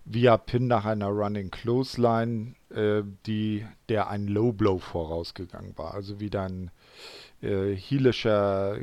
via 0.05 0.37
Pin 0.37 0.67
nach 0.67 0.85
einer 0.85 1.09
Running 1.09 1.51
Clothesline, 1.51 2.57
äh, 2.75 3.03
die, 3.25 3.67
der 3.89 4.11
ein 4.11 4.29
Low 4.29 4.53
Blow 4.53 4.79
vorausgegangen 4.79 5.79
war. 5.79 5.95
Also 5.95 6.21
wieder 6.21 6.43
ein 6.43 6.71
äh, 7.41 7.75
heelischer 7.75 8.77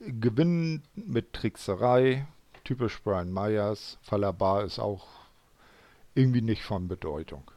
Gewinn 0.00 0.82
mit 0.96 1.32
Trickserei. 1.32 2.26
Typisch 2.62 3.00
Brian 3.02 3.32
Myers. 3.32 3.96
Falabar 4.02 4.64
ist 4.64 4.78
auch 4.78 5.06
irgendwie 6.14 6.42
nicht 6.42 6.62
von 6.62 6.88
Bedeutung. 6.88 7.50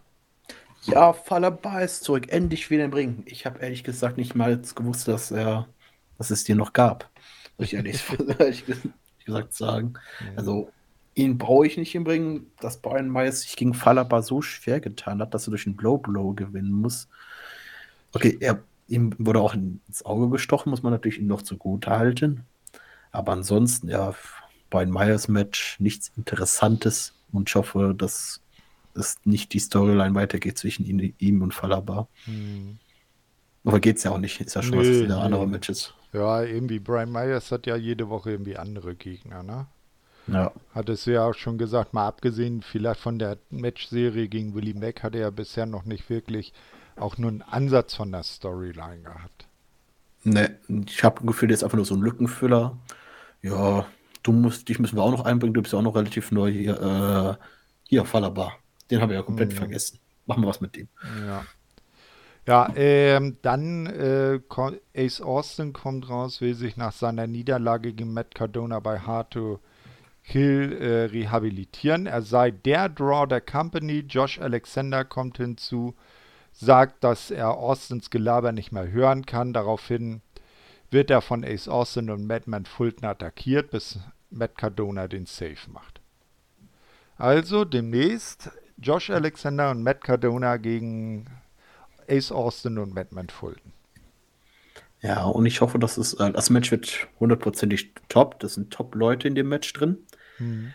Ja, 0.83 1.13
Falabar 1.13 1.83
ist 1.83 2.03
zurück. 2.03 2.31
Endlich 2.31 2.69
wieder 2.69 2.85
im 2.85 2.93
Ring. 2.93 3.23
Ich 3.25 3.45
habe 3.45 3.59
ehrlich 3.59 3.83
gesagt 3.83 4.17
nicht 4.17 4.35
mal 4.35 4.59
gewusst, 4.75 5.07
dass 5.07 5.31
er, 5.31 5.67
dass 6.17 6.31
es 6.31 6.43
dir 6.43 6.55
noch 6.55 6.73
gab. 6.73 7.09
Muss 7.57 7.67
ich 7.67 7.73
ehrlich, 7.73 8.03
ehrlich 8.39 8.63
gesagt 9.25 9.53
sagen. 9.53 9.93
Ja. 10.21 10.37
Also 10.37 10.71
ihn 11.15 11.37
brauche 11.37 11.67
ich 11.67 11.77
nicht 11.77 11.93
im 11.95 12.05
Ring, 12.05 12.47
dass 12.59 12.81
Brian 12.81 13.09
Myers 13.09 13.41
sich 13.41 13.55
gegen 13.55 13.73
Falaba 13.73 14.21
so 14.21 14.41
schwer 14.41 14.79
getan 14.79 15.21
hat, 15.21 15.33
dass 15.33 15.47
er 15.47 15.51
durch 15.51 15.65
einen 15.65 15.75
Blow-Blow 15.75 16.33
gewinnen 16.33 16.71
muss. 16.71 17.09
Okay, 18.13 18.37
er, 18.39 18.63
ihm 18.87 19.13
wurde 19.17 19.41
auch 19.41 19.53
ins 19.53 20.05
Auge 20.05 20.29
gestochen, 20.29 20.69
muss 20.69 20.83
man 20.83 20.93
natürlich 20.93 21.19
ihn 21.19 21.27
noch 21.27 21.41
zugute 21.41 21.91
halten. 21.91 22.45
Aber 23.11 23.33
ansonsten, 23.33 23.89
ja, 23.89 24.15
Brian 24.69 24.91
Myers 24.91 25.27
Match, 25.27 25.79
nichts 25.79 26.11
Interessantes 26.15 27.13
und 27.31 27.49
ich 27.49 27.55
hoffe, 27.55 27.93
dass 27.97 28.41
es 28.99 29.17
nicht 29.23 29.53
die 29.53 29.59
Storyline 29.59 30.15
weitergeht 30.15 30.57
zwischen 30.57 30.85
ihn, 30.85 31.13
ihm 31.17 31.41
und 31.41 31.53
Falaba. 31.53 32.07
Hm. 32.25 32.77
Aber 33.65 33.79
geht's 33.79 34.03
ja 34.03 34.11
auch 34.11 34.17
nicht, 34.17 34.39
ist 34.39 34.55
ja 34.55 34.63
schon 34.63 34.77
nee, 34.77 34.79
was 34.79 35.03
wieder 35.03 35.17
nee. 35.17 35.23
andere 35.23 35.47
Matches. 35.47 35.93
Ja, 36.13 36.43
irgendwie 36.43 36.79
Brian 36.79 37.11
Myers 37.11 37.51
hat 37.51 37.67
ja 37.67 37.75
jede 37.75 38.09
Woche 38.09 38.31
irgendwie 38.31 38.57
andere 38.57 38.95
Gegner, 38.95 39.43
ne? 39.43 39.67
Ja. 40.27 40.51
Hattest 40.73 41.07
du 41.07 41.13
ja 41.13 41.25
auch 41.25 41.33
schon 41.33 41.57
gesagt, 41.57 41.93
mal 41.93 42.07
abgesehen 42.07 42.61
vielleicht 42.61 42.99
von 42.99 43.19
der 43.19 43.37
Match-Serie 43.49 44.27
gegen 44.27 44.53
Willie 44.53 44.75
Mack, 44.75 45.03
hat 45.03 45.15
er 45.15 45.21
ja 45.21 45.29
bisher 45.29 45.65
noch 45.65 45.85
nicht 45.85 46.09
wirklich 46.09 46.53
auch 46.95 47.17
nur 47.17 47.31
einen 47.31 47.41
Ansatz 47.41 47.95
von 47.95 48.11
der 48.11 48.23
Storyline 48.23 49.01
gehabt. 49.03 49.47
Ne, 50.23 50.57
ich 50.67 51.03
habe 51.03 51.21
ein 51.21 51.27
Gefühl, 51.27 51.47
der 51.47 51.55
ist 51.55 51.63
einfach 51.63 51.77
nur 51.77 51.85
so 51.85 51.95
ein 51.95 52.01
Lückenfüller. 52.01 52.77
Ja, 53.41 53.85
du 54.23 54.31
musst, 54.31 54.67
dich 54.67 54.79
müssen 54.79 54.97
wir 54.97 55.03
auch 55.03 55.11
noch 55.11 55.25
einbringen, 55.25 55.53
du 55.53 55.61
bist 55.61 55.73
ja 55.73 55.79
auch 55.79 55.83
noch 55.83 55.95
relativ 55.95 56.31
neu 56.31 56.51
hier. 56.51 57.37
Äh, 57.39 57.45
hier, 57.87 58.05
Falaba. 58.05 58.53
Den 58.89 59.01
habe 59.01 59.13
ich 59.13 59.17
ja 59.19 59.23
komplett 59.23 59.51
mhm. 59.51 59.57
vergessen. 59.57 59.99
Machen 60.25 60.43
wir 60.43 60.47
was 60.47 60.61
mit 60.61 60.75
dem. 60.75 60.87
Ja. 61.27 61.45
Ja, 62.47 62.67
ähm, 62.75 63.37
dann 63.43 63.85
äh, 63.85 64.39
Ace 64.95 65.21
Austin 65.21 65.71
kommt 65.71 66.09
raus, 66.09 66.41
will 66.41 66.55
sich 66.55 66.77
nach 66.77 66.93
seiner 66.93 67.27
Niederlage 67.27 67.93
gegen 67.93 68.13
Matt 68.13 68.33
Cardona 68.33 68.79
bei 68.79 68.99
Hard 68.99 69.31
to 69.31 69.59
Hill 70.21 70.77
äh, 70.79 71.05
rehabilitieren. 71.05 72.05
Er 72.07 72.21
sei 72.21 72.51
der 72.51 72.89
Draw 72.89 73.27
der 73.27 73.41
Company. 73.41 73.99
Josh 73.99 74.39
Alexander 74.39 75.05
kommt 75.05 75.37
hinzu, 75.37 75.95
sagt, 76.51 77.03
dass 77.03 77.31
er 77.31 77.51
Austins 77.51 78.09
Gelaber 78.09 78.51
nicht 78.51 78.71
mehr 78.71 78.91
hören 78.91 79.25
kann. 79.25 79.53
Daraufhin 79.53 80.21
wird 80.91 81.11
er 81.11 81.21
von 81.21 81.43
Ace 81.43 81.67
Austin 81.67 82.09
und 82.09 82.25
Madman 82.25 82.65
Fulton 82.65 83.07
attackiert, 83.07 83.71
bis 83.71 83.99
Matt 84.29 84.57
Cardona 84.57 85.07
den 85.07 85.25
Safe 85.25 85.69
macht. 85.71 86.01
Also 87.17 87.65
demnächst 87.65 88.51
Josh 88.81 89.09
Alexander 89.09 89.71
und 89.71 89.83
Matt 89.83 90.03
Cardona 90.03 90.57
gegen 90.57 91.25
Ace 92.07 92.31
Austin 92.31 92.77
und 92.77 92.93
Madman 92.93 93.29
Fulton. 93.29 93.73
Ja, 95.01 95.25
und 95.25 95.45
ich 95.45 95.61
hoffe, 95.61 95.79
dass 95.79 95.97
es, 95.97 96.13
äh, 96.15 96.31
das 96.31 96.49
Match 96.49 96.71
wird 96.71 97.07
hundertprozentig 97.19 97.93
top. 98.09 98.39
Das 98.39 98.55
sind 98.55 98.71
Top-Leute 98.71 99.27
in 99.27 99.35
dem 99.35 99.47
Match 99.47 99.71
drin. 99.73 99.99
Mhm. 100.39 100.73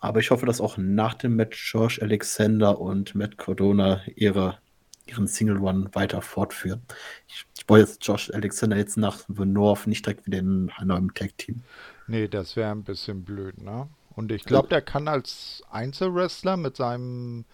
Aber 0.00 0.20
ich 0.20 0.30
hoffe, 0.30 0.46
dass 0.46 0.60
auch 0.60 0.76
nach 0.76 1.14
dem 1.14 1.36
Match 1.36 1.72
Josh 1.72 2.00
Alexander 2.00 2.80
und 2.80 3.14
Matt 3.14 3.38
Cardona 3.38 4.02
ihre, 4.14 4.58
ihren 5.06 5.26
Single 5.26 5.58
One 5.58 5.88
weiter 5.92 6.22
fortführen. 6.22 6.82
Ich, 7.26 7.46
ich 7.56 7.66
brauche 7.66 7.80
jetzt 7.80 8.06
Josh 8.06 8.30
Alexander 8.32 8.76
jetzt 8.76 8.96
nach 8.96 9.20
The 9.28 9.44
North 9.44 9.86
nicht 9.86 10.06
direkt 10.06 10.26
wieder 10.26 10.38
in 10.38 10.70
einem 10.78 11.14
Tag-Team. 11.14 11.62
Nee, 12.06 12.28
das 12.28 12.54
wäre 12.56 12.70
ein 12.70 12.84
bisschen 12.84 13.24
blöd, 13.24 13.58
ne? 13.58 13.88
Und 14.16 14.30
ich 14.32 14.44
glaube, 14.44 14.68
der 14.68 14.82
kann 14.82 15.08
als 15.08 15.62
Einzelwrestler 15.70 16.56
mit 16.56 16.76
seinem 16.76 17.44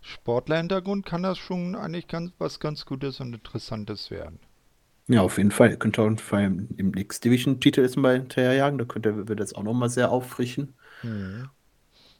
Sportler-Hintergrund 0.00 1.04
kann 1.04 1.22
das 1.22 1.36
schon 1.36 1.74
eigentlich 1.74 2.08
ganz, 2.08 2.32
was 2.38 2.60
ganz 2.60 2.86
Gutes 2.86 3.20
und 3.20 3.34
Interessantes 3.34 4.10
werden. 4.10 4.38
Ja, 5.08 5.22
auf 5.22 5.38
jeden 5.38 5.50
Fall. 5.50 5.70
Er 5.70 5.76
könnte 5.76 6.02
auch 6.02 6.06
im 6.06 6.94
X-Division-Titel 6.94 7.82
jetzt 7.82 7.96
mal 7.96 8.14
hinterherjagen. 8.14 8.78
Da 8.78 8.84
könnte 8.84 9.10
er 9.10 9.28
wird 9.28 9.40
jetzt 9.40 9.56
auch 9.56 9.62
nochmal 9.62 9.88
sehr 9.88 10.10
auffrischen. 10.10 10.74
Mhm. 11.02 11.48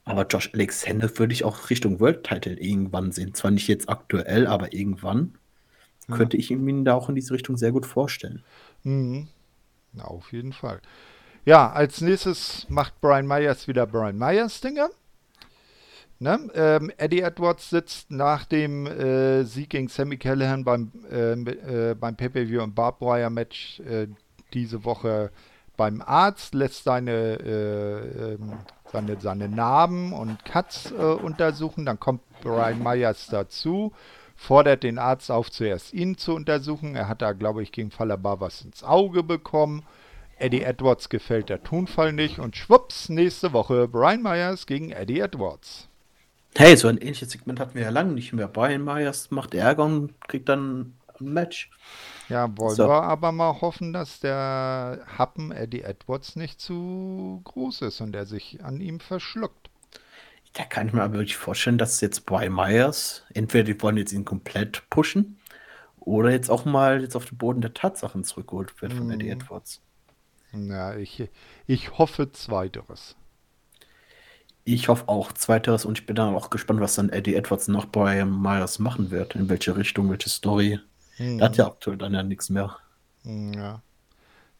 Aber 0.05 0.25
Josh 0.25 0.51
Alexander 0.53 1.09
würde 1.17 1.33
ich 1.33 1.43
auch 1.43 1.69
Richtung 1.69 1.99
World 1.99 2.23
Title 2.23 2.57
irgendwann 2.57 3.11
sehen. 3.11 3.33
Zwar 3.33 3.51
nicht 3.51 3.67
jetzt 3.67 3.89
aktuell, 3.89 4.47
aber 4.47 4.73
irgendwann 4.73 5.37
ja. 6.07 6.15
könnte 6.15 6.37
ich 6.37 6.49
ihn 6.49 6.85
da 6.85 6.93
auch 6.93 7.09
in 7.09 7.15
diese 7.15 7.33
Richtung 7.33 7.57
sehr 7.57 7.73
gut 7.73 7.85
vorstellen. 7.85 8.41
Mhm. 8.83 9.27
Na, 9.91 10.05
auf 10.05 10.31
jeden 10.31 10.53
Fall. 10.53 10.81
Ja, 11.45 11.71
als 11.71 12.01
nächstes 12.01 12.65
macht 12.69 12.99
Brian 13.01 13.27
Myers 13.27 13.67
wieder 13.67 13.85
Brian 13.85 14.17
Myers 14.17 14.59
Dinge. 14.61 14.89
Ne? 16.19 16.49
Ähm, 16.55 16.91
Eddie 16.97 17.21
Edwards 17.21 17.69
sitzt 17.69 18.09
nach 18.09 18.45
dem 18.45 18.87
äh, 18.87 19.43
Sieg 19.43 19.69
gegen 19.69 19.87
Sammy 19.87 20.17
Callahan 20.17 20.63
beim, 20.63 20.91
äh, 21.11 21.33
äh, 21.33 21.93
beim 21.93 22.15
Pay-Per-View 22.15 22.63
und 22.63 22.73
Barbed 22.73 23.01
Wire 23.01 23.29
Match 23.29 23.79
äh, 23.81 24.07
diese 24.53 24.83
Woche 24.83 25.31
beim 25.77 26.01
Arzt, 26.01 26.55
lässt 26.55 26.83
seine, 26.83 27.11
äh, 27.11 28.33
ähm, 28.33 28.53
seine, 28.91 29.19
seine 29.21 29.47
Narben 29.47 30.11
und 30.11 30.43
Cuts 30.43 30.91
äh, 30.91 30.95
untersuchen. 30.95 31.85
Dann 31.85 31.99
kommt 31.99 32.21
Brian 32.41 32.81
Myers 32.81 33.27
dazu, 33.27 33.93
fordert 34.35 34.81
den 34.81 34.97
Arzt 34.97 35.29
auf, 35.29 35.51
zuerst 35.51 35.93
ihn 35.93 36.17
zu 36.17 36.33
untersuchen. 36.33 36.95
Er 36.95 37.07
hat 37.07 37.21
da, 37.21 37.33
glaube 37.33 37.61
ich, 37.61 37.71
gegen 37.71 37.91
Falabar 37.91 38.41
was 38.41 38.63
ins 38.63 38.83
Auge 38.83 39.21
bekommen. 39.21 39.83
Eddie 40.39 40.63
Edwards 40.63 41.09
gefällt 41.09 41.49
der 41.49 41.63
Tonfall 41.63 42.13
nicht 42.13 42.39
und 42.39 42.55
schwupps, 42.55 43.09
nächste 43.09 43.53
Woche 43.53 43.87
Brian 43.87 44.21
Myers 44.23 44.65
gegen 44.65 44.91
Eddie 44.91 45.19
Edwards. 45.19 45.89
Hey, 46.55 46.75
so 46.75 46.87
ein 46.87 46.97
ähnliches 46.97 47.31
Segment 47.31 47.59
hatten 47.59 47.75
wir 47.75 47.83
ja 47.83 47.89
lange 47.89 48.13
nicht 48.13 48.33
mehr. 48.33 48.47
Brian 48.47 48.83
Myers 48.83 49.31
macht 49.31 49.53
Ärger 49.53 49.85
und 49.85 50.19
kriegt 50.27 50.49
dann 50.49 50.97
ein 51.19 51.33
Match. 51.33 51.69
Ja, 52.29 52.57
wollen 52.57 52.77
so. 52.77 52.87
wir 52.87 53.03
aber 53.03 53.31
mal 53.33 53.59
hoffen, 53.61 53.91
dass 53.93 54.19
der 54.21 55.05
Happen 55.17 55.51
Eddie 55.51 55.81
Edwards 55.83 56.35
nicht 56.37 56.59
zu 56.61 57.41
groß 57.45 57.81
ist 57.83 58.01
und 58.01 58.15
er 58.15 58.25
sich 58.25 58.63
an 58.63 58.79
ihm 58.81 58.99
verschluckt. 59.01 59.69
Da 60.53 60.63
kann 60.65 60.87
ich 60.87 60.93
mir 60.93 61.03
aber 61.03 61.13
wirklich 61.15 61.37
vorstellen, 61.37 61.77
dass 61.77 62.01
jetzt 62.01 62.25
Brian 62.25 62.53
Myers, 62.53 63.23
entweder 63.33 63.63
die 63.65 63.81
wollen 63.81 63.97
jetzt 63.97 64.11
ihn 64.13 64.25
komplett 64.25 64.89
pushen 64.89 65.39
Oder 65.99 66.31
jetzt 66.31 66.49
auch 66.51 66.65
mal 66.65 67.01
jetzt 67.01 67.15
auf 67.17 67.25
den 67.25 67.37
Boden 67.39 67.61
der 67.61 67.73
Tatsachen 67.75 68.23
zurückgeholt 68.25 68.81
wird 68.81 68.93
von 68.93 69.09
Eddie 69.11 69.27
Mhm. 69.27 69.31
Edwards. 69.31 69.81
Ja, 70.57 70.95
ich, 70.95 71.29
ich 71.65 71.97
hoffe 71.97 72.31
Zweiteres. 72.31 73.15
Ich 74.63 74.89
hoffe 74.89 75.07
auch 75.07 75.31
Zweiteres 75.31 75.85
und 75.85 75.97
ich 75.97 76.05
bin 76.05 76.15
dann 76.15 76.35
auch 76.35 76.49
gespannt, 76.49 76.81
was 76.81 76.95
dann 76.95 77.09
Eddie 77.09 77.35
Edwards 77.35 77.69
noch 77.69 77.85
bei 77.85 78.25
Myers 78.25 78.79
machen 78.79 79.11
wird. 79.11 79.35
In 79.35 79.47
welche 79.47 79.77
Richtung, 79.77 80.09
welche 80.09 80.29
Story. 80.29 80.79
Mhm. 81.17 81.37
Der 81.37 81.45
hat 81.45 81.57
ja 81.57 81.67
aktuell 81.67 81.97
dann 81.97 82.13
ja 82.13 82.23
nichts 82.23 82.49
mehr. 82.49 82.77
Ja. 83.23 83.81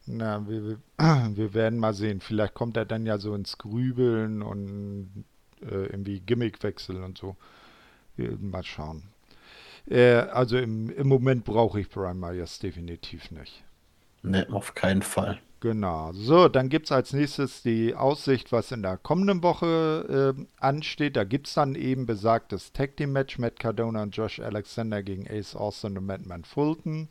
Na, 0.05 0.47
wir, 0.47 0.79
wir, 0.97 1.53
werden 1.53 1.79
mal 1.79 1.93
sehen. 1.93 2.21
Vielleicht 2.21 2.53
kommt 2.53 2.77
er 2.77 2.85
dann 2.85 3.05
ja 3.05 3.17
so 3.17 3.35
ins 3.35 3.57
Grübeln 3.57 4.41
und 4.41 5.25
äh, 5.61 5.87
irgendwie 5.87 6.21
Gimmickwechsel 6.21 7.03
und 7.03 7.17
so. 7.17 7.35
Mal 8.15 8.63
schauen. 8.63 9.03
Äh, 9.89 10.15
also 10.15 10.57
im, 10.57 10.89
im 10.89 11.07
Moment 11.07 11.43
brauche 11.43 11.79
ich 11.79 11.89
Brian 11.89 12.19
Myers 12.19 12.59
definitiv 12.59 13.31
nicht. 13.31 13.63
Ne, 14.23 14.47
auf 14.51 14.75
keinen 14.75 15.01
Fall. 15.01 15.39
Genau. 15.59 16.11
So, 16.13 16.49
dann 16.49 16.69
gibt 16.69 16.85
es 16.85 16.91
als 16.91 17.13
nächstes 17.13 17.63
die 17.63 17.95
Aussicht, 17.95 18.51
was 18.51 18.71
in 18.71 18.83
der 18.83 18.97
kommenden 18.97 19.41
Woche 19.41 20.35
äh, 20.37 20.45
ansteht. 20.59 21.15
Da 21.15 21.23
gibt 21.23 21.47
es 21.47 21.55
dann 21.55 21.73
eben 21.73 22.05
besagtes 22.05 22.73
Tag 22.73 22.95
Team 22.95 23.11
Match. 23.11 23.39
Matt 23.39 23.59
Cardona 23.59 24.03
und 24.03 24.15
Josh 24.15 24.39
Alexander 24.39 25.01
gegen 25.01 25.27
Ace 25.27 25.55
Austin 25.55 25.97
und 25.97 26.05
Madman 26.05 26.43
Fulton. 26.43 27.07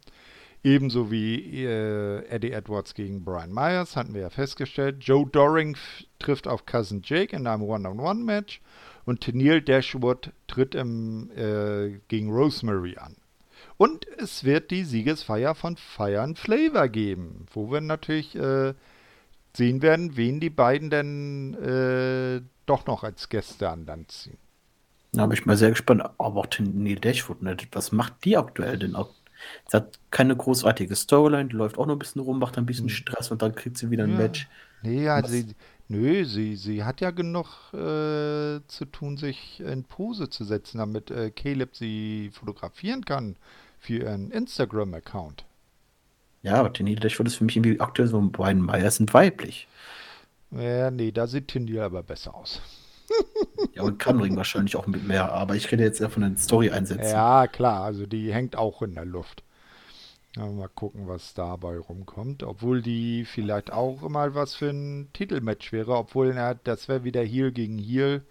Ebenso 0.63 1.11
wie 1.11 1.65
äh, 1.65 2.25
Eddie 2.29 2.53
Edwards 2.53 2.95
gegen 2.95 3.25
Brian 3.25 3.53
Myers, 3.53 3.97
hatten 3.97 4.15
wir 4.15 4.23
ja 4.23 4.31
festgestellt. 4.31 4.97
Joe 5.01 5.27
Doring 5.27 5.77
trifft 6.19 6.47
auf 6.47 6.67
Cousin 6.67 7.03
Jake 7.05 7.35
in 7.35 7.47
einem 7.47 7.63
One-on-One-Match. 7.63 8.61
Und 9.05 9.21
Tennille 9.21 9.63
Dashwood 9.63 10.33
tritt 10.49 10.75
im, 10.75 11.31
äh, 11.37 11.99
gegen 12.09 12.31
Rosemary 12.31 12.97
an. 12.97 13.17
Und 13.79 14.07
es 14.19 14.45
wird 14.45 14.71
die 14.71 14.85
Siegesfeier 14.85 15.55
von 15.55 15.77
and 15.99 16.39
Flavor 16.39 16.89
geben, 16.89 17.47
wo 17.53 17.71
wir 17.71 17.81
natürlich 17.81 18.35
äh, 18.35 18.75
sehen 19.57 19.83
werden, 19.83 20.17
wen 20.17 20.41
die 20.41 20.51
beiden 20.51 20.91
denn 20.91 21.55
äh, 21.55 22.41
doch 22.67 22.87
noch 22.87 23.05
als 23.05 23.29
Gäste 23.29 23.69
an 23.69 23.87
Land 23.87 24.13
ziehen. 24.13 24.39
Da 25.13 25.27
bin 25.27 25.39
ich 25.39 25.47
mal 25.47 25.57
sehr 25.57 25.71
gespannt. 25.71 26.03
Aber 26.19 26.41
auch 26.41 26.49
Neil 26.59 26.97
Dashwood, 26.97 27.43
ne? 27.43 27.57
was 27.73 27.93
macht 27.93 28.25
die 28.25 28.37
aktuell 28.37 28.79
denn 28.79 28.95
auch? 28.95 29.11
Sie 29.69 29.77
hat 29.77 29.99
keine 30.11 30.37
großartige 30.37 30.95
Storyline, 30.97 31.49
die 31.49 31.57
läuft 31.57 31.79
auch 31.79 31.87
noch 31.87 31.95
ein 31.95 31.99
bisschen 31.99 32.23
rum, 32.23 32.39
macht 32.39 32.57
ein 32.59 32.67
bisschen 32.67 32.89
Stress 32.89 33.31
und 33.31 33.43
dann 33.43 33.55
kriegt 33.55 33.79
sie 33.79 33.91
wieder 33.91 34.05
ein 34.05 34.13
Ja. 34.13 34.17
Match. 34.17 34.49
Nee, 34.83 35.05
ja, 35.05 35.23
Was? 35.23 35.31
sie, 35.31 35.55
nö, 35.89 36.25
sie, 36.25 36.57
sie 36.57 36.85
hat 36.85 37.01
ja 37.01 37.11
genug 37.11 37.47
äh, 37.73 38.61
zu 38.67 38.85
tun, 38.91 39.17
sich 39.17 39.61
in 39.61 39.85
Pose 39.85 40.29
zu 40.31 40.45
setzen, 40.45 40.79
damit 40.79 41.11
äh, 41.11 41.31
Caleb 41.31 41.77
sie 41.77 42.31
fotografieren 42.33 43.05
kann 43.05 43.37
für 43.79 43.95
ihren 43.95 44.31
Instagram-Account. 44.31 45.45
Ja, 46.43 46.55
aber 46.55 46.73
Neil 46.81 46.97
Dashwood 46.97 47.27
ist 47.27 47.37
für 47.37 47.45
mich 47.45 47.57
irgendwie 47.57 47.81
aktuell 47.81 48.09
so 48.09 48.19
ein 48.19 48.31
Brian 48.31 48.61
Myers 48.61 48.97
sind 48.97 49.13
weiblich. 49.13 49.67
Ja, 50.51 50.91
nee, 50.91 51.11
da 51.11 51.27
sieht 51.27 51.49
Tindy 51.49 51.81
aber 51.81 52.03
besser 52.03 52.35
aus. 52.35 52.61
Ja, 53.73 53.83
und 53.83 53.99
kann 53.99 54.21
Ring 54.21 54.37
wahrscheinlich 54.37 54.75
auch 54.77 54.87
mit 54.87 55.07
mehr, 55.07 55.33
aber 55.33 55.55
ich 55.55 55.71
rede 55.71 55.85
jetzt 55.85 56.01
eher 56.01 56.09
von 56.09 56.23
den 56.23 56.39
Story-Einsätzen. 56.39 57.11
Ja, 57.11 57.47
klar, 57.47 57.85
also 57.85 58.07
die 58.07 58.33
hängt 58.33 58.57
auch 58.57 58.81
in 58.81 58.95
der 58.95 59.05
Luft. 59.05 59.43
Ja, 60.35 60.47
mal 60.47 60.69
gucken, 60.69 61.09
was 61.09 61.35
dabei 61.35 61.79
rumkommt. 61.79 62.43
Obwohl 62.43 62.83
die 62.83 63.25
vielleicht 63.25 63.73
auch 63.73 64.01
mal 64.09 64.35
was 64.35 64.55
für 64.55 64.71
ein 64.71 65.09
Titelmatch 65.13 65.73
wäre, 65.73 65.97
obwohl 65.97 66.33
na, 66.35 66.55
das 66.55 66.89
wäre 66.89 67.05
wieder 67.05 67.23
Heel 67.23 67.53
gegen 67.53 67.79
Heel. 67.79 68.23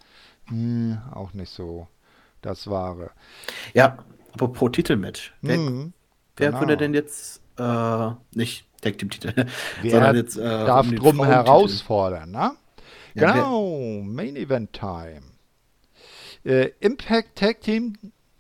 Hm, 0.48 1.00
auch 1.12 1.34
nicht 1.34 1.52
so 1.52 1.88
das 2.42 2.70
Wahre. 2.70 3.12
Ja, 3.74 3.98
apropos 4.36 4.72
Titelmatch. 4.72 5.34
Wer, 5.42 5.58
Hm, 5.58 5.94
wer 6.38 6.50
genau. 6.50 6.62
würde 6.62 6.78
denn 6.78 6.94
jetzt, 6.94 7.42
äh, 7.58 8.10
nicht 8.34 8.66
Tag 8.82 8.98
Team 8.98 9.10
Titel, 9.10 9.34
Wer 9.82 9.92
sondern 9.92 10.16
jetzt, 10.16 10.38
äh, 10.38 10.42
darf 10.44 10.86
um 10.86 10.92
den 10.92 11.00
drum 11.00 11.24
herausfordern, 11.26 12.32
ne? 12.32 12.52
Ja, 13.16 13.32
genau, 13.32 14.02
Main 14.04 14.36
Event 14.36 14.74
Time. 14.74 15.22
Äh, 16.44 16.72
Impact 16.82 17.36
Tag 17.38 17.62
Team 17.62 17.94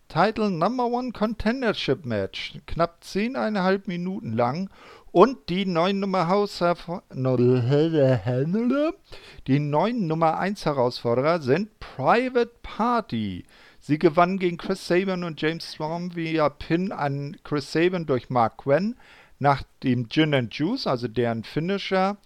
Title 0.10 0.52
Number 0.52 0.86
One 0.86 1.12
Contendership 1.14 2.06
Match. 2.06 2.60
Knapp 2.68 3.00
10,5 3.02 3.88
Minuten 3.88 4.34
lang. 4.34 4.70
Und 5.12 5.48
die 5.50 5.66
neuen 5.66 6.02
Nummer 6.02 6.28
Haus 6.28 6.60
die 9.48 9.60
neuen 9.60 10.08
Nummer 10.08 10.38
1 10.38 10.66
Herausforderer 10.66 11.42
sind 11.42 11.80
Private 11.80 12.52
Party. 12.62 13.46
Sie 13.88 14.00
gewannen 14.00 14.40
gegen 14.40 14.58
Chris 14.58 14.88
Sabin 14.88 15.24
und 15.24 15.40
James 15.40 15.76
Storm 15.76 16.16
via 16.16 16.50
Pin 16.50 16.92
an 16.92 17.38
Chris 17.44 17.72
Sabin 17.72 18.08
durch 18.08 18.32
Mark 18.32 18.58
Quinn 18.58 18.96
nach 19.38 19.62
dem 19.84 20.10
Gin 20.10 20.34
and 20.34 20.52
Juice, 20.56 20.88
also 20.88 21.08
deren 21.08 21.44
Finisher. 21.44 22.18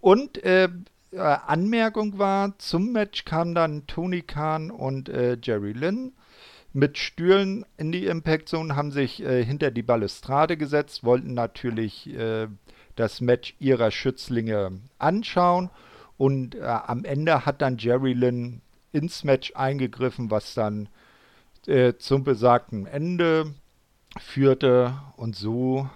Und 0.00 0.42
äh, 0.42 0.64
äh, 1.12 1.18
Anmerkung 1.20 2.18
war, 2.18 2.58
zum 2.58 2.90
Match 2.90 3.24
kamen 3.24 3.54
dann 3.54 3.86
Tony 3.86 4.22
Khan 4.22 4.72
und 4.72 5.08
äh, 5.08 5.38
Jerry 5.40 5.74
Lynn 5.74 6.12
mit 6.72 6.98
Stühlen 6.98 7.64
in 7.76 7.92
die 7.92 8.06
Impact 8.06 8.48
Zone, 8.48 8.74
haben 8.74 8.90
sich 8.90 9.22
äh, 9.22 9.44
hinter 9.44 9.70
die 9.70 9.84
Balustrade 9.84 10.56
gesetzt, 10.56 11.04
wollten 11.04 11.34
natürlich 11.34 12.12
äh, 12.18 12.48
das 12.96 13.20
Match 13.20 13.54
ihrer 13.60 13.92
Schützlinge 13.92 14.80
anschauen. 14.98 15.70
Und 16.18 16.58
am 16.58 17.04
Ende 17.04 17.44
hat 17.44 17.60
dann 17.60 17.76
Jerry 17.76 18.14
Lynn 18.14 18.62
ins 18.96 19.24
Match 19.24 19.52
eingegriffen, 19.54 20.30
was 20.30 20.54
dann 20.54 20.88
äh, 21.66 21.94
zum 21.98 22.24
besagten 22.24 22.86
Ende 22.86 23.54
führte. 24.18 24.94
Und 25.16 25.36
so 25.36 25.88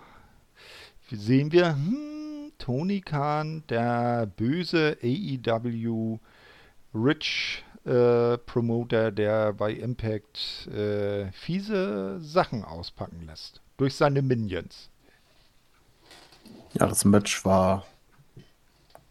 sehen 1.11 1.51
wir, 1.53 1.74
hm, 1.74 2.53
Tony 2.59 3.01
Khan, 3.01 3.64
der 3.68 4.26
böse 4.26 4.98
AEW 5.03 6.18
Rich 6.94 7.64
äh, 7.84 8.36
Promoter, 8.36 9.11
der 9.11 9.55
bei 9.55 9.72
Impact 9.72 10.66
äh, 10.68 11.32
fiese 11.32 12.20
Sachen 12.20 12.64
auspacken 12.64 13.22
lässt. 13.26 13.62
Durch 13.78 13.94
seine 13.94 14.20
Minions. 14.20 14.90
Ja, 16.74 16.86
das 16.86 17.05
Match 17.05 17.44
war 17.44 17.86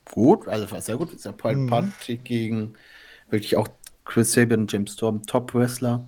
gut, 0.06 0.48
also 0.48 0.70
war 0.72 0.82
sehr 0.82 0.98
gut. 0.98 1.12
Ja 1.12 1.32
Private 1.32 1.58
Mhm. 1.58 2.24
Gegen 2.24 2.76
wirklich 3.30 3.56
auch 3.58 3.68
Chris 4.10 4.34
Sabin 4.34 4.62
und 4.62 4.72
James 4.72 4.94
Storm, 4.94 5.24
Top-Wrestler. 5.28 6.04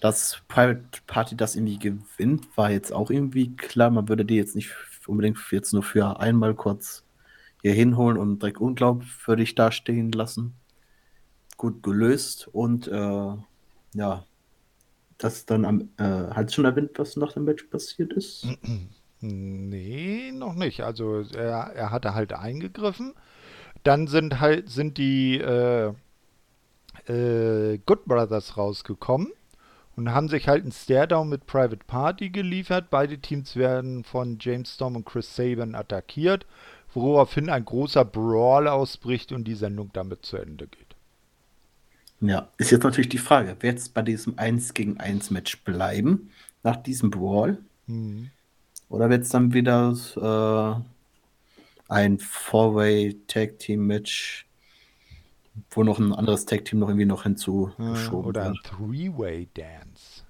Dass 0.00 0.40
Private 0.46 1.00
Party 1.08 1.36
das 1.36 1.56
irgendwie 1.56 1.78
gewinnt, 1.78 2.46
war 2.56 2.70
jetzt 2.70 2.92
auch 2.92 3.10
irgendwie 3.10 3.56
klar. 3.56 3.90
Man 3.90 4.08
würde 4.08 4.24
die 4.24 4.36
jetzt 4.36 4.54
nicht 4.54 4.70
unbedingt 5.06 5.36
jetzt 5.50 5.72
nur 5.72 5.82
für 5.82 6.20
einmal 6.20 6.54
kurz 6.54 7.02
hier 7.60 7.72
hinholen 7.72 8.16
und 8.16 8.40
direkt 8.40 8.60
unglaubwürdig 8.60 9.56
dastehen 9.56 10.12
lassen. 10.12 10.54
Gut 11.56 11.82
gelöst 11.82 12.48
und 12.52 12.86
äh, 12.86 13.32
ja, 13.94 14.24
das 15.18 15.44
dann 15.44 15.64
am, 15.64 15.88
äh, 15.98 16.04
hat 16.04 16.52
schon 16.52 16.64
erwähnt, 16.64 16.92
was 16.96 17.16
nach 17.16 17.32
dem 17.32 17.44
Match 17.44 17.64
passiert 17.64 18.12
ist. 18.12 18.46
Nee, 19.22 20.32
noch 20.32 20.54
nicht. 20.54 20.80
Also 20.80 21.20
er, 21.34 21.74
er 21.74 21.90
hatte 21.90 22.14
halt 22.14 22.32
eingegriffen. 22.32 23.12
Dann 23.82 24.06
sind 24.06 24.40
halt 24.40 24.70
sind 24.70 24.96
die 24.96 25.36
äh, 25.36 25.92
äh, 27.10 27.78
Good 27.84 28.04
Brothers 28.04 28.56
rausgekommen 28.56 29.32
und 29.96 30.12
haben 30.12 30.28
sich 30.28 30.48
halt 30.48 30.62
einen 30.62 30.72
Staredown 30.72 31.28
mit 31.28 31.46
Private 31.46 31.84
Party 31.86 32.30
geliefert. 32.30 32.86
Beide 32.90 33.18
Teams 33.18 33.56
werden 33.56 34.04
von 34.04 34.38
James 34.40 34.74
Storm 34.74 34.96
und 34.96 35.04
Chris 35.04 35.34
Sabin 35.34 35.74
attackiert, 35.74 36.46
woraufhin 36.94 37.50
ein 37.50 37.64
großer 37.64 38.04
Brawl 38.04 38.68
ausbricht 38.68 39.32
und 39.32 39.44
die 39.44 39.54
Sendung 39.54 39.90
damit 39.92 40.24
zu 40.24 40.36
Ende 40.36 40.66
geht. 40.66 40.90
Ja, 42.20 42.48
ist 42.58 42.70
jetzt 42.70 42.84
natürlich 42.84 43.08
die 43.08 43.18
Frage, 43.18 43.56
wird 43.60 43.78
es 43.78 43.88
bei 43.88 44.02
diesem 44.02 44.38
1 44.38 44.74
gegen 44.74 45.00
1 45.00 45.30
Match 45.30 45.62
bleiben, 45.64 46.30
nach 46.62 46.76
diesem 46.76 47.10
Brawl? 47.10 47.58
Mhm. 47.86 48.30
Oder 48.90 49.08
wird 49.08 49.22
es 49.22 49.30
dann 49.30 49.54
wieder 49.54 49.94
äh, 50.16 51.92
ein 51.92 52.18
Four-Way 52.18 53.20
Tag 53.26 53.58
Team 53.58 53.86
Match, 53.86 54.46
wo 55.70 55.84
noch 55.84 55.98
ein 55.98 56.12
anderes 56.14 56.46
Tag 56.46 56.64
Team 56.64 56.80
noch 56.80 56.88
irgendwie 56.88 57.06
noch 57.06 57.24
hinzugeschoben 57.24 58.34
oder 58.34 58.44
ein 58.44 58.62
wird? 58.62 58.62
Three-Way 58.62 59.48
Dance. 59.54 60.24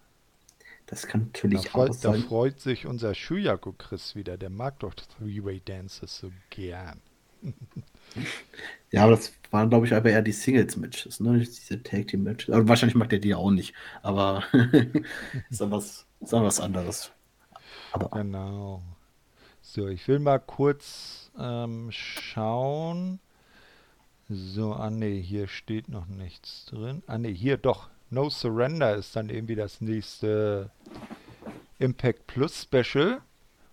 Das 0.87 1.07
kann 1.07 1.23
Da, 1.51 1.63
natürlich 1.63 1.75
auch 1.75 1.89
freut, 1.89 2.03
da 2.03 2.13
sein. 2.13 2.15
freut 2.15 2.61
sich 2.61 2.87
unser 2.87 3.15
Shuyaku 3.15 3.73
Chris 3.75 4.15
wieder. 4.17 4.39
Der 4.39 4.49
mag 4.51 4.79
doch 4.81 4.95
Three-Way 4.95 5.61
Dances 5.61 6.17
so 6.19 6.33
gern. 6.49 7.03
Ja, 8.91 9.03
aber 9.05 9.13
das 9.13 9.33
waren, 9.51 9.71
glaube 9.71 9.87
ich, 9.87 9.95
aber 9.95 10.11
eher 10.11 10.23
die 10.23 10.33
Singles-Matches, 10.33 11.21
ne? 11.21 11.33
Nicht 11.35 11.53
diese 11.57 11.83
Tag 11.83 12.09
Team 12.09 12.25
Matches. 12.25 12.51
Aber 12.55 12.69
wahrscheinlich 12.69 12.97
mag 12.97 13.09
der 13.11 13.19
die 13.21 13.29
ja 13.29 13.37
auch 13.37 13.51
nicht. 13.51 13.75
Aber 14.03 14.45
ist 15.51 15.61
dann 15.61 15.71
was, 15.71 16.07
ist 16.21 16.33
dann 16.33 16.45
was 16.45 16.61
anderes. 16.61 17.13
Aber 17.93 18.11
Genau. 18.13 18.83
So, 19.63 19.89
ich 19.89 20.09
will 20.09 20.19
mal 20.19 20.39
kurz 20.39 21.31
ähm, 21.39 21.89
schauen. 21.93 23.21
So, 24.33 24.75
ah 24.75 24.91
ne, 24.91 25.09
hier 25.09 25.49
steht 25.49 25.89
noch 25.89 26.07
nichts 26.07 26.65
drin. 26.67 27.03
Ah 27.09 27.19
ne, 27.19 27.31
hier 27.31 27.57
doch. 27.57 27.91
No 28.11 28.31
Surrender 28.31 28.95
ist 28.95 29.17
dann 29.17 29.29
irgendwie 29.29 29.57
das 29.57 29.81
nächste 29.81 30.71
Impact 31.81 32.29
Plus 32.29 32.63
Special. 32.63 33.23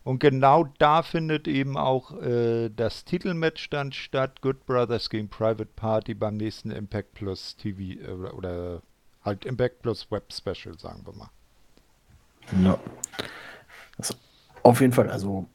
Und 0.04 0.18
genau 0.20 0.64
da 0.80 1.04
findet 1.04 1.48
eben 1.48 1.78
auch 1.78 2.12
äh, 2.24 2.70
das 2.70 3.06
Titelmatch 3.06 3.70
dann 3.70 3.92
statt. 3.92 4.42
Good 4.42 4.66
Brothers 4.66 5.12
gegen 5.12 5.30
Private 5.30 5.70
Party 5.76 6.16
beim 6.16 6.38
nächsten 6.38 6.72
Impact 6.72 7.14
Plus 7.14 7.56
TV 7.56 8.02
äh, 8.02 8.32
oder 8.32 8.82
halt 9.24 9.46
Impact 9.46 9.84
Plus 9.84 10.10
Web 10.10 10.34
Special, 10.34 10.80
sagen 10.80 11.06
wir 11.06 11.14
mal. 11.14 11.30
Ja. 12.64 12.80
Also, 14.00 14.16
auf 14.64 14.82
jeden 14.82 14.94
Fall, 14.94 15.12
also, 15.12 15.46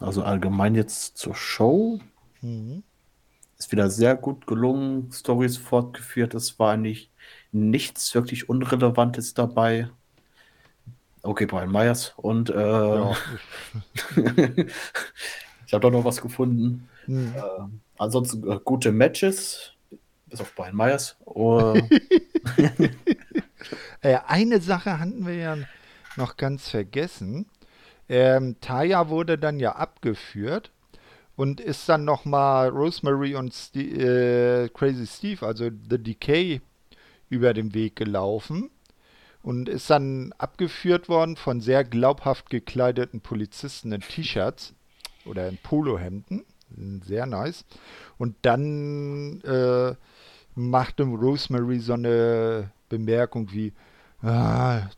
also 0.00 0.24
allgemein 0.24 0.74
jetzt 0.74 1.18
zur 1.18 1.36
Show. 1.36 2.00
Mhm. 2.40 2.82
Ist 3.58 3.72
wieder 3.72 3.88
sehr 3.90 4.16
gut 4.16 4.46
gelungen, 4.46 5.10
Stories 5.12 5.56
fortgeführt. 5.56 6.34
Es 6.34 6.58
war 6.58 6.72
eigentlich 6.72 7.10
nichts 7.52 8.14
wirklich 8.14 8.48
Unrelevantes 8.48 9.34
dabei. 9.34 9.88
Okay, 11.22 11.46
Brian 11.46 11.72
Myers. 11.72 12.12
Und 12.16 12.50
äh, 12.50 12.54
ja. 12.54 13.16
ich 15.66 15.72
habe 15.72 15.80
doch 15.80 15.90
noch 15.90 16.04
was 16.04 16.20
gefunden. 16.20 16.88
Hm. 17.06 17.32
Äh, 17.34 17.40
ansonsten 17.98 18.50
äh, 18.50 18.58
gute 18.62 18.92
Matches, 18.92 19.72
bis 20.26 20.40
auf 20.40 20.54
Brian 20.54 20.76
Myers. 20.76 21.16
Uh, 21.24 21.80
eine 24.26 24.60
Sache 24.60 24.98
hatten 24.98 25.26
wir 25.26 25.36
ja 25.36 25.56
noch 26.16 26.36
ganz 26.36 26.68
vergessen. 26.68 27.46
Ähm, 28.08 28.56
Taya 28.60 29.08
wurde 29.08 29.38
dann 29.38 29.58
ja 29.60 29.76
abgeführt 29.76 30.70
und 31.36 31.60
ist 31.60 31.88
dann 31.88 32.04
nochmal 32.04 32.68
Rosemary 32.68 33.34
und 33.34 33.52
St 33.52 33.76
äh, 33.76 34.68
Crazy 34.68 35.06
Steve, 35.06 35.46
also 35.46 35.70
The 35.88 35.98
Decay, 35.98 36.60
über 37.28 37.52
den 37.54 37.74
Weg 37.74 37.96
gelaufen 37.96 38.70
und 39.42 39.68
ist 39.68 39.90
dann 39.90 40.32
abgeführt 40.38 41.08
worden 41.08 41.36
von 41.36 41.60
sehr 41.60 41.84
glaubhaft 41.84 42.48
gekleideten 42.48 43.20
Polizisten 43.20 43.92
in 43.92 44.00
T-Shirts 44.00 44.74
oder 45.26 45.48
in 45.48 45.58
Polohemden. 45.58 46.44
Sehr 47.04 47.26
nice. 47.26 47.64
Und 48.18 48.36
dann 48.42 49.42
äh, 49.42 49.94
machte 50.54 51.04
Rosemary 51.04 51.78
so 51.78 51.92
eine 51.92 52.70
Bemerkung 52.88 53.52
wie, 53.52 53.72
ah, 54.22 54.88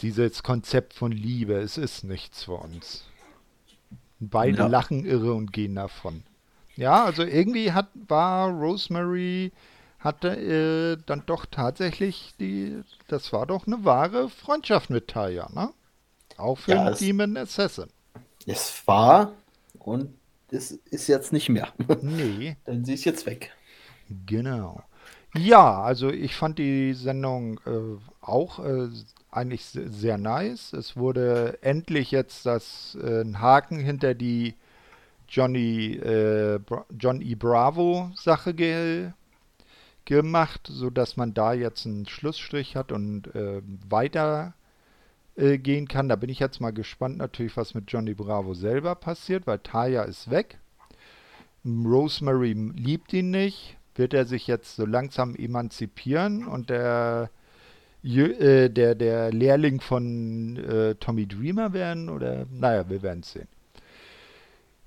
dieses 0.00 0.42
Konzept 0.42 0.94
von 0.94 1.12
Liebe, 1.12 1.54
es 1.54 1.78
ist 1.78 2.04
nichts 2.04 2.44
für 2.44 2.54
uns. 2.54 3.09
Beide 4.20 4.58
ja. 4.58 4.66
lachen 4.66 5.04
irre 5.04 5.32
und 5.32 5.52
gehen 5.52 5.74
davon. 5.74 6.22
Ja, 6.76 7.04
also 7.04 7.22
irgendwie 7.22 7.72
hat, 7.72 7.88
war 7.94 8.50
Rosemary 8.50 9.52
hatte 9.98 10.28
äh, 10.28 11.02
dann 11.06 11.24
doch 11.26 11.46
tatsächlich 11.46 12.34
die, 12.40 12.80
das 13.08 13.32
war 13.32 13.46
doch 13.46 13.66
eine 13.66 13.84
wahre 13.84 14.28
Freundschaft 14.28 14.90
mit 14.90 15.08
Taya, 15.08 15.48
ne? 15.52 15.70
Auch 16.38 16.56
für 16.56 16.72
ja, 16.72 16.90
Demon 16.92 17.36
Assassin. 17.36 17.88
Es 18.46 18.82
war 18.86 19.32
und 19.78 20.14
es 20.50 20.70
ist 20.70 21.06
jetzt 21.06 21.32
nicht 21.32 21.48
mehr. 21.48 21.68
Nee. 22.02 22.56
Denn 22.66 22.84
sie 22.84 22.94
ist 22.94 23.04
jetzt 23.04 23.26
weg. 23.26 23.52
Genau. 24.26 24.82
Ja, 25.36 25.82
also 25.82 26.10
ich 26.10 26.34
fand 26.34 26.58
die 26.58 26.94
Sendung 26.94 27.60
äh, 27.66 27.98
auch 28.20 28.58
äh, 28.58 28.88
eigentlich 29.30 29.64
sehr 29.66 30.18
nice. 30.18 30.72
Es 30.72 30.96
wurde 30.96 31.58
endlich 31.62 32.10
jetzt 32.10 32.46
das 32.46 32.96
äh, 33.02 33.22
ein 33.22 33.40
Haken 33.40 33.78
hinter 33.78 34.14
die 34.14 34.54
Johnny 35.28 35.94
äh, 35.94 36.58
John 36.98 37.20
E. 37.20 37.34
Bravo 37.34 38.10
Sache 38.14 38.54
ge 38.54 39.10
gemacht, 40.04 40.68
sodass 40.68 41.16
man 41.16 41.34
da 41.34 41.52
jetzt 41.52 41.86
einen 41.86 42.06
Schlussstrich 42.06 42.74
hat 42.74 42.90
und 42.90 43.32
äh, 43.34 43.62
weiter 43.88 44.54
gehen 45.36 45.88
kann. 45.88 46.08
Da 46.08 46.16
bin 46.16 46.28
ich 46.28 46.40
jetzt 46.40 46.60
mal 46.60 46.72
gespannt 46.72 47.16
natürlich, 47.16 47.56
was 47.56 47.72
mit 47.72 47.90
Johnny 47.90 48.12
Bravo 48.12 48.52
selber 48.52 48.94
passiert, 48.94 49.46
weil 49.46 49.60
Taya 49.60 50.02
ist 50.02 50.28
weg. 50.28 50.58
Rosemary 51.64 52.52
liebt 52.52 53.12
ihn 53.12 53.30
nicht. 53.30 53.76
Wird 53.94 54.14
er 54.14 54.24
sich 54.24 54.46
jetzt 54.46 54.76
so 54.76 54.86
langsam 54.86 55.34
emanzipieren 55.36 56.46
und 56.46 56.70
der, 56.70 57.30
äh, 58.02 58.68
der, 58.68 58.94
der 58.94 59.32
Lehrling 59.32 59.80
von 59.80 60.56
äh, 60.56 60.94
Tommy 60.96 61.26
Dreamer 61.26 61.72
werden? 61.72 62.08
Oder 62.08 62.46
naja, 62.50 62.88
wir 62.88 63.02
werden 63.02 63.20
es 63.20 63.32
sehen. 63.32 63.48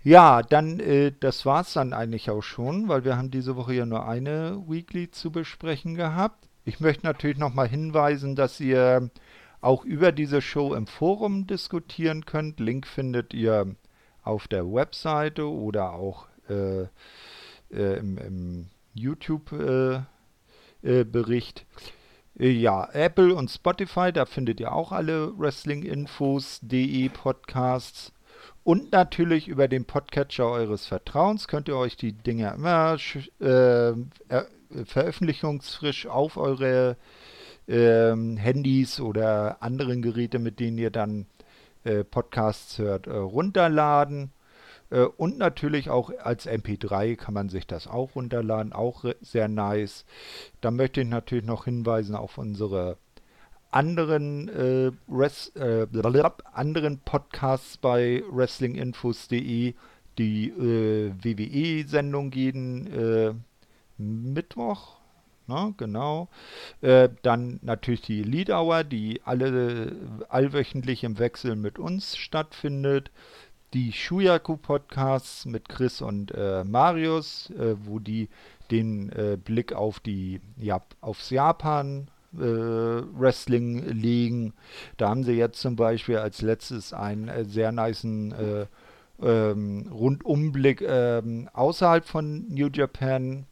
Ja, 0.03 0.41
dann, 0.41 0.79
äh, 0.79 1.13
das 1.17 1.45
war's 1.45 1.73
dann 1.73 1.93
eigentlich 1.93 2.29
auch 2.29 2.41
schon, 2.41 2.89
weil 2.89 3.05
wir 3.05 3.15
haben 3.15 3.31
diese 3.31 3.55
Woche 3.55 3.73
ja 3.73 3.85
nur 3.85 4.05
eine 4.05 4.61
Weekly 4.67 5.11
zu 5.11 5.31
besprechen 5.31 5.95
gehabt. 5.95 6.49
Ich 6.65 6.81
möchte 6.81 7.05
natürlich 7.05 7.37
nochmal 7.37 7.69
hinweisen, 7.69 8.35
dass 8.35 8.59
ihr 8.59 9.09
auch 9.61 9.85
über 9.85 10.11
diese 10.11 10.41
Show 10.41 10.73
im 10.73 10.87
Forum 10.87 11.47
diskutieren 11.47 12.25
könnt. 12.25 12.59
Link 12.59 12.85
findet 12.85 13.33
ihr 13.33 13.75
auf 14.23 14.49
der 14.49 14.65
Webseite 14.65 15.49
oder 15.49 15.93
auch 15.93 16.27
äh, 16.49 16.83
äh, 17.71 17.97
im, 17.99 18.17
im 18.17 18.65
YouTube-Bericht. 18.93 20.05
Äh, 20.83 20.99
äh, 20.99 22.02
ja, 22.35 22.89
Apple 22.93 23.35
und 23.35 23.51
Spotify, 23.51 24.11
da 24.11 24.25
findet 24.25 24.59
ihr 24.59 24.73
auch 24.73 24.91
alle 24.91 25.37
Wrestling-Infos, 25.37 26.59
DE 26.61 27.09
Podcasts. 27.09 28.11
Und 28.63 28.91
natürlich 28.91 29.47
über 29.47 29.67
den 29.67 29.85
Podcatcher 29.85 30.49
eures 30.49 30.87
Vertrauens 30.87 31.47
könnt 31.47 31.67
ihr 31.67 31.75
euch 31.75 31.97
die 31.97 32.13
Dinge 32.13 32.53
immer 32.55 32.97
äh, 33.39 33.93
veröffentlichungsfrisch 34.85 36.07
auf 36.07 36.37
eure 36.37 36.97
äh, 37.67 38.15
Handys 38.15 38.99
oder 38.99 39.61
anderen 39.61 40.01
Geräte, 40.01 40.39
mit 40.39 40.59
denen 40.59 40.77
ihr 40.77 40.91
dann 40.91 41.27
äh, 41.83 42.03
Podcasts 42.03 42.77
hört, 42.77 43.07
äh, 43.07 43.11
runterladen. 43.11 44.31
Äh, 44.93 45.05
und 45.17 45.37
natürlich 45.37 45.89
auch 45.89 46.11
als 46.19 46.47
MP3 46.47 47.15
kann 47.15 47.33
man 47.33 47.49
sich 47.49 47.67
das 47.67 47.87
auch 47.87 48.15
runterladen, 48.15 48.73
auch 48.73 49.05
sehr 49.21 49.47
nice. 49.47 50.05
Da 50.61 50.71
möchte 50.71 51.01
ich 51.01 51.07
natürlich 51.07 51.45
noch 51.45 51.65
hinweisen 51.65 52.15
auf 52.15 52.37
unsere 52.37 52.97
anderen, 53.71 54.49
äh, 54.49 54.91
Res, 55.09 55.49
äh, 55.55 55.87
anderen 56.53 56.99
Podcasts 56.99 57.77
bei 57.77 58.23
wrestlinginfos.de, 58.31 59.73
die 60.19 60.49
äh, 60.49 61.11
WWE-Sendung 61.23 62.31
jeden 62.33 62.87
äh, 62.93 63.33
Mittwoch, 63.97 64.97
na, 65.47 65.65
ne, 65.65 65.73
genau. 65.75 66.29
Äh, 66.81 67.09
dann 67.21 67.59
natürlich 67.63 68.01
die 68.01 68.23
Lead 68.23 68.49
Hour, 68.49 68.83
die 68.83 69.21
alle 69.25 69.93
allwöchentlich 70.29 71.03
im 71.03 71.19
Wechsel 71.19 71.55
mit 71.55 71.79
uns 71.79 72.15
stattfindet. 72.15 73.11
Die 73.73 73.91
Shuyaku 73.91 74.57
Podcasts 74.57 75.47
mit 75.47 75.67
Chris 75.67 76.03
und 76.03 76.31
äh, 76.35 76.63
Marius, 76.63 77.49
äh, 77.49 77.75
wo 77.83 77.97
die 77.97 78.29
den 78.69 79.11
äh, 79.11 79.35
Blick 79.35 79.73
auf 79.73 79.99
die 79.99 80.41
ja, 80.57 80.79
aufs 81.01 81.31
Japan 81.31 82.07
äh, 82.35 82.39
Wrestling 82.39 83.83
legen. 83.83 84.53
Da 84.97 85.09
haben 85.09 85.23
sie 85.23 85.33
jetzt 85.33 85.59
zum 85.59 85.75
Beispiel 85.75 86.17
als 86.17 86.43
letztes 86.43 86.93
einen 86.93 87.29
äh, 87.29 87.45
sehr 87.45 87.71
niceen 87.71 88.31
äh, 88.33 88.67
ähm, 89.23 89.89
Rundumblick 89.91 90.81
ähm, 90.81 91.49
außerhalb 91.53 92.05
von 92.05 92.47
New 92.49 92.69
Japan 92.71 93.45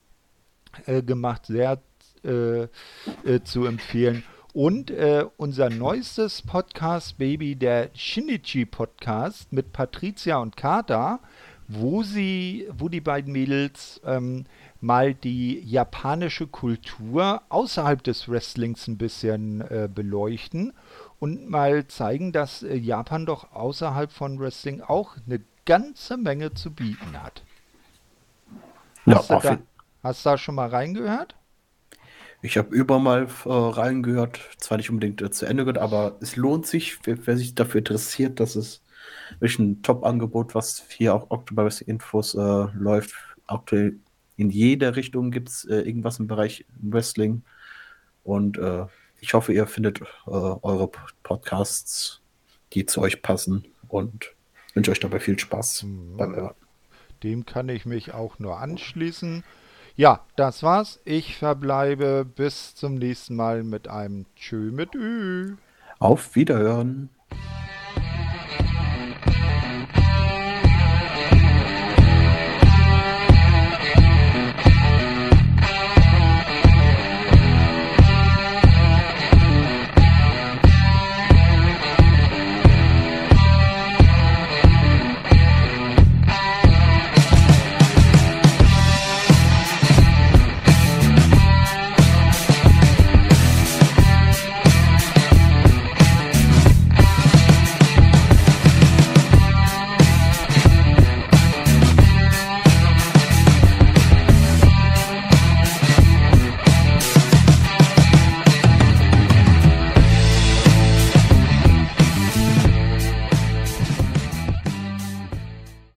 gemacht, 0.85 1.47
sehr 1.47 1.81
zu 2.23 3.65
empfehlen. 3.65 4.23
Und 4.53 4.91
äh, 4.91 5.25
unser 5.37 5.69
neuestes 5.69 6.41
Podcast, 6.41 7.17
Baby, 7.17 7.55
der 7.55 7.89
Shinichi 7.93 8.65
Podcast 8.65 9.53
mit 9.53 9.71
Patricia 9.71 10.39
und 10.39 10.57
Kata, 10.57 11.19
wo 11.69 12.03
sie, 12.03 12.67
wo 12.77 12.89
die 12.89 12.99
beiden 12.99 13.31
Mädels 13.31 14.01
ähm, 14.05 14.45
mal 14.81 15.13
die 15.13 15.61
japanische 15.61 16.47
Kultur 16.47 17.41
außerhalb 17.47 18.03
des 18.03 18.27
Wrestlings 18.27 18.87
ein 18.87 18.97
bisschen 18.97 19.61
äh, 19.61 19.87
beleuchten 19.93 20.73
und 21.19 21.49
mal 21.49 21.87
zeigen, 21.87 22.33
dass 22.33 22.61
äh, 22.61 22.75
Japan 22.75 23.25
doch 23.25 23.53
außerhalb 23.53 24.11
von 24.11 24.37
Wrestling 24.37 24.81
auch 24.81 25.15
eine 25.25 25.39
ganze 25.65 26.17
Menge 26.17 26.53
zu 26.53 26.71
bieten 26.71 27.21
hat. 27.21 27.43
Hast, 29.05 29.29
ja, 29.29 29.39
du, 29.39 29.47
da, 29.47 29.57
hast 30.03 30.25
du 30.25 30.29
da 30.31 30.37
schon 30.37 30.55
mal 30.55 30.67
reingehört? 30.67 31.35
Ich 32.41 32.57
habe 32.57 32.73
über 32.75 32.99
mal 32.99 33.27
äh, 33.45 33.49
reingehört, 33.49 34.39
zwar 34.57 34.77
nicht 34.77 34.89
unbedingt 34.89 35.21
äh, 35.21 35.29
zu 35.31 35.45
Ende 35.45 35.63
gehört, 35.63 35.77
aber 35.77 36.17
es 36.21 36.35
lohnt 36.35 36.65
sich, 36.65 36.97
wer, 37.03 37.17
wer 37.25 37.37
sich 37.37 37.53
dafür 37.55 37.79
interessiert, 37.79 38.39
dass 38.39 38.55
es 38.55 38.81
wirklich 39.39 39.59
ein 39.59 39.81
Top-Angebot, 39.83 40.55
was 40.55 40.83
hier 40.89 41.13
auch 41.13 41.29
Oktober 41.29 41.69
Infos 41.85 42.33
äh, 42.35 42.65
läuft, 42.73 43.13
aktuell 43.47 43.97
in 44.37 44.49
jeder 44.49 44.95
Richtung 44.95 45.29
gibt 45.29 45.49
es 45.49 45.65
äh, 45.65 45.81
irgendwas 45.81 46.19
im 46.19 46.25
Bereich 46.25 46.65
Wrestling. 46.81 47.43
Und 48.23 48.57
äh, 48.57 48.85
ich 49.19 49.35
hoffe, 49.35 49.53
ihr 49.53 49.67
findet 49.67 50.01
äh, 50.01 50.05
eure 50.25 50.89
Podcasts, 51.21 52.21
die 52.73 52.87
zu 52.87 53.01
euch 53.01 53.21
passen. 53.21 53.65
Und 53.87 54.33
wünsche 54.73 54.89
euch 54.89 54.99
dabei 54.99 55.19
viel 55.19 55.37
Spaß 55.37 55.83
mhm. 55.83 56.17
beim 56.17 56.35
Hören. 56.35 56.55
Dem 57.21 57.45
kann 57.45 57.69
ich 57.69 57.85
mich 57.85 58.13
auch 58.13 58.39
nur 58.39 58.57
anschließen. 58.57 59.43
Ja, 60.01 60.21
das 60.35 60.63
war's. 60.63 60.99
Ich 61.05 61.37
verbleibe 61.37 62.25
bis 62.25 62.73
zum 62.73 62.95
nächsten 62.95 63.35
Mal 63.35 63.61
mit 63.61 63.87
einem 63.87 64.25
Tschö 64.35 64.71
mit 64.71 64.95
Ü. 64.95 65.57
Auf 65.99 66.35
Wiederhören. 66.35 67.11